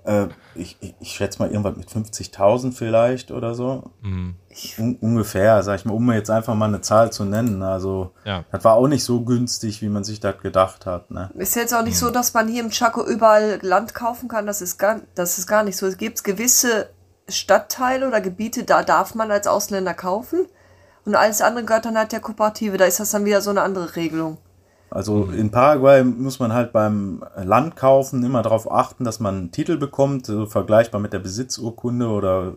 äh, 0.05 0.27
ich, 0.55 0.77
ich, 0.81 0.95
ich 0.99 1.09
schätze 1.11 1.39
mal 1.39 1.49
irgendwas 1.49 1.75
mit 1.77 1.89
50.000 1.89 2.73
vielleicht 2.73 3.31
oder 3.31 3.55
so. 3.55 3.91
Un 4.03 4.97
ungefähr, 5.01 5.61
sag 5.63 5.75
ich 5.75 5.85
mal, 5.85 5.93
um 5.93 6.05
mir 6.05 6.15
jetzt 6.15 6.29
einfach 6.31 6.55
mal 6.55 6.65
eine 6.65 6.81
Zahl 6.81 7.11
zu 7.11 7.23
nennen. 7.25 7.61
Also, 7.61 8.11
Ja. 8.25 8.43
das 8.51 8.63
war 8.63 8.73
auch 8.73 8.87
nicht 8.87 9.03
so 9.03 9.21
günstig, 9.21 9.81
wie 9.81 9.89
man 9.89 10.03
sich 10.03 10.19
das 10.19 10.39
gedacht 10.41 10.85
hat. 10.85 11.11
Ne? 11.11 11.29
Ist 11.35 11.55
jetzt 11.55 11.73
auch 11.73 11.83
nicht 11.83 11.97
so, 11.97 12.09
dass 12.09 12.33
man 12.33 12.47
hier 12.47 12.63
im 12.63 12.69
Chaco 12.71 13.05
überall 13.05 13.59
Land 13.61 13.93
kaufen 13.93 14.27
kann. 14.29 14.45
Das 14.47 14.61
ist 14.61 14.77
gar, 14.77 15.01
das 15.15 15.37
ist 15.37 15.47
gar 15.47 15.63
nicht 15.63 15.77
so. 15.77 15.85
Es 15.85 15.97
gibt 15.97 16.23
gewisse 16.23 16.89
Stadtteile 17.29 18.07
oder 18.07 18.19
Gebiete, 18.21 18.63
da 18.63 18.83
darf 18.83 19.13
man 19.15 19.29
als 19.31 19.47
Ausländer 19.47 19.93
kaufen. 19.93 20.47
Und 21.05 21.15
alles 21.15 21.41
andere 21.41 21.63
gehört 21.65 21.85
dann 21.85 21.97
halt 21.97 22.11
der 22.11 22.19
Kooperative. 22.19 22.77
Da 22.77 22.85
ist 22.85 22.99
das 22.99 23.11
dann 23.11 23.25
wieder 23.25 23.41
so 23.41 23.49
eine 23.51 23.61
andere 23.61 23.95
Regelung. 23.95 24.37
Also 24.89 25.25
in 25.25 25.51
Paraguay 25.51 26.03
muss 26.03 26.39
man 26.39 26.53
halt 26.53 26.71
beim 26.71 27.23
Land 27.35 27.75
kaufen 27.75 28.23
immer 28.23 28.41
darauf 28.41 28.71
achten, 28.71 29.03
dass 29.03 29.19
man 29.19 29.35
einen 29.35 29.51
Titel 29.51 29.77
bekommt, 29.77 30.25
so 30.25 30.45
vergleichbar 30.45 31.01
mit 31.01 31.11
der 31.11 31.19
Besitzurkunde 31.19 32.07
oder 32.07 32.53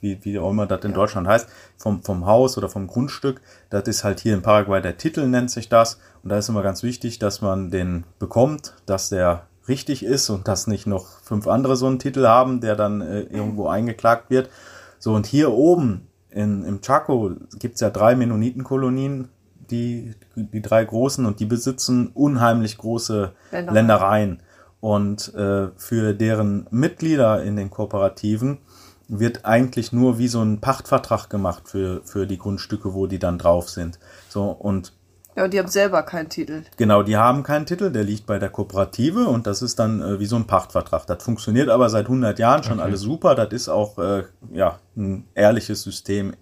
wie, 0.00 0.18
wie 0.22 0.38
auch 0.38 0.50
immer 0.50 0.66
das 0.66 0.84
in 0.84 0.94
Deutschland 0.94 1.26
heißt, 1.26 1.48
vom, 1.76 2.02
vom 2.02 2.26
Haus 2.26 2.56
oder 2.56 2.68
vom 2.68 2.86
Grundstück. 2.86 3.40
Das 3.68 3.88
ist 3.88 4.04
halt 4.04 4.20
hier 4.20 4.34
in 4.34 4.42
Paraguay 4.42 4.80
der 4.80 4.96
Titel, 4.96 5.26
nennt 5.26 5.50
sich 5.50 5.68
das. 5.68 5.98
Und 6.22 6.30
da 6.30 6.38
ist 6.38 6.48
immer 6.48 6.62
ganz 6.62 6.84
wichtig, 6.84 7.18
dass 7.18 7.40
man 7.40 7.70
den 7.70 8.04
bekommt, 8.20 8.74
dass 8.86 9.08
der 9.08 9.46
richtig 9.66 10.04
ist 10.04 10.30
und 10.30 10.46
dass 10.46 10.66
nicht 10.68 10.86
noch 10.86 11.06
fünf 11.22 11.48
andere 11.48 11.76
so 11.76 11.86
einen 11.86 11.98
Titel 11.98 12.26
haben, 12.26 12.60
der 12.60 12.76
dann 12.76 13.00
äh, 13.00 13.22
irgendwo 13.22 13.66
eingeklagt 13.66 14.30
wird. 14.30 14.50
So, 14.98 15.14
und 15.14 15.26
hier 15.26 15.52
oben 15.52 16.06
in, 16.30 16.64
im 16.64 16.80
Chaco 16.80 17.32
gibt's 17.58 17.80
ja 17.80 17.90
drei 17.90 18.14
Mennonitenkolonien, 18.14 19.28
die, 19.72 20.14
die 20.36 20.62
drei 20.62 20.84
großen, 20.84 21.26
und 21.26 21.40
die 21.40 21.46
besitzen 21.46 22.10
unheimlich 22.14 22.78
große 22.78 23.32
Ländereien. 23.50 23.74
Ländereien. 23.74 24.42
Und 24.80 25.32
äh, 25.34 25.68
für 25.76 26.12
deren 26.12 26.66
Mitglieder 26.70 27.42
in 27.42 27.56
den 27.56 27.70
Kooperativen 27.70 28.58
wird 29.08 29.44
eigentlich 29.44 29.92
nur 29.92 30.18
wie 30.18 30.28
so 30.28 30.42
ein 30.42 30.60
Pachtvertrag 30.60 31.28
gemacht 31.28 31.68
für, 31.68 32.02
für 32.04 32.26
die 32.26 32.38
Grundstücke, 32.38 32.94
wo 32.94 33.06
die 33.06 33.18
dann 33.18 33.38
drauf 33.38 33.68
sind. 33.68 33.98
So, 34.28 34.50
und 34.50 34.92
Ja, 35.36 35.44
und 35.44 35.52
die 35.52 35.58
haben 35.58 35.68
selber 35.68 36.02
keinen 36.02 36.28
Titel. 36.28 36.64
Genau, 36.78 37.02
die 37.02 37.16
haben 37.16 37.42
keinen 37.42 37.66
Titel, 37.66 37.90
der 37.90 38.04
liegt 38.04 38.26
bei 38.26 38.38
der 38.38 38.48
Kooperative 38.48 39.26
und 39.26 39.46
das 39.46 39.62
ist 39.62 39.78
dann 39.78 40.00
äh, 40.00 40.18
wie 40.18 40.26
so 40.26 40.36
ein 40.36 40.46
Pachtvertrag. 40.46 41.06
Das 41.06 41.22
funktioniert 41.22 41.68
aber 41.68 41.88
seit 41.88 42.06
100 42.06 42.38
Jahren 42.38 42.62
schon 42.62 42.80
alles 42.80 43.00
super. 43.00 43.34
Das 43.34 43.52
ist 43.52 43.68
auch 43.68 43.98
äh, 43.98 44.24
ja 44.52 44.78
ein 44.96 45.28
ehrliches 45.34 45.82
System, 45.82 46.34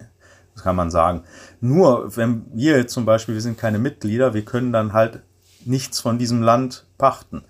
kann 0.61 0.75
man 0.75 0.91
sagen. 0.91 1.23
Nur 1.59 2.15
wenn 2.15 2.45
wir 2.53 2.87
zum 2.87 3.05
Beispiel, 3.05 3.35
wir 3.35 3.41
sind 3.41 3.57
keine 3.57 3.79
Mitglieder, 3.79 4.33
wir 4.33 4.45
können 4.45 4.71
dann 4.71 4.93
halt 4.93 5.21
nichts 5.65 5.99
von 5.99 6.17
diesem 6.17 6.41
Land 6.41 6.85
pachten 6.97 7.43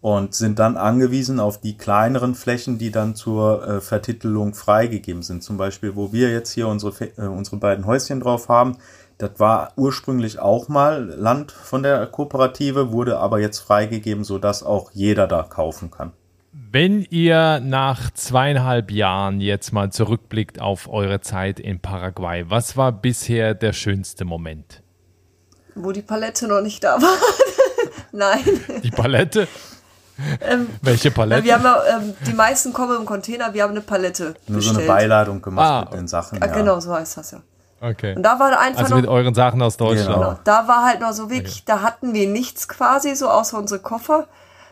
und 0.00 0.34
sind 0.34 0.58
dann 0.58 0.76
angewiesen 0.76 1.40
auf 1.40 1.60
die 1.60 1.76
kleineren 1.76 2.34
Flächen, 2.34 2.78
die 2.78 2.90
dann 2.90 3.14
zur 3.14 3.66
äh, 3.66 3.80
Vertitelung 3.80 4.54
freigegeben 4.54 5.22
sind. 5.22 5.42
Zum 5.42 5.56
Beispiel, 5.56 5.96
wo 5.96 6.12
wir 6.12 6.30
jetzt 6.30 6.52
hier 6.52 6.68
unsere, 6.68 6.92
äh, 7.16 7.26
unsere 7.26 7.56
beiden 7.56 7.86
Häuschen 7.86 8.20
drauf 8.20 8.48
haben. 8.48 8.76
Das 9.18 9.32
war 9.38 9.72
ursprünglich 9.74 10.38
auch 10.38 10.68
mal 10.68 11.04
Land 11.04 11.50
von 11.50 11.82
der 11.82 12.06
Kooperative, 12.06 12.92
wurde 12.92 13.18
aber 13.18 13.40
jetzt 13.40 13.58
freigegeben, 13.58 14.22
sodass 14.22 14.62
auch 14.62 14.92
jeder 14.92 15.26
da 15.26 15.42
kaufen 15.42 15.90
kann. 15.90 16.12
Wenn 16.70 17.02
ihr 17.10 17.60
nach 17.60 18.10
zweieinhalb 18.12 18.90
Jahren 18.90 19.40
jetzt 19.40 19.72
mal 19.72 19.90
zurückblickt 19.90 20.60
auf 20.60 20.88
eure 20.88 21.20
Zeit 21.20 21.60
in 21.60 21.80
Paraguay, 21.80 22.44
was 22.48 22.76
war 22.76 22.90
bisher 22.92 23.54
der 23.54 23.72
schönste 23.72 24.24
Moment? 24.24 24.82
Wo 25.74 25.92
die 25.92 26.02
Palette 26.02 26.48
noch 26.48 26.60
nicht 26.60 26.82
da 26.82 27.00
war. 27.00 27.16
Nein. 28.12 28.40
Die 28.82 28.90
Palette? 28.90 29.46
Welche 30.82 31.08
Ja, 31.08 31.14
Palette? 31.14 31.44
wir 31.44 31.54
haben 31.54 31.64
ja, 31.64 31.82
ähm, 31.98 32.14
die 32.26 32.32
meisten 32.32 32.72
kommen 32.72 32.96
im 32.98 33.06
Container, 33.06 33.54
wir 33.54 33.62
haben 33.62 33.70
eine 33.70 33.80
Palette 33.82 34.34
Nur 34.48 34.56
bestellt. 34.56 34.74
so 34.74 34.80
eine 34.80 34.88
Beiladung 34.88 35.40
gemacht 35.40 35.64
Ah. 35.70 35.80
mit 35.90 36.00
den 36.00 36.08
Sachen. 36.08 36.42
Ah, 36.42 36.46
ja. 36.46 36.52
Genau, 36.54 36.80
so 36.80 36.92
heißt 36.92 37.18
das 37.18 37.30
ja. 37.30 37.40
Okay. 37.80 38.16
Und 38.16 38.24
da 38.24 38.40
war 38.40 38.58
einfach 38.58 38.80
Also 38.82 38.94
noch 38.96 39.00
mit 39.02 39.08
euren 39.08 39.34
Sachen 39.34 39.62
aus 39.62 39.76
Deutschland. 39.76 40.08
Genau. 40.16 40.30
Genau. 40.30 40.38
Da 40.42 40.66
war 40.66 40.84
halt 40.84 41.00
noch 41.00 41.12
so 41.12 41.30
wirklich, 41.30 41.64
da 41.64 41.82
hatten 41.82 42.12
wir 42.14 42.26
nichts 42.28 42.66
quasi 42.66 43.14
so 43.14 43.28
außer 43.28 43.56
unsere 43.56 43.80
Koffer. 43.80 44.26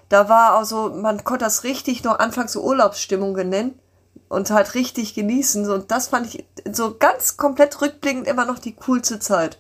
Da 0.08 0.28
war 0.28 0.56
also, 0.56 0.90
man 0.90 1.24
konnte 1.24 1.44
das 1.44 1.64
richtig 1.64 2.04
noch 2.04 2.18
anfangs 2.18 2.52
so 2.52 2.62
Urlaubsstimmung 2.62 3.34
nennen 3.34 3.78
und 4.28 4.50
halt 4.50 4.74
richtig 4.74 5.14
genießen. 5.14 5.68
Und 5.70 5.90
das 5.90 6.08
fand 6.08 6.26
ich 6.26 6.46
so 6.70 6.96
ganz 6.96 7.36
komplett 7.36 7.80
rückblickend 7.80 8.26
immer 8.26 8.44
noch 8.44 8.58
die 8.58 8.74
coolste 8.74 9.18
Zeit. 9.18 9.58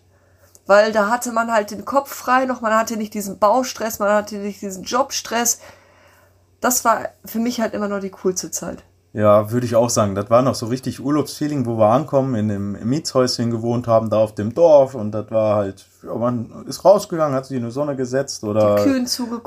Weil 0.66 0.92
da 0.92 1.08
hatte 1.08 1.32
man 1.32 1.52
halt 1.52 1.70
den 1.70 1.84
Kopf 1.84 2.12
frei 2.12 2.44
noch, 2.44 2.60
man 2.60 2.74
hatte 2.74 2.96
nicht 2.96 3.14
diesen 3.14 3.38
Baustress, 3.38 3.98
man 3.98 4.10
hatte 4.10 4.36
nicht 4.36 4.62
diesen 4.62 4.82
Jobstress. 4.82 5.60
Das 6.60 6.84
war 6.84 7.08
für 7.24 7.38
mich 7.38 7.60
halt 7.60 7.74
immer 7.74 7.88
noch 7.88 8.00
die 8.00 8.10
coolste 8.10 8.50
Zeit. 8.50 8.82
Ja, 9.16 9.50
würde 9.50 9.64
ich 9.64 9.74
auch 9.74 9.88
sagen. 9.88 10.14
Das 10.14 10.28
war 10.28 10.42
noch 10.42 10.54
so 10.54 10.66
richtig 10.66 11.02
Urlaubsfeeling, 11.02 11.64
wo 11.64 11.78
wir 11.78 11.86
ankommen, 11.86 12.34
in 12.34 12.48
dem 12.48 12.72
Mietshäuschen 12.86 13.50
gewohnt 13.50 13.86
haben, 13.86 14.10
da 14.10 14.18
auf 14.18 14.34
dem 14.34 14.52
Dorf. 14.52 14.94
Und 14.94 15.12
das 15.12 15.30
war 15.30 15.56
halt, 15.56 15.86
ja, 16.02 16.14
man 16.14 16.66
ist 16.68 16.84
rausgegangen, 16.84 17.34
hat 17.34 17.46
sich 17.46 17.56
in 17.56 17.64
die 17.64 17.70
Sonne 17.70 17.96
gesetzt 17.96 18.44
oder 18.44 18.76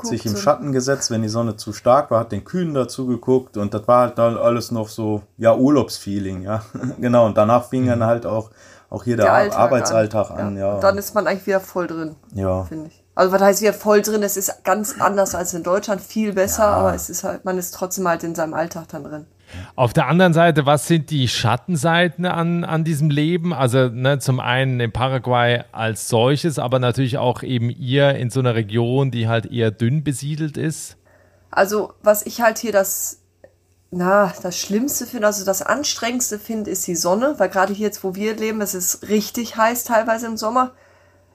sich 0.02 0.26
im. 0.26 0.36
Schatten 0.36 0.72
gesetzt, 0.72 1.12
wenn 1.12 1.22
die 1.22 1.28
Sonne 1.28 1.54
zu 1.54 1.72
stark 1.72 2.10
war, 2.10 2.18
hat 2.18 2.32
den 2.32 2.42
Kühen 2.42 2.74
dazu 2.74 3.06
geguckt. 3.06 3.56
Und 3.58 3.72
das 3.72 3.86
war 3.86 4.06
halt 4.06 4.18
dann 4.18 4.36
alles 4.36 4.72
noch 4.72 4.88
so, 4.88 5.22
ja, 5.36 5.54
Urlaubsfeeling, 5.54 6.42
ja. 6.42 6.62
genau. 7.00 7.26
Und 7.26 7.38
danach 7.38 7.68
fing 7.68 7.86
dann 7.86 8.02
halt 8.02 8.26
auch, 8.26 8.50
auch 8.88 9.04
hier 9.04 9.16
der, 9.16 9.26
Der 9.26 9.34
Alltag 9.34 9.60
Arbeitsalltag 9.60 10.30
an, 10.32 10.56
ja. 10.56 10.74
Und 10.74 10.82
dann 10.82 10.98
ist 10.98 11.14
man 11.14 11.28
eigentlich 11.28 11.46
wieder 11.46 11.60
voll 11.60 11.86
drin. 11.86 12.16
ja. 12.34 12.64
finde 12.64 12.88
ich. 12.88 13.04
Also 13.14 13.32
was 13.32 13.42
heißt 13.42 13.60
wieder 13.60 13.74
voll 13.74 14.02
drin? 14.02 14.22
Es 14.22 14.36
ist 14.36 14.64
ganz 14.64 14.96
anders 14.98 15.34
als 15.34 15.54
in 15.54 15.62
Deutschland, 15.62 16.00
viel 16.00 16.32
besser, 16.32 16.64
aber 16.64 16.94
es 16.94 17.10
ist 17.10 17.22
halt, 17.22 17.44
man 17.44 17.58
ist 17.58 17.72
trotzdem 17.74 18.08
halt 18.08 18.24
in 18.24 18.34
seinem 18.34 18.54
Alltag 18.54 18.88
dann 18.88 19.04
drin. 19.04 19.26
Auf 19.76 19.92
der 19.92 20.06
anderen 20.06 20.32
Seite, 20.32 20.66
was 20.66 20.86
sind 20.86 21.10
die 21.10 21.28
Schattenseiten 21.28 22.26
an, 22.26 22.64
an 22.64 22.84
diesem 22.84 23.10
Leben? 23.10 23.52
Also 23.52 23.88
ne, 23.88 24.18
zum 24.18 24.40
einen 24.40 24.80
in 24.80 24.92
Paraguay 24.92 25.64
als 25.72 26.08
solches, 26.08 26.58
aber 26.58 26.78
natürlich 26.78 27.18
auch 27.18 27.42
eben 27.42 27.70
ihr 27.70 28.14
in 28.14 28.30
so 28.30 28.40
einer 28.40 28.54
Region, 28.54 29.10
die 29.10 29.28
halt 29.28 29.46
eher 29.46 29.70
dünn 29.70 30.04
besiedelt 30.04 30.56
ist. 30.56 30.96
Also 31.50 31.92
was 32.02 32.24
ich 32.26 32.40
halt 32.40 32.58
hier 32.58 32.72
das, 32.72 33.18
na, 33.90 34.32
das 34.42 34.58
Schlimmste 34.58 35.06
finde, 35.06 35.26
also 35.26 35.44
das 35.44 35.62
Anstrengendste 35.62 36.38
finde, 36.38 36.70
ist 36.70 36.86
die 36.86 36.96
Sonne, 36.96 37.34
weil 37.38 37.48
gerade 37.48 37.72
hier 37.72 37.86
jetzt, 37.86 38.04
wo 38.04 38.14
wir 38.14 38.36
leben, 38.36 38.60
es 38.60 38.74
ist 38.74 39.08
richtig 39.08 39.56
heiß 39.56 39.84
teilweise 39.84 40.26
im 40.26 40.36
Sommer. 40.36 40.72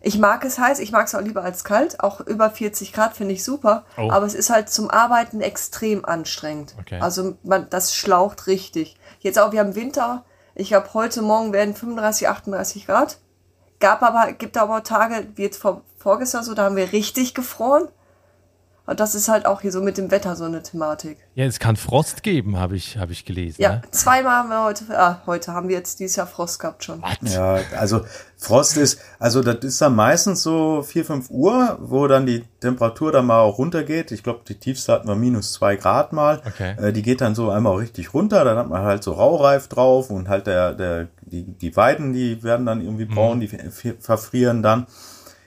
Ich 0.05 0.19
mag 0.19 0.45
es 0.45 0.59
heiß, 0.59 0.77
ich 0.77 0.91
mag 0.91 1.07
es 1.07 1.15
auch 1.15 1.21
lieber 1.21 1.43
als 1.43 1.63
kalt. 1.63 1.99
Auch 1.99 2.21
über 2.21 2.51
40 2.51 2.93
Grad 2.93 3.17
finde 3.17 3.33
ich 3.33 3.43
super. 3.43 3.85
Oh. 3.97 4.11
Aber 4.11 4.27
es 4.27 4.35
ist 4.35 4.51
halt 4.51 4.69
zum 4.69 4.91
Arbeiten 4.91 5.41
extrem 5.41 6.05
anstrengend. 6.05 6.75
Okay. 6.79 6.99
Also 6.99 7.37
man, 7.41 7.71
das 7.71 7.95
schlaucht 7.95 8.45
richtig. 8.45 8.97
Jetzt 9.21 9.39
auch, 9.39 9.51
wir 9.51 9.61
haben 9.61 9.73
Winter. 9.73 10.23
Ich 10.53 10.67
glaube, 10.67 10.93
heute 10.93 11.23
Morgen 11.23 11.53
werden 11.53 11.73
35, 11.73 12.29
38 12.29 12.85
Grad. 12.85 13.17
Gab 13.79 14.03
aber, 14.03 14.33
gibt 14.33 14.57
aber 14.57 14.83
Tage, 14.83 15.25
wie 15.33 15.41
jetzt 15.41 15.57
vor, 15.57 15.81
vorgestern 15.97 16.43
so, 16.43 16.53
da 16.53 16.65
haben 16.65 16.75
wir 16.75 16.91
richtig 16.91 17.33
gefroren. 17.33 17.87
Und 18.87 18.99
das 18.99 19.15
ist 19.15 19.29
halt 19.29 19.45
auch 19.47 19.61
hier 19.61 19.71
so 19.71 19.81
mit 19.81 19.97
dem 19.97 20.11
Wetter 20.11 20.35
so 20.35 20.43
eine 20.43 20.61
Thematik. 20.61 21.17
Ja, 21.33 21.45
es 21.45 21.57
kann 21.59 21.75
Frost 21.75 22.21
geben, 22.21 22.59
habe 22.59 22.75
ich, 22.75 22.97
hab 22.99 23.09
ich 23.09 23.25
gelesen. 23.25 23.59
Ja, 23.61 23.69
Ne? 23.77 23.81
zweimal 23.91 24.33
haben 24.33 24.49
wir 24.49 24.63
heute, 24.63 24.83
ah, 24.99 25.21
heute 25.25 25.53
haben 25.53 25.69
wir 25.69 25.75
jetzt 25.75 25.99
dieses 25.99 26.15
Jahr 26.17 26.27
Frost 26.27 26.59
gehabt 26.59 26.83
schon. 26.83 27.01
Ja, 27.21 27.57
also 27.77 28.01
Frost 28.37 28.77
ist, 28.77 28.99
also 29.17 29.41
das 29.41 29.63
ist 29.63 29.81
dann 29.81 29.95
meistens 29.95 30.43
so 30.43 30.83
4, 30.83 31.03
5 31.03 31.29
Uhr, 31.31 31.79
wo 31.81 32.05
dann 32.07 32.27
die 32.27 32.43
Temperatur 32.61 33.11
dann 33.11 33.25
mal 33.25 33.39
auch 33.39 33.57
runtergeht. 33.57 34.11
Ich 34.11 34.21
glaube, 34.21 34.41
die 34.47 34.55
tiefste 34.55 34.93
hatten 34.93 35.07
wir 35.07 35.15
minus 35.15 35.53
zwei 35.53 35.77
Grad 35.77 36.13
mal. 36.13 36.41
Okay. 36.45 36.75
Äh, 36.79 36.93
die 36.93 37.01
geht 37.01 37.21
dann 37.21 37.33
so 37.33 37.49
einmal 37.49 37.75
richtig 37.77 38.13
runter, 38.13 38.43
dann 38.45 38.57
hat 38.57 38.69
man 38.69 38.83
halt 38.83 39.03
so 39.03 39.13
Raureif 39.13 39.67
drauf 39.67 40.11
und 40.11 40.29
halt 40.29 40.45
der, 40.45 40.73
der, 40.73 41.07
die, 41.23 41.43
die 41.43 41.75
Weiden, 41.75 42.13
die 42.13 42.43
werden 42.43 42.67
dann 42.67 42.81
irgendwie 42.81 43.05
braun, 43.05 43.39
die 43.39 43.47
f- 43.51 43.95
verfrieren 43.99 44.61
dann. 44.61 44.85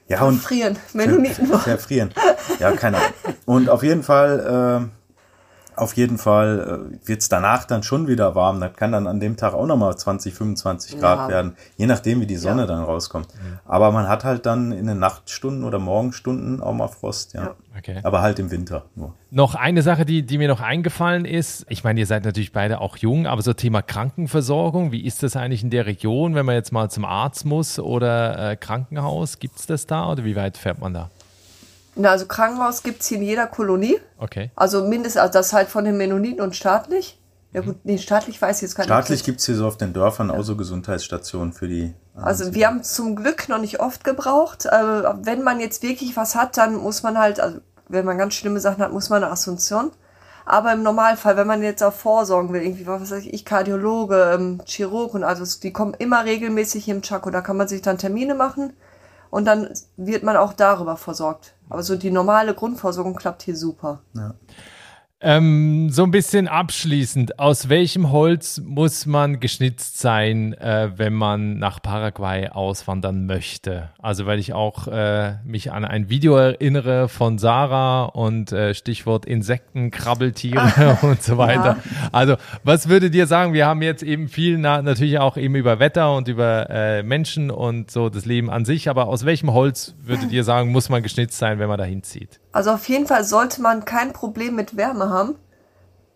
Ja, 0.08 0.22
und 0.22 0.38
Frieren, 0.40 0.76
Mennoniten. 0.94 1.46
Ver- 1.46 1.58
Verfrieren. 1.58 2.12
Ja, 2.58 2.72
keine 2.72 2.96
Ahnung. 2.96 3.12
Und 3.44 3.68
auf 3.68 3.82
jeden 3.82 4.02
Fall, 4.02 4.88
äh, 4.90 4.97
auf 5.78 5.94
jeden 5.96 6.18
Fall 6.18 6.90
äh, 7.02 7.08
wird's 7.08 7.28
danach 7.28 7.64
dann 7.64 7.82
schon 7.82 8.06
wieder 8.08 8.34
warm. 8.34 8.60
Das 8.60 8.74
kann 8.74 8.92
dann 8.92 9.06
an 9.06 9.20
dem 9.20 9.36
Tag 9.36 9.54
auch 9.54 9.66
nochmal 9.66 9.96
20, 9.96 10.34
25 10.34 10.98
Grad 10.98 11.18
Ja. 11.18 11.28
werden, 11.28 11.56
je 11.76 11.86
nachdem, 11.86 12.20
wie 12.20 12.26
die 12.26 12.36
Sonne 12.36 12.62
Ja. 12.62 12.66
dann 12.66 12.82
rauskommt. 12.84 13.28
Aber 13.64 13.90
man 13.92 14.08
hat 14.08 14.24
halt 14.24 14.46
dann 14.46 14.72
in 14.72 14.86
den 14.86 14.98
Nachtstunden 14.98 15.64
oder 15.64 15.78
Morgenstunden 15.78 16.60
auch 16.62 16.72
mal 16.74 16.88
Frost, 16.88 17.34
ja. 17.34 17.42
Ja. 17.44 17.54
Okay. 17.76 18.00
Aber 18.02 18.22
halt 18.22 18.38
im 18.40 18.50
Winter 18.50 18.86
nur. 18.96 19.14
Noch 19.30 19.54
eine 19.54 19.82
Sache, 19.82 20.04
die, 20.04 20.22
die 20.22 20.36
mir 20.38 20.48
noch 20.48 20.60
eingefallen 20.60 21.24
ist. 21.24 21.64
Ich 21.68 21.84
meine, 21.84 22.00
ihr 22.00 22.06
seid 22.06 22.24
natürlich 22.24 22.50
beide 22.52 22.80
auch 22.80 22.96
jung, 22.96 23.26
aber 23.28 23.40
so 23.42 23.52
Thema 23.52 23.82
Krankenversorgung, 23.82 24.90
wie 24.90 25.04
ist 25.04 25.22
das 25.22 25.36
eigentlich 25.36 25.62
in 25.62 25.70
der 25.70 25.86
Region, 25.86 26.34
wenn 26.34 26.44
man 26.44 26.56
jetzt 26.56 26.72
mal 26.72 26.90
zum 26.90 27.04
Arzt 27.04 27.44
muss 27.46 27.78
oder 27.78 28.50
äh, 28.52 28.56
Krankenhaus? 28.56 29.38
Gibt 29.38 29.58
es 29.60 29.66
das 29.66 29.86
da 29.86 30.10
oder 30.10 30.24
wie 30.24 30.34
weit 30.34 30.56
fährt 30.56 30.80
man 30.80 30.92
da? 30.92 31.10
Na, 31.98 32.10
also 32.10 32.26
Krankenhaus 32.26 32.84
gibt's 32.84 33.08
hier 33.08 33.18
in 33.18 33.24
jeder 33.24 33.48
Kolonie. 33.48 33.98
Okay. 34.18 34.50
Also 34.54 34.86
mindestens, 34.86 35.20
also 35.20 35.32
das 35.32 35.52
halt 35.52 35.68
von 35.68 35.84
den 35.84 35.96
Mennoniten 35.96 36.40
und 36.40 36.54
staatlich. 36.54 37.20
Ja 37.52 37.60
gut, 37.60 37.76
nee, 37.84 37.98
staatlich 37.98 38.40
weiß 38.40 38.58
ich 38.58 38.62
jetzt 38.62 38.76
gar 38.76 38.84
nicht. 38.84 38.88
Staatlich 38.88 39.24
gibt's 39.24 39.46
hier 39.46 39.56
so 39.56 39.66
auf 39.66 39.78
den 39.78 39.92
Dörfern 39.92 40.30
auch 40.30 40.42
so 40.42 40.54
Gesundheitsstationen 40.56 41.52
für 41.52 41.66
die. 41.66 41.94
Also 42.14 42.54
wir 42.54 42.68
haben 42.68 42.84
zum 42.84 43.16
Glück 43.16 43.48
noch 43.48 43.58
nicht 43.58 43.80
oft 43.80 44.04
gebraucht. 44.04 44.66
Äh, 44.66 44.70
wenn 45.22 45.42
man 45.42 45.58
jetzt 45.58 45.82
wirklich 45.82 46.16
was 46.16 46.36
hat, 46.36 46.56
dann 46.56 46.76
muss 46.76 47.02
man 47.02 47.18
halt, 47.18 47.40
also 47.40 47.58
wenn 47.88 48.04
man 48.04 48.16
ganz 48.16 48.34
schlimme 48.34 48.60
Sachen 48.60 48.82
hat, 48.82 48.92
muss 48.92 49.10
man 49.10 49.24
eine 49.24 49.32
Assumption. 49.32 49.90
Aber 50.44 50.72
im 50.72 50.82
Normalfall, 50.82 51.36
wenn 51.36 51.46
man 51.46 51.62
jetzt 51.62 51.82
auch 51.82 51.92
vorsorgen 51.92 52.52
will, 52.52 52.62
irgendwie, 52.62 52.86
was 52.86 53.10
weiß 53.10 53.24
ich, 53.24 53.44
Kardiologe, 53.44 54.32
ähm, 54.34 54.60
Chirurg 54.64 55.14
und 55.14 55.24
also 55.24 55.44
die 55.60 55.72
kommen 55.72 55.94
immer 55.98 56.24
regelmäßig 56.24 56.84
hier 56.84 56.94
im 56.94 57.02
Chaco, 57.02 57.30
da 57.30 57.40
kann 57.40 57.56
man 57.56 57.68
sich 57.68 57.82
dann 57.82 57.98
Termine 57.98 58.34
machen 58.34 58.72
und 59.30 59.44
dann 59.44 59.68
wird 59.96 60.22
man 60.22 60.36
auch 60.36 60.52
darüber 60.52 60.96
versorgt. 60.96 61.54
Aber 61.68 61.82
so 61.82 61.96
die 61.96 62.10
normale 62.10 62.54
Grundversorgung 62.54 63.14
klappt 63.14 63.42
hier 63.42 63.56
super. 63.56 64.00
Ähm, 65.20 65.90
so 65.90 66.04
ein 66.04 66.12
bisschen 66.12 66.46
abschließend, 66.46 67.40
aus 67.40 67.68
welchem 67.68 68.12
Holz 68.12 68.62
muss 68.64 69.04
man 69.04 69.40
geschnitzt 69.40 69.98
sein, 69.98 70.52
äh, 70.54 70.90
wenn 70.94 71.12
man 71.12 71.58
nach 71.58 71.82
Paraguay 71.82 72.48
auswandern 72.50 73.26
möchte? 73.26 73.90
Also 73.98 74.26
weil 74.26 74.38
ich 74.38 74.52
auch 74.52 74.86
äh, 74.86 75.38
mich 75.44 75.72
an 75.72 75.84
ein 75.84 76.08
Video 76.08 76.36
erinnere 76.36 77.08
von 77.08 77.38
Sarah 77.38 78.04
und 78.04 78.52
äh, 78.52 78.74
Stichwort 78.74 79.26
Insekten, 79.26 79.90
Krabbeltiere 79.90 80.98
und 81.02 81.20
so 81.20 81.36
weiter. 81.36 81.78
Also 82.12 82.36
was 82.62 82.88
würdet 82.88 83.12
ihr 83.12 83.26
sagen? 83.26 83.54
Wir 83.54 83.66
haben 83.66 83.82
jetzt 83.82 84.04
eben 84.04 84.28
viel 84.28 84.56
na 84.56 84.82
natürlich 84.82 85.18
auch 85.18 85.36
eben 85.36 85.56
über 85.56 85.80
Wetter 85.80 86.14
und 86.14 86.28
über 86.28 86.70
äh, 86.70 87.02
Menschen 87.02 87.50
und 87.50 87.90
so 87.90 88.08
das 88.08 88.24
Leben 88.24 88.50
an 88.50 88.64
sich, 88.64 88.88
aber 88.88 89.08
aus 89.08 89.24
welchem 89.24 89.52
Holz 89.52 89.96
würdet 90.00 90.30
ihr 90.30 90.44
sagen, 90.44 90.70
muss 90.70 90.90
man 90.90 91.02
geschnitzt 91.02 91.38
sein, 91.38 91.58
wenn 91.58 91.68
man 91.68 91.78
dahin 91.78 92.04
zieht? 92.04 92.38
Also 92.52 92.72
auf 92.72 92.88
jeden 92.88 93.06
Fall 93.06 93.24
sollte 93.24 93.60
man 93.60 93.84
kein 93.84 94.12
Problem 94.12 94.54
mit 94.54 94.76
Wärme 94.76 95.10
haben. 95.10 95.36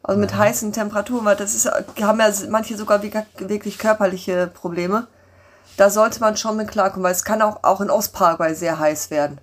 Also 0.02 0.20
mit 0.20 0.34
heißen 0.34 0.72
Temperaturen, 0.72 1.24
weil 1.24 1.36
das 1.36 1.54
ist, 1.54 1.66
haben 1.66 2.18
ja 2.18 2.32
manche 2.48 2.76
sogar 2.76 3.02
wirklich 3.02 3.78
körperliche 3.78 4.48
Probleme. 4.48 5.06
Da 5.76 5.90
sollte 5.90 6.20
man 6.20 6.36
schon 6.36 6.56
mit 6.56 6.68
klarkommen, 6.68 7.04
weil 7.04 7.12
es 7.12 7.24
kann 7.24 7.40
auch, 7.40 7.62
auch 7.62 7.80
in 7.80 7.90
Ostparaguay 7.90 8.54
sehr 8.54 8.78
heiß 8.78 9.10
werden. 9.10 9.40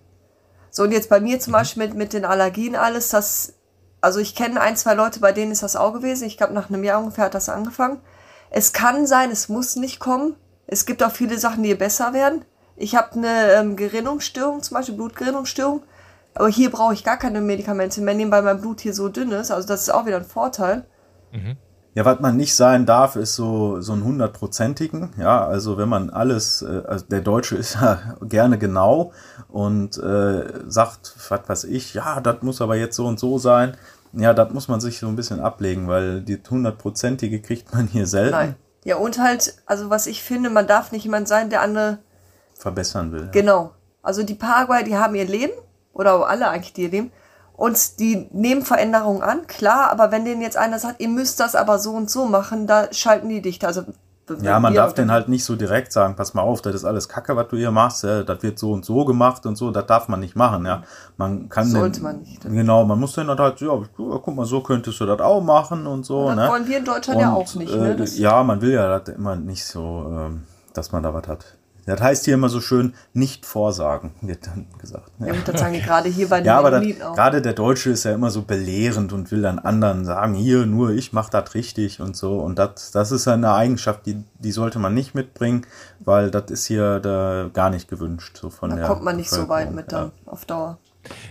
So, 0.69 0.84
und 0.84 0.91
jetzt 0.91 1.10
bei 1.10 1.19
mir 1.19 1.39
zum 1.39 1.54
Beispiel 1.54 1.88
mit, 1.88 1.95
mit 1.95 2.13
den 2.13 2.25
Allergien 2.25 2.75
alles, 2.75 3.10
das, 3.10 3.54
also 4.02 4.19
ich 4.19 4.36
kenne 4.36 4.62
ein, 4.62 4.75
zwei 4.75 4.93
Leute, 4.93 5.19
bei 5.19 5.32
denen 5.32 5.52
ist 5.52 5.63
das 5.63 5.75
auch 5.75 5.93
gewesen. 5.93 6.25
Ich 6.25 6.38
glaube, 6.38 6.54
nach 6.54 6.69
einem 6.69 6.84
Jahr 6.84 6.99
ungefähr 6.99 7.25
hat 7.25 7.34
das 7.34 7.49
angefangen. 7.49 8.02
Es 8.52 8.73
kann 8.73 9.08
sein, 9.08 9.32
es 9.32 9.49
muss 9.49 9.75
nicht 9.75 9.99
kommen. 9.99 10.36
Es 10.67 10.86
gibt 10.86 11.02
auch 11.04 11.12
viele 11.12 11.39
Sachen, 11.39 11.63
die 11.63 11.73
besser 11.73 12.13
werden. 12.13 12.45
Ich 12.75 12.95
habe 12.95 13.13
eine 13.13 13.54
ähm, 13.54 13.75
Gerinnungsstörung, 13.75 14.62
zum 14.62 14.75
Beispiel 14.75 14.95
Blutgerinnungsstörung. 14.95 15.84
Aber 16.36 16.48
hier 16.48 16.72
brauche 16.72 16.94
ich 16.94 17.04
gar 17.04 17.18
keine 17.18 17.42
Medikamente 17.42 18.02
mehr 18.02 18.13
nehmen, 18.13 18.32
weil 18.32 18.44
mein 18.44 18.62
Blut 18.62 18.82
hier 18.82 18.94
so 18.94 19.10
dünn 19.10 19.32
ist. 19.32 19.52
Also 19.52 19.68
das 19.68 19.82
ist 19.82 19.89
auch 19.89 20.06
wieder 20.06 20.18
ein 20.18 20.26
Vorteil. 20.26 20.86
Ja, 21.96 22.06
was 22.06 22.20
man 22.20 22.38
nicht 22.38 22.56
sein 22.56 22.86
darf, 22.86 23.15
ist 23.15 23.36
so, 23.36 23.82
so 23.82 23.94
ein 23.94 24.04
hundertprozentigen. 24.04 25.12
Ja, 25.18 25.46
also 25.46 25.78
wenn 25.78 25.89
man 25.89 26.10
alles, 26.10 26.62
äh, 26.62 26.84
also 26.88 27.06
der 27.06 27.22
Deutsche 27.22 27.56
ist 27.56 27.74
ja 27.82 28.15
gerne 28.22 28.58
genau 28.58 29.12
und 29.50 29.98
äh, 29.98 30.44
sagt, 30.68 31.13
was 31.30 31.50
weiß 31.50 31.63
ich, 31.65 31.94
ja, 31.94 32.22
das 32.22 32.42
muss 32.42 32.62
aber 32.62 32.76
jetzt 32.76 32.96
so 32.96 33.08
und 33.08 33.20
so 33.20 33.38
sein. 33.38 33.76
Ja, 34.13 34.34
das 34.34 34.54
muss 34.54 34.68
man 34.68 34.80
sich 34.80 35.00
so 35.00 35.08
ein 35.08 35.15
bisschen 35.15 35.39
ablegen, 35.39 35.88
weil 35.88 36.22
die 36.22 36.39
hundertprozentige 36.50 37.42
kriegt 37.42 37.74
man 37.74 37.88
hier 37.88 38.08
selten 38.08 38.32
Nein. 38.32 38.56
Ja, 38.86 38.96
und 38.96 39.20
halt, 39.20 39.56
also 39.65 39.89
was 39.89 40.08
ich 40.08 40.24
finde, 40.24 40.50
man 40.50 40.68
darf 40.68 40.92
nicht 40.92 41.04
jemand 41.04 41.28
sein, 41.28 41.50
der 41.50 41.62
andere, 41.62 42.00
verbessern 42.56 43.12
will. 43.12 43.30
genau. 43.32 43.72
Also 44.02 44.24
die 44.24 44.36
Paraguay, 44.36 44.84
die 44.84 44.96
haben 44.96 45.15
ihr 45.15 45.26
Leben, 45.26 45.54
oder 46.00 46.28
alle 46.28 46.48
eigentlich, 46.50 46.74
die 46.74 46.88
Leben, 46.88 47.12
und 47.60 48.00
die 48.00 48.30
nehmen 48.32 48.62
Veränderungen 48.64 49.22
an, 49.22 49.46
klar, 49.46 49.92
aber 49.92 50.12
wenn 50.12 50.24
denen 50.24 50.42
jetzt 50.42 50.56
einer 50.56 50.80
sagt, 50.80 51.02
ihr 51.02 51.10
müsst 51.10 51.42
das 51.42 51.56
aber 51.56 51.78
so 51.78 51.92
und 51.92 52.10
so 52.10 52.26
machen, 52.26 52.68
da 52.68 52.88
schalten 52.94 53.28
die 53.28 53.42
dicht. 53.42 53.66
Also 53.66 53.84
Ja, 54.42 54.62
man 54.62 54.74
darf 54.74 54.94
den 54.94 55.12
halt 55.12 55.28
nicht 55.28 55.44
so 55.44 55.58
direkt 55.58 55.92
sagen, 55.92 56.16
pass 56.16 56.34
mal 56.34 56.42
auf, 56.44 56.62
das 56.62 56.74
ist 56.74 56.86
alles 56.86 57.10
Kacke, 57.10 57.36
was 57.36 57.50
du 57.50 57.58
hier 57.58 57.72
machst, 57.72 58.04
ja, 58.06 58.24
das 58.24 58.42
wird 58.44 58.58
so 58.60 58.72
und 58.72 58.86
so 58.86 59.04
gemacht 59.04 59.46
und 59.46 59.58
so, 59.58 59.72
das 59.72 59.86
darf 59.88 60.08
man 60.08 60.22
nicht 60.22 60.38
machen, 60.38 60.66
ja. 60.66 60.84
Man 61.18 61.50
kann 61.50 61.66
Sollte 61.66 62.00
den, 62.00 62.04
man 62.04 62.20
nicht. 62.22 62.42
Genau, 62.44 62.86
man 62.86 62.98
muss 62.98 63.14
den 63.16 63.28
halt, 63.28 63.60
ja, 63.60 63.82
guck 63.98 64.28
mal, 64.34 64.46
so 64.46 64.62
könntest 64.62 64.98
du 65.02 65.06
das 65.06 65.20
auch 65.20 65.42
machen 65.42 65.86
und 65.86 66.06
so, 66.06 66.28
Das 66.28 66.36
ne. 66.38 66.48
wollen 66.48 66.66
wir 66.68 66.78
in 66.78 66.86
Deutschland 66.86 67.20
ja 67.20 67.34
auch 67.34 67.54
nicht, 67.56 67.76
ne? 67.76 67.92
Äh, 67.92 67.96
Das- 67.98 68.18
ja, 68.18 68.42
man 68.44 68.62
will 68.62 68.72
ja 68.72 69.00
das 69.00 69.14
immer 69.16 69.36
nicht 69.36 69.66
so, 69.66 70.06
ähm, 70.10 70.44
dass 70.74 70.94
man 70.94 71.04
da 71.04 71.14
was 71.14 71.28
hat. 71.28 71.59
Das 71.89 72.02
heißt 72.02 72.25
hier 72.25 72.36
immer 72.36 72.49
so 72.49 72.62
schön, 72.62 72.93
nicht 73.13 73.45
vorsagen, 73.45 74.12
wird 74.21 74.47
dann 74.47 74.67
gesagt. 74.80 75.19
Ne? 75.19 75.28
Ja, 75.28 75.34
gut, 75.34 75.47
das 75.47 75.60
sagen 75.60 75.73
die 75.73 75.82
gerade 75.82 76.10
hier 76.10 76.30
bei 76.30 76.39
den 76.39 76.45
Ja, 76.45 76.60
aber 76.60 76.78
auch. 76.78 77.15
gerade 77.15 77.41
der 77.41 77.54
Deutsche 77.54 77.89
ist 77.89 78.04
ja 78.04 78.13
immer 78.13 78.30
so 78.30 78.43
belehrend 78.43 79.12
und 79.12 79.32
will 79.32 79.41
dann 79.41 79.60
anderen 79.60 80.06
sagen, 80.06 80.34
hier, 80.34 80.65
nur 80.65 80.91
ich 80.91 81.13
mach 81.13 81.30
das 81.30 81.54
richtig 81.56 81.99
und 81.99 82.15
so. 82.15 82.39
Und 82.39 82.60
das, 82.60 82.91
das 82.91 83.12
ist 83.12 83.28
eine 83.28 83.54
Eigenschaft, 83.54 84.06
die, 84.06 84.23
die 84.39 84.52
sollte 84.52 84.80
man 84.80 84.93
nicht 84.93 85.15
mitbringen, 85.15 85.65
weil 85.99 86.32
das 86.32 86.52
ist 86.52 86.65
hier 86.65 86.99
da 86.99 87.49
gar 87.54 87.69
nicht 87.69 87.89
gewünscht. 87.89 88.38
So 88.39 88.49
von 88.49 88.69
Da 88.69 88.75
der 88.78 88.86
kommt 88.88 89.04
man 89.04 89.15
nicht 89.15 89.30
so 89.30 89.49
weit 89.49 89.73
mit 89.73 89.91
ja. 89.91 90.02
dann 90.02 90.12
auf 90.25 90.45
Dauer. 90.45 90.78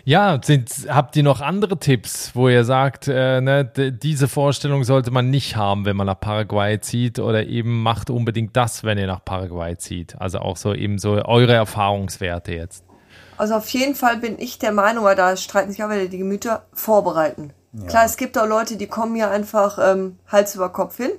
Ja, 0.05 0.41
sind, 0.43 0.71
habt 0.89 1.17
ihr 1.17 1.23
noch 1.23 1.41
andere 1.41 1.79
Tipps, 1.79 2.33
wo 2.35 2.49
ihr 2.49 2.65
sagt, 2.65 3.09
äh, 3.09 3.41
ne, 3.41 3.65
diese 3.65 4.29
Vorstellung 4.29 4.85
sollte 4.85 5.11
man 5.11 5.31
nicht 5.31 5.57
haben, 5.57 5.85
wenn 5.85 5.97
man 5.97 6.07
nach 6.07 6.21
Paraguay 6.21 6.81
zieht 6.81 7.19
oder 7.19 7.47
eben 7.47 7.83
macht 7.83 8.11
unbedingt 8.11 8.57
das, 8.57 8.85
wenn 8.85 8.99
ihr 8.99 9.07
nach 9.07 9.25
Paraguay 9.25 9.77
zieht? 9.77 10.21
Also 10.21 10.39
auch 10.39 10.57
so 10.57 10.75
eben 10.75 10.99
so 10.99 11.23
eure 11.25 11.55
Erfahrungswerte 11.55 12.53
jetzt. 12.53 12.85
Also 13.37 13.55
auf 13.55 13.69
jeden 13.69 13.95
Fall 13.95 14.17
bin 14.17 14.39
ich 14.39 14.59
der 14.59 14.73
Meinung, 14.73 15.05
weil 15.05 15.17
da 15.17 15.37
streiten 15.37 15.71
sich 15.71 15.83
auch 15.85 15.91
wieder 15.91 16.07
die 16.07 16.19
Gemüter, 16.19 16.67
vorbereiten. 16.73 17.53
Klar, 17.87 18.05
es 18.05 18.17
gibt 18.17 18.39
auch 18.39 18.47
Leute, 18.47 18.77
die 18.77 18.87
kommen 18.87 19.15
hier 19.15 19.31
einfach 19.31 19.79
ähm, 19.81 20.19
Hals 20.27 20.55
über 20.55 20.71
Kopf 20.71 20.97
hin. 20.97 21.11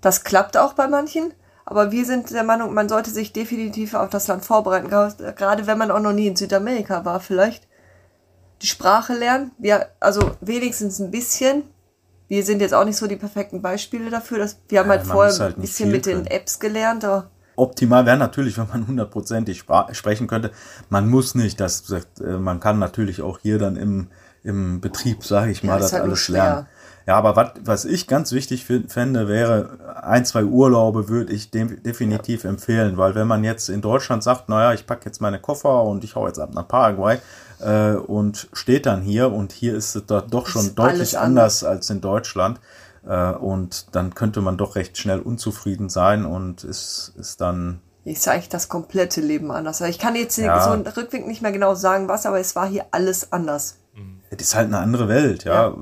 Das 0.00 0.24
klappt 0.24 0.56
auch 0.56 0.74
bei 0.74 0.86
manchen. 0.88 1.32
Aber 1.64 1.90
wir 1.90 2.04
sind 2.04 2.30
der 2.30 2.44
Meinung, 2.44 2.74
man 2.74 2.88
sollte 2.88 3.10
sich 3.10 3.32
definitiv 3.32 3.94
auf 3.94 4.10
das 4.10 4.28
Land 4.28 4.44
vorbereiten. 4.44 4.88
Gerade 4.88 5.66
wenn 5.66 5.78
man 5.78 5.90
auch 5.90 6.00
noch 6.00 6.12
nie 6.12 6.28
in 6.28 6.36
Südamerika 6.36 7.04
war, 7.04 7.18
vielleicht. 7.18 7.66
Die 8.66 8.70
Sprache 8.70 9.14
lernen. 9.14 9.52
Wir, 9.58 9.86
also 10.00 10.32
wenigstens 10.40 10.98
ein 10.98 11.12
bisschen. 11.12 11.62
Wir 12.26 12.42
sind 12.42 12.60
jetzt 12.60 12.74
auch 12.74 12.84
nicht 12.84 12.96
so 12.96 13.06
die 13.06 13.14
perfekten 13.14 13.62
Beispiele 13.62 14.10
dafür. 14.10 14.38
Dass, 14.38 14.58
wir 14.68 14.80
haben 14.80 14.86
Ja, 14.86 14.96
halt 14.96 15.06
vorher 15.06 15.38
halt 15.38 15.56
ein 15.56 15.60
bisschen 15.60 15.92
mit 15.92 16.04
den 16.04 16.24
können. 16.24 16.26
Apps 16.26 16.58
gelernt. 16.58 17.04
Aber 17.04 17.30
Optimal 17.54 18.06
wäre 18.06 18.16
natürlich, 18.16 18.58
wenn 18.58 18.66
man 18.66 18.88
hundertprozentig 18.88 19.62
sprechen 19.92 20.26
könnte. 20.26 20.50
Man 20.88 21.08
muss 21.08 21.36
nicht, 21.36 21.60
das 21.60 21.88
äh, 21.92 22.38
man 22.38 22.58
kann 22.58 22.80
natürlich 22.80 23.22
auch 23.22 23.38
hier 23.38 23.60
dann 23.60 23.76
im, 23.76 24.08
im 24.42 24.80
Betrieb, 24.80 25.24
sage 25.24 25.52
ich 25.52 25.62
mal, 25.62 25.78
das 25.78 25.92
halt 25.92 26.02
alles 26.02 26.28
lernen. 26.28 26.66
Ja, 27.06 27.14
aber 27.14 27.36
wat, 27.36 27.60
was 27.62 27.84
ich 27.84 28.08
ganz 28.08 28.32
wichtig 28.32 28.64
fände, 28.64 29.28
wäre, 29.28 29.78
ein, 30.02 30.24
zwei 30.24 30.42
Urlaube 30.42 31.08
würde 31.08 31.32
ich 31.32 31.52
de 31.52 31.80
definitiv 31.80 32.42
ja. 32.42 32.50
empfehlen, 32.50 32.96
weil 32.96 33.14
wenn 33.14 33.28
man 33.28 33.44
jetzt 33.44 33.68
in 33.68 33.80
Deutschland 33.80 34.24
sagt, 34.24 34.48
naja, 34.48 34.72
ich 34.72 34.88
packe 34.88 35.04
jetzt 35.04 35.20
meine 35.20 35.38
Koffer 35.38 35.84
und 35.84 36.02
ich 36.02 36.16
hau 36.16 36.26
jetzt 36.26 36.40
ab 36.40 36.52
nach 36.52 36.66
Paraguay 36.66 37.18
äh, 37.60 37.92
und 37.92 38.48
steht 38.52 38.86
dann 38.86 39.02
hier 39.02 39.32
und 39.32 39.52
hier 39.52 39.74
ist 39.74 39.94
es 39.96 40.06
doch 40.06 40.46
schon 40.46 40.74
deutlich 40.74 41.18
anders 41.18 41.64
als 41.64 41.90
in 41.90 42.00
Deutschland 42.00 42.60
äh, 43.06 43.32
und 43.32 43.94
dann 43.94 44.14
könnte 44.14 44.40
man 44.40 44.56
doch 44.56 44.76
recht 44.76 44.98
schnell 44.98 45.20
unzufrieden 45.20 45.88
sein 45.88 46.24
und 46.24 46.64
ist, 46.64 47.12
ist 47.18 47.40
dann 47.40 47.80
ist 48.04 48.28
eigentlich 48.28 48.48
das 48.48 48.68
komplette 48.68 49.20
Leben 49.20 49.50
anders. 49.50 49.80
Ich 49.80 49.98
kann 49.98 50.14
jetzt 50.14 50.38
ja. 50.38 50.62
so 50.62 50.70
einen 50.70 50.86
Rückweg 50.86 51.26
nicht 51.26 51.42
mehr 51.42 51.50
genau 51.50 51.74
sagen, 51.74 52.06
was, 52.06 52.24
aber 52.24 52.38
es 52.38 52.54
war 52.54 52.68
hier 52.68 52.86
alles 52.92 53.32
anders. 53.32 53.78
Es 54.30 54.40
ist 54.40 54.54
halt 54.54 54.68
eine 54.68 54.78
andere 54.78 55.08
Welt, 55.08 55.44
ja. 55.44 55.68
ja. 55.68 55.76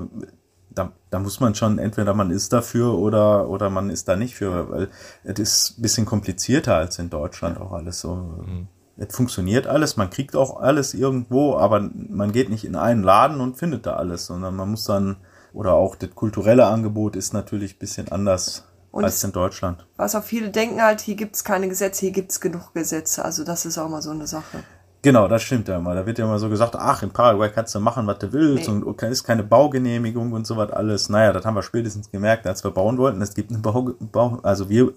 Da, 0.71 0.91
da 1.09 1.19
muss 1.19 1.39
man 1.39 1.55
schon, 1.55 1.77
entweder 1.79 2.13
man 2.13 2.31
ist 2.31 2.51
dafür 2.51 2.97
oder, 2.97 3.47
oder 3.47 3.69
man 3.69 3.89
ist 3.89 4.07
da 4.07 4.15
nicht 4.15 4.35
für, 4.35 4.69
weil 4.69 4.89
es 5.23 5.39
ist 5.39 5.77
ein 5.77 5.81
bisschen 5.83 6.05
komplizierter 6.05 6.75
als 6.75 6.99
in 6.99 7.09
Deutschland 7.09 7.59
auch 7.61 7.71
alles 7.71 8.01
so. 8.01 8.15
Mhm. 8.15 8.67
Es 8.97 9.13
funktioniert 9.15 9.67
alles, 9.67 9.97
man 9.97 10.09
kriegt 10.09 10.35
auch 10.35 10.59
alles 10.59 10.93
irgendwo, 10.93 11.57
aber 11.57 11.89
man 11.93 12.31
geht 12.31 12.49
nicht 12.49 12.63
in 12.63 12.75
einen 12.75 13.03
Laden 13.03 13.41
und 13.41 13.57
findet 13.57 13.85
da 13.85 13.95
alles, 13.97 14.25
sondern 14.25 14.55
man 14.55 14.71
muss 14.71 14.85
dann, 14.85 15.17
oder 15.53 15.73
auch 15.73 15.95
das 15.95 16.11
kulturelle 16.15 16.65
Angebot 16.65 17.15
ist 17.15 17.33
natürlich 17.33 17.75
ein 17.75 17.79
bisschen 17.79 18.09
anders 18.09 18.63
und 18.91 19.03
als 19.03 19.21
in 19.25 19.33
Deutschland. 19.33 19.85
Was 19.97 20.15
auch 20.15 20.23
viele 20.23 20.49
denken 20.49 20.81
halt, 20.81 21.01
hier 21.01 21.15
gibt 21.15 21.35
es 21.35 21.43
keine 21.43 21.67
Gesetze, 21.67 22.01
hier 22.01 22.11
gibt 22.11 22.31
es 22.31 22.39
genug 22.39 22.73
Gesetze. 22.73 23.25
Also 23.25 23.43
das 23.43 23.65
ist 23.65 23.77
auch 23.77 23.89
mal 23.89 24.01
so 24.01 24.11
eine 24.11 24.27
Sache. 24.27 24.63
Genau, 25.05 25.27
das 25.27 25.43
stimmt 25.43 25.67
ja 25.67 25.77
immer. 25.77 25.93
Da 25.93 26.07
wird 26.07 26.17
ja 26.17 26.25
immer 26.25 26.39
so 26.39 26.49
gesagt, 26.49 26.75
ach, 26.75 27.03
in 27.03 27.11
Paraguay 27.11 27.51
kannst 27.53 27.75
du 27.75 27.79
machen, 27.79 28.07
was 28.07 28.17
du 28.17 28.33
willst 28.33 28.67
nee. 28.67 28.81
und 28.81 29.03
ist 29.03 29.23
keine 29.23 29.43
Baugenehmigung 29.43 30.31
und 30.31 30.47
so 30.47 30.57
was 30.57 30.71
alles. 30.71 31.09
Naja, 31.09 31.31
das 31.31 31.45
haben 31.45 31.53
wir 31.53 31.61
spätestens 31.61 32.09
gemerkt, 32.09 32.47
als 32.47 32.63
wir 32.63 32.71
bauen 32.71 32.97
wollten. 32.97 33.21
Es 33.21 33.35
gibt 33.35 33.51
eine 33.51 33.59
Bau, 33.59 33.91
Bau 33.99 34.39
also 34.41 34.67
wir, 34.67 34.93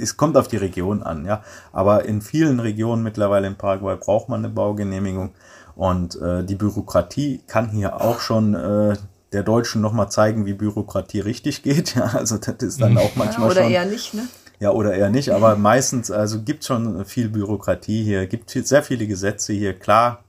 es 0.00 0.16
kommt 0.16 0.36
auf 0.36 0.46
die 0.46 0.58
Region 0.58 1.02
an, 1.02 1.26
ja. 1.26 1.42
Aber 1.72 2.04
in 2.04 2.22
vielen 2.22 2.60
Regionen 2.60 3.02
mittlerweile 3.02 3.48
in 3.48 3.56
Paraguay 3.56 3.96
braucht 3.96 4.28
man 4.28 4.44
eine 4.44 4.54
Baugenehmigung 4.54 5.30
und 5.74 6.14
äh, 6.22 6.44
die 6.44 6.54
Bürokratie 6.54 7.40
kann 7.48 7.68
hier 7.68 8.00
auch 8.00 8.20
schon 8.20 8.54
äh, 8.54 8.96
der 9.32 9.42
Deutschen 9.42 9.82
nochmal 9.82 10.08
zeigen, 10.08 10.46
wie 10.46 10.52
Bürokratie 10.52 11.18
richtig 11.18 11.64
geht. 11.64 11.96
Ja, 11.96 12.04
also 12.14 12.38
das 12.38 12.54
ist 12.60 12.80
dann 12.80 12.96
auch 12.96 13.16
manchmal 13.16 13.48
ja, 13.48 13.50
oder 13.50 13.54
schon. 13.62 13.64
Oder 13.64 13.74
eher 13.74 13.86
nicht, 13.86 14.14
ne? 14.14 14.22
Ja, 14.60 14.70
oder 14.70 14.94
eher 14.94 15.08
nicht, 15.08 15.30
aber 15.30 15.56
meistens, 15.56 16.10
also 16.10 16.42
gibt 16.42 16.64
schon 16.64 17.04
viel 17.04 17.28
Bürokratie 17.28 18.02
hier, 18.02 18.26
gibt 18.26 18.50
sehr 18.50 18.82
viele 18.82 19.06
Gesetze 19.06 19.52
hier. 19.52 19.78
Klar 19.78 20.24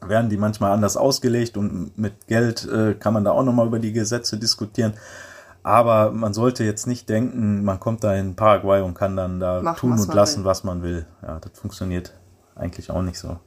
werden 0.00 0.30
die 0.30 0.36
manchmal 0.36 0.72
anders 0.72 0.96
ausgelegt 0.96 1.56
und 1.56 1.96
mit 1.98 2.26
Geld 2.26 2.68
äh, 2.68 2.94
kann 2.94 3.12
man 3.12 3.24
da 3.24 3.32
auch 3.32 3.44
nochmal 3.44 3.66
über 3.66 3.78
die 3.78 3.92
Gesetze 3.92 4.36
diskutieren. 4.38 4.94
Aber 5.64 6.10
man 6.10 6.32
sollte 6.34 6.64
jetzt 6.64 6.86
nicht 6.86 7.08
denken, 7.08 7.64
man 7.64 7.78
kommt 7.78 8.02
da 8.02 8.14
in 8.14 8.34
Paraguay 8.34 8.82
und 8.82 8.94
kann 8.94 9.16
dann 9.16 9.38
da 9.38 9.62
Machen, 9.62 9.78
tun 9.78 9.92
und 9.92 10.12
lassen, 10.12 10.40
will. 10.40 10.44
was 10.44 10.64
man 10.64 10.82
will. 10.82 11.06
Ja, 11.22 11.38
das 11.38 11.52
funktioniert 11.58 12.12
eigentlich 12.56 12.90
auch 12.90 13.02
nicht 13.02 13.18
so. 13.18 13.38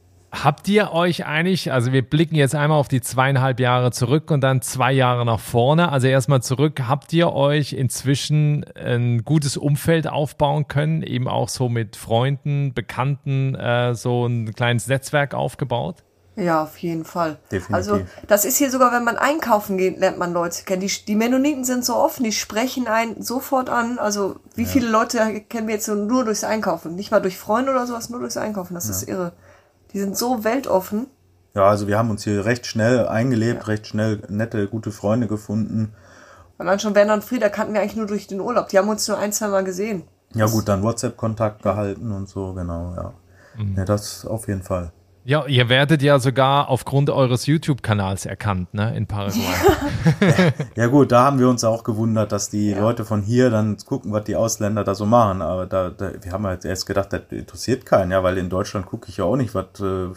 Habt 0.42 0.68
ihr 0.68 0.92
euch 0.92 1.24
eigentlich, 1.24 1.72
also 1.72 1.92
wir 1.92 2.02
blicken 2.02 2.34
jetzt 2.34 2.54
einmal 2.54 2.78
auf 2.78 2.88
die 2.88 3.00
zweieinhalb 3.00 3.58
Jahre 3.58 3.90
zurück 3.90 4.30
und 4.30 4.42
dann 4.42 4.60
zwei 4.60 4.92
Jahre 4.92 5.24
nach 5.24 5.40
vorne. 5.40 5.90
Also 5.90 6.08
erstmal 6.08 6.42
zurück, 6.42 6.82
habt 6.86 7.12
ihr 7.12 7.32
euch 7.32 7.72
inzwischen 7.72 8.64
ein 8.74 9.24
gutes 9.24 9.56
Umfeld 9.56 10.06
aufbauen 10.06 10.68
können, 10.68 11.02
eben 11.02 11.26
auch 11.26 11.48
so 11.48 11.68
mit 11.68 11.96
Freunden, 11.96 12.74
Bekannten, 12.74 13.54
äh, 13.54 13.94
so 13.94 14.26
ein 14.26 14.54
kleines 14.54 14.88
Netzwerk 14.88 15.32
aufgebaut? 15.32 16.02
Ja, 16.36 16.64
auf 16.64 16.76
jeden 16.78 17.06
Fall. 17.06 17.38
Definitiv. 17.50 17.74
Also 17.74 18.00
das 18.28 18.44
ist 18.44 18.58
hier 18.58 18.70
sogar, 18.70 18.92
wenn 18.92 19.04
man 19.04 19.16
einkaufen 19.16 19.78
geht, 19.78 19.98
lernt 19.98 20.18
man 20.18 20.34
Leute 20.34 20.64
kennen. 20.64 20.82
Die, 20.82 20.92
die 21.06 21.14
Mennoniten 21.14 21.64
sind 21.64 21.82
so 21.82 21.96
offen, 21.96 22.24
die 22.24 22.32
sprechen 22.32 22.88
einen 22.88 23.22
sofort 23.22 23.70
an. 23.70 23.98
Also 23.98 24.36
wie 24.54 24.64
ja. 24.64 24.68
viele 24.68 24.88
Leute 24.88 25.40
kennen 25.48 25.66
wir 25.66 25.74
jetzt 25.74 25.88
nur 25.88 26.26
durchs 26.26 26.44
Einkaufen? 26.44 26.94
Nicht 26.94 27.10
mal 27.10 27.20
durch 27.20 27.38
Freunde 27.38 27.72
oder 27.72 27.86
sowas, 27.86 28.10
nur 28.10 28.20
durchs 28.20 28.36
Einkaufen. 28.36 28.74
Das 28.74 28.84
ja. 28.84 28.90
ist 28.92 29.08
irre. 29.08 29.32
Die 29.96 30.00
sind 30.00 30.14
so 30.14 30.44
weltoffen. 30.44 31.06
Ja, 31.54 31.70
also 31.70 31.88
wir 31.88 31.96
haben 31.96 32.10
uns 32.10 32.22
hier 32.22 32.44
recht 32.44 32.66
schnell 32.66 33.08
eingelebt, 33.08 33.62
ja. 33.62 33.66
recht 33.68 33.86
schnell 33.86 34.20
nette, 34.28 34.68
gute 34.68 34.92
Freunde 34.92 35.26
gefunden. 35.26 35.94
Und 36.58 36.66
dann 36.66 36.78
schon 36.78 36.94
Werner 36.94 37.14
und 37.14 37.24
Frieda 37.24 37.48
kannten 37.48 37.72
wir 37.72 37.80
eigentlich 37.80 37.96
nur 37.96 38.06
durch 38.06 38.26
den 38.26 38.42
Urlaub. 38.42 38.68
Die 38.68 38.76
haben 38.76 38.90
uns 38.90 39.08
nur 39.08 39.16
ein, 39.16 39.32
zwei 39.32 39.48
Mal 39.48 39.64
gesehen. 39.64 40.02
Ja 40.34 40.48
gut, 40.48 40.68
dann 40.68 40.82
WhatsApp-Kontakt 40.82 41.62
gehalten 41.62 42.12
und 42.12 42.28
so, 42.28 42.52
genau, 42.52 42.92
ja. 42.94 43.14
Mhm. 43.56 43.74
Ja, 43.74 43.86
das 43.86 44.26
auf 44.26 44.48
jeden 44.48 44.62
Fall. 44.62 44.92
Ja, 45.28 45.44
ihr 45.46 45.68
werdet 45.68 46.02
ja 46.02 46.20
sogar 46.20 46.68
aufgrund 46.68 47.10
eures 47.10 47.46
YouTube-Kanals 47.46 48.26
erkannt, 48.26 48.72
ne, 48.74 48.96
in 48.96 49.08
Paraguay. 49.08 49.42
ja 50.76 50.86
gut, 50.86 51.10
da 51.10 51.24
haben 51.24 51.40
wir 51.40 51.48
uns 51.48 51.64
auch 51.64 51.82
gewundert, 51.82 52.30
dass 52.30 52.48
die 52.48 52.70
ja. 52.70 52.78
Leute 52.78 53.04
von 53.04 53.22
hier 53.22 53.50
dann 53.50 53.76
gucken, 53.76 54.12
was 54.12 54.22
die 54.22 54.36
Ausländer 54.36 54.84
da 54.84 54.94
so 54.94 55.04
machen. 55.04 55.42
Aber 55.42 55.66
da, 55.66 55.90
da 55.90 56.12
wir 56.22 56.30
haben 56.30 56.46
halt 56.46 56.64
erst 56.64 56.86
gedacht, 56.86 57.12
das 57.12 57.22
interessiert 57.30 57.84
keinen, 57.84 58.12
ja, 58.12 58.22
weil 58.22 58.38
in 58.38 58.48
Deutschland 58.48 58.86
gucke 58.86 59.08
ich 59.08 59.16
ja 59.16 59.24
auch 59.24 59.34
nicht, 59.34 59.52
was, 59.52 59.80
äh, 59.80 60.10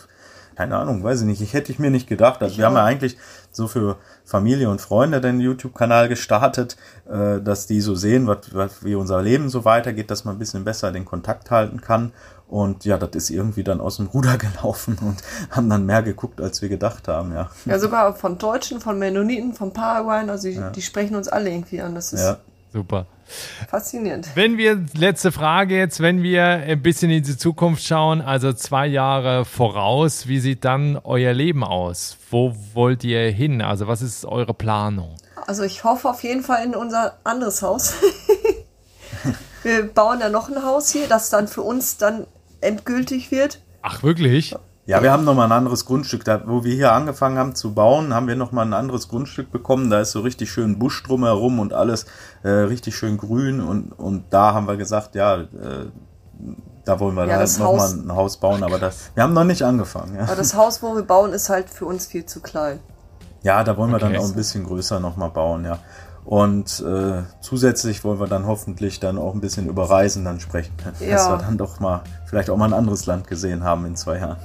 keine 0.55 0.77
Ahnung, 0.77 1.03
weiß 1.03 1.21
ich 1.21 1.25
nicht. 1.25 1.41
Ich 1.41 1.53
hätte 1.53 1.71
ich 1.71 1.79
mir 1.79 1.89
nicht 1.89 2.07
gedacht. 2.07 2.43
Also 2.43 2.51
ich 2.51 2.59
wir 2.59 2.65
auch. 2.65 2.69
haben 2.69 2.77
ja 2.77 2.85
eigentlich 2.85 3.17
so 3.51 3.67
für 3.67 3.97
Familie 4.29 4.69
und 4.69 4.79
Freunde 4.79 5.21
den 5.21 5.39
YouTube-Kanal 5.39 6.07
gestartet, 6.07 6.77
äh, 7.09 7.41
dass 7.41 7.65
die 7.65 7.81
so 7.81 7.95
sehen, 7.95 8.27
was, 8.27 8.53
was, 8.53 8.83
wie 8.85 8.93
unser 8.93 9.23
Leben 9.23 9.49
so 9.49 9.65
weitergeht, 9.65 10.11
dass 10.11 10.23
man 10.23 10.35
ein 10.35 10.39
bisschen 10.39 10.63
besser 10.63 10.91
den 10.91 11.03
Kontakt 11.03 11.49
halten 11.49 11.81
kann. 11.81 12.13
Und 12.47 12.85
ja, 12.85 12.99
das 12.99 13.15
ist 13.15 13.31
irgendwie 13.31 13.63
dann 13.63 13.81
aus 13.81 13.97
dem 13.97 14.05
Ruder 14.05 14.37
gelaufen 14.37 14.99
und 15.01 15.23
haben 15.49 15.67
dann 15.67 15.87
mehr 15.87 16.03
geguckt, 16.03 16.41
als 16.41 16.61
wir 16.61 16.69
gedacht 16.69 17.07
haben, 17.07 17.33
ja. 17.33 17.49
Ja, 17.65 17.79
sogar 17.79 18.13
von 18.15 18.37
Deutschen, 18.37 18.79
von 18.79 18.99
Mennoniten, 18.99 19.53
von 19.53 19.73
Paraguay, 19.73 20.29
also 20.29 20.47
die, 20.47 20.55
ja. 20.55 20.69
die 20.69 20.81
sprechen 20.83 21.15
uns 21.15 21.27
alle 21.27 21.49
irgendwie 21.49 21.81
an. 21.81 21.95
Das 21.95 22.13
ist 22.13 22.21
ja. 22.21 22.37
Super. 22.71 23.05
Faszinierend. 23.69 24.29
Wenn 24.35 24.57
wir, 24.57 24.83
letzte 24.95 25.31
Frage 25.31 25.77
jetzt, 25.77 25.99
wenn 25.99 26.23
wir 26.23 26.43
ein 26.43 26.81
bisschen 26.81 27.11
in 27.11 27.23
die 27.23 27.37
Zukunft 27.37 27.83
schauen, 27.83 28.21
also 28.21 28.53
zwei 28.53 28.87
Jahre 28.87 29.45
voraus, 29.45 30.27
wie 30.27 30.39
sieht 30.39 30.65
dann 30.65 30.97
euer 31.03 31.33
Leben 31.33 31.63
aus? 31.63 32.17
Wo 32.31 32.55
wollt 32.73 33.03
ihr 33.03 33.29
hin? 33.29 33.61
Also 33.61 33.87
was 33.87 34.01
ist 34.01 34.25
eure 34.25 34.53
Planung? 34.53 35.15
Also 35.45 35.63
ich 35.63 35.83
hoffe 35.83 36.09
auf 36.09 36.23
jeden 36.23 36.41
Fall 36.41 36.65
in 36.65 36.75
unser 36.75 37.19
anderes 37.23 37.61
Haus. 37.61 37.93
wir 39.63 39.83
bauen 39.83 40.19
ja 40.19 40.29
noch 40.29 40.49
ein 40.49 40.63
Haus 40.63 40.91
hier, 40.91 41.07
das 41.07 41.29
dann 41.29 41.47
für 41.47 41.61
uns 41.61 41.97
dann 41.97 42.25
endgültig 42.61 43.31
wird. 43.31 43.61
Ach, 43.81 44.03
wirklich? 44.03 44.55
Ja, 44.89 45.03
wir 45.03 45.11
haben 45.11 45.23
nochmal 45.23 45.45
ein 45.45 45.51
anderes 45.51 45.85
Grundstück. 45.85 46.25
Da, 46.25 46.41
wo 46.47 46.63
wir 46.63 46.73
hier 46.73 46.93
angefangen 46.93 47.37
haben 47.37 47.53
zu 47.53 47.75
bauen, 47.75 48.11
haben 48.11 48.27
wir 48.27 48.35
nochmal 48.35 48.65
ein 48.65 48.73
anderes 48.73 49.07
Grundstück 49.07 49.51
bekommen. 49.51 49.91
Da 49.91 49.99
ist 49.99 50.13
so 50.13 50.21
richtig 50.21 50.51
schön 50.51 50.79
Busch 50.79 51.03
drumherum 51.03 51.59
und 51.59 51.73
alles 51.73 52.07
äh, 52.41 52.49
richtig 52.49 52.95
schön 52.95 53.17
grün. 53.17 53.61
Und, 53.61 53.91
und 53.91 54.23
da 54.31 54.55
haben 54.55 54.67
wir 54.67 54.77
gesagt, 54.77 55.13
ja, 55.13 55.41
äh, 55.41 55.45
da 56.85 56.99
wollen 56.99 57.13
wir 57.13 57.27
ja, 57.27 57.35
halt 57.35 57.59
nochmal 57.59 57.91
ein 57.91 58.15
Haus 58.15 58.37
bauen. 58.37 58.63
Aber 58.63 58.79
das, 58.79 59.11
wir 59.13 59.21
haben 59.21 59.33
noch 59.33 59.43
nicht 59.43 59.61
angefangen. 59.61 60.15
Ja. 60.15 60.23
Aber 60.23 60.35
das 60.35 60.55
Haus, 60.55 60.81
wo 60.81 60.95
wir 60.95 61.03
bauen, 61.03 61.33
ist 61.33 61.49
halt 61.49 61.69
für 61.69 61.85
uns 61.85 62.07
viel 62.07 62.25
zu 62.25 62.39
klein. 62.39 62.79
Ja, 63.43 63.63
da 63.63 63.77
wollen 63.77 63.91
wir 63.91 63.97
okay. 63.97 64.13
dann 64.13 64.17
auch 64.23 64.25
ein 64.25 64.33
bisschen 64.33 64.63
größer 64.63 64.99
nochmal 64.99 65.29
bauen, 65.29 65.65
ja. 65.65 65.77
Und 66.25 66.79
äh, 66.79 67.21
zusätzlich 67.41 68.03
wollen 68.03 68.19
wir 68.19 68.27
dann 68.27 68.47
hoffentlich 68.47 68.99
dann 68.99 69.19
auch 69.19 69.35
ein 69.35 69.41
bisschen 69.41 69.67
über 69.67 69.87
Reisen 69.87 70.25
dann 70.25 70.39
sprechen. 70.39 70.73
Ja. 70.99 71.11
Dass 71.11 71.29
wir 71.29 71.37
dann 71.37 71.59
doch 71.59 71.79
mal, 71.79 72.01
vielleicht 72.25 72.49
auch 72.49 72.57
mal 72.57 72.65
ein 72.65 72.73
anderes 72.73 73.05
Land 73.05 73.27
gesehen 73.27 73.63
haben 73.63 73.85
in 73.85 73.95
zwei 73.95 74.17
Jahren. 74.17 74.37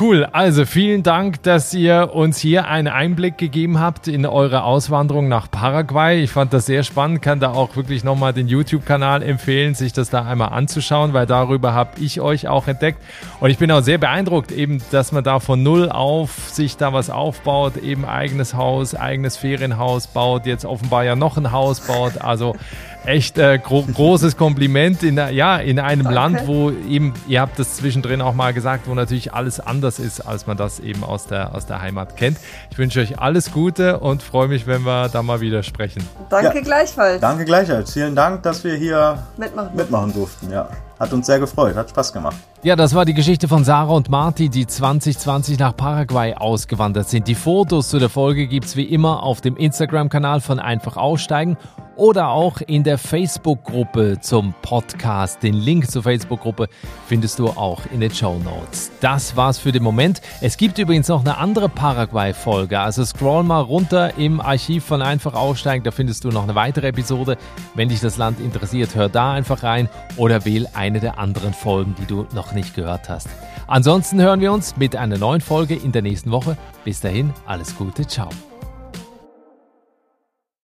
Cool, 0.00 0.24
also 0.32 0.66
vielen 0.66 1.04
Dank, 1.04 1.44
dass 1.44 1.72
ihr 1.72 2.10
uns 2.14 2.38
hier 2.38 2.66
einen 2.66 2.88
Einblick 2.88 3.38
gegeben 3.38 3.78
habt 3.78 4.08
in 4.08 4.26
eure 4.26 4.64
Auswanderung 4.64 5.28
nach 5.28 5.48
Paraguay. 5.48 6.20
Ich 6.20 6.32
fand 6.32 6.52
das 6.52 6.66
sehr 6.66 6.82
spannend, 6.82 7.22
kann 7.22 7.38
da 7.38 7.52
auch 7.52 7.76
wirklich 7.76 8.02
nochmal 8.02 8.32
den 8.32 8.48
YouTube-Kanal 8.48 9.22
empfehlen, 9.22 9.76
sich 9.76 9.92
das 9.92 10.10
da 10.10 10.24
einmal 10.24 10.48
anzuschauen, 10.48 11.12
weil 11.12 11.26
darüber 11.26 11.74
habe 11.74 12.00
ich 12.00 12.20
euch 12.20 12.48
auch 12.48 12.66
entdeckt. 12.66 12.98
Und 13.38 13.50
ich 13.50 13.58
bin 13.58 13.70
auch 13.70 13.82
sehr 13.82 13.98
beeindruckt, 13.98 14.50
eben, 14.50 14.82
dass 14.90 15.12
man 15.12 15.22
da 15.22 15.38
von 15.38 15.62
null 15.62 15.88
auf 15.88 16.48
sich 16.48 16.76
da 16.76 16.92
was 16.92 17.08
aufbaut, 17.08 17.76
eben 17.76 18.04
eigenes 18.04 18.54
Haus, 18.54 18.96
eigenes 18.96 19.36
Ferienhaus 19.36 20.08
baut, 20.08 20.44
jetzt 20.44 20.64
offenbar 20.64 21.04
ja 21.04 21.14
noch 21.14 21.36
ein 21.36 21.52
Haus 21.52 21.78
baut. 21.80 22.20
Also 22.20 22.56
echt 23.04 23.38
äh, 23.38 23.58
gro 23.58 23.82
großes 23.82 24.36
Kompliment 24.36 25.02
in, 25.02 25.16
ja, 25.16 25.58
in 25.58 25.78
einem 25.78 26.04
Danke. 26.04 26.14
Land, 26.14 26.46
wo 26.46 26.70
eben, 26.70 27.14
ihr 27.28 27.40
habt 27.40 27.58
das 27.58 27.76
zwischendrin 27.76 28.20
auch 28.20 28.34
mal 28.34 28.52
gesagt, 28.52 28.88
wo 28.88 28.94
natürlich 28.94 29.32
alles 29.32 29.60
anders 29.60 29.98
ist, 29.98 30.20
als 30.20 30.46
man 30.46 30.56
das 30.56 30.80
eben 30.80 31.04
aus 31.04 31.26
der, 31.26 31.54
aus 31.54 31.66
der 31.66 31.80
Heimat 31.80 32.16
kennt. 32.16 32.38
Ich 32.70 32.78
wünsche 32.78 33.00
euch 33.00 33.18
alles 33.18 33.52
Gute 33.52 34.00
und 34.00 34.22
freue 34.22 34.48
mich, 34.48 34.66
wenn 34.66 34.82
wir 34.82 35.08
da 35.08 35.22
mal 35.22 35.40
wieder 35.40 35.62
sprechen. 35.62 36.06
Danke 36.30 36.58
ja. 36.58 36.62
gleichfalls. 36.62 37.20
Danke 37.20 37.44
gleichfalls. 37.44 37.92
Vielen 37.92 38.14
Dank, 38.14 38.42
dass 38.42 38.64
wir 38.64 38.74
hier 38.74 39.22
mitmachen, 39.36 39.76
mitmachen 39.76 40.12
durften. 40.12 40.50
Ja. 40.50 40.68
Hat 40.98 41.12
uns 41.12 41.26
sehr 41.26 41.40
gefreut, 41.40 41.74
hat 41.74 41.90
Spaß 41.90 42.12
gemacht. 42.12 42.36
Ja, 42.62 42.76
das 42.76 42.94
war 42.94 43.04
die 43.04 43.12
Geschichte 43.12 43.46
von 43.46 43.62
Sarah 43.62 43.92
und 43.92 44.08
Marty, 44.08 44.48
die 44.48 44.66
2020 44.66 45.58
nach 45.58 45.76
Paraguay 45.76 46.34
ausgewandert 46.34 47.08
sind. 47.08 47.28
Die 47.28 47.34
Fotos 47.34 47.90
zu 47.90 47.98
der 47.98 48.08
Folge 48.08 48.46
gibt's 48.46 48.74
wie 48.74 48.84
immer 48.84 49.22
auf 49.22 49.42
dem 49.42 49.56
Instagram-Kanal 49.56 50.40
von 50.40 50.58
Einfach 50.58 50.96
Aussteigen 50.96 51.58
oder 51.96 52.28
auch 52.28 52.60
in 52.60 52.82
der 52.82 52.98
Facebook-Gruppe 52.98 54.18
zum 54.20 54.54
Podcast. 54.62 55.42
Den 55.42 55.54
Link 55.54 55.90
zur 55.90 56.02
Facebook-Gruppe 56.02 56.68
findest 57.06 57.38
du 57.38 57.48
auch 57.48 57.82
in 57.92 58.00
den 58.00 58.12
Show 58.12 58.38
Notes. 58.38 58.90
Das 59.00 59.36
war's 59.36 59.58
für 59.58 59.72
den 59.72 59.82
Moment. 59.82 60.20
Es 60.40 60.56
gibt 60.56 60.78
übrigens 60.78 61.08
noch 61.08 61.20
eine 61.20 61.36
andere 61.38 61.68
Paraguay-Folge. 61.68 62.80
Also 62.80 63.04
scroll 63.04 63.44
mal 63.44 63.60
runter 63.60 64.16
im 64.18 64.40
Archiv 64.40 64.84
von 64.84 65.02
Einfach 65.02 65.34
Aussteigen. 65.34 65.84
Da 65.84 65.90
findest 65.90 66.24
du 66.24 66.30
noch 66.30 66.44
eine 66.44 66.54
weitere 66.54 66.88
Episode. 66.88 67.36
Wenn 67.74 67.90
dich 67.90 68.00
das 68.00 68.16
Land 68.16 68.40
interessiert, 68.40 68.94
hör 68.94 69.08
da 69.08 69.32
einfach 69.32 69.62
rein 69.62 69.88
oder 70.16 70.44
wähl 70.44 70.66
eine 70.84 71.00
der 71.00 71.18
anderen 71.18 71.54
Folgen, 71.54 71.94
die 71.98 72.04
du 72.04 72.26
noch 72.34 72.52
nicht 72.52 72.74
gehört 72.74 73.08
hast. 73.08 73.28
Ansonsten 73.66 74.20
hören 74.20 74.40
wir 74.40 74.52
uns 74.52 74.76
mit 74.76 74.96
einer 74.96 75.16
neuen 75.16 75.40
Folge 75.40 75.74
in 75.74 75.92
der 75.92 76.02
nächsten 76.02 76.30
Woche. 76.30 76.58
Bis 76.84 77.00
dahin, 77.00 77.32
alles 77.46 77.74
Gute, 77.74 78.06
ciao. 78.06 78.28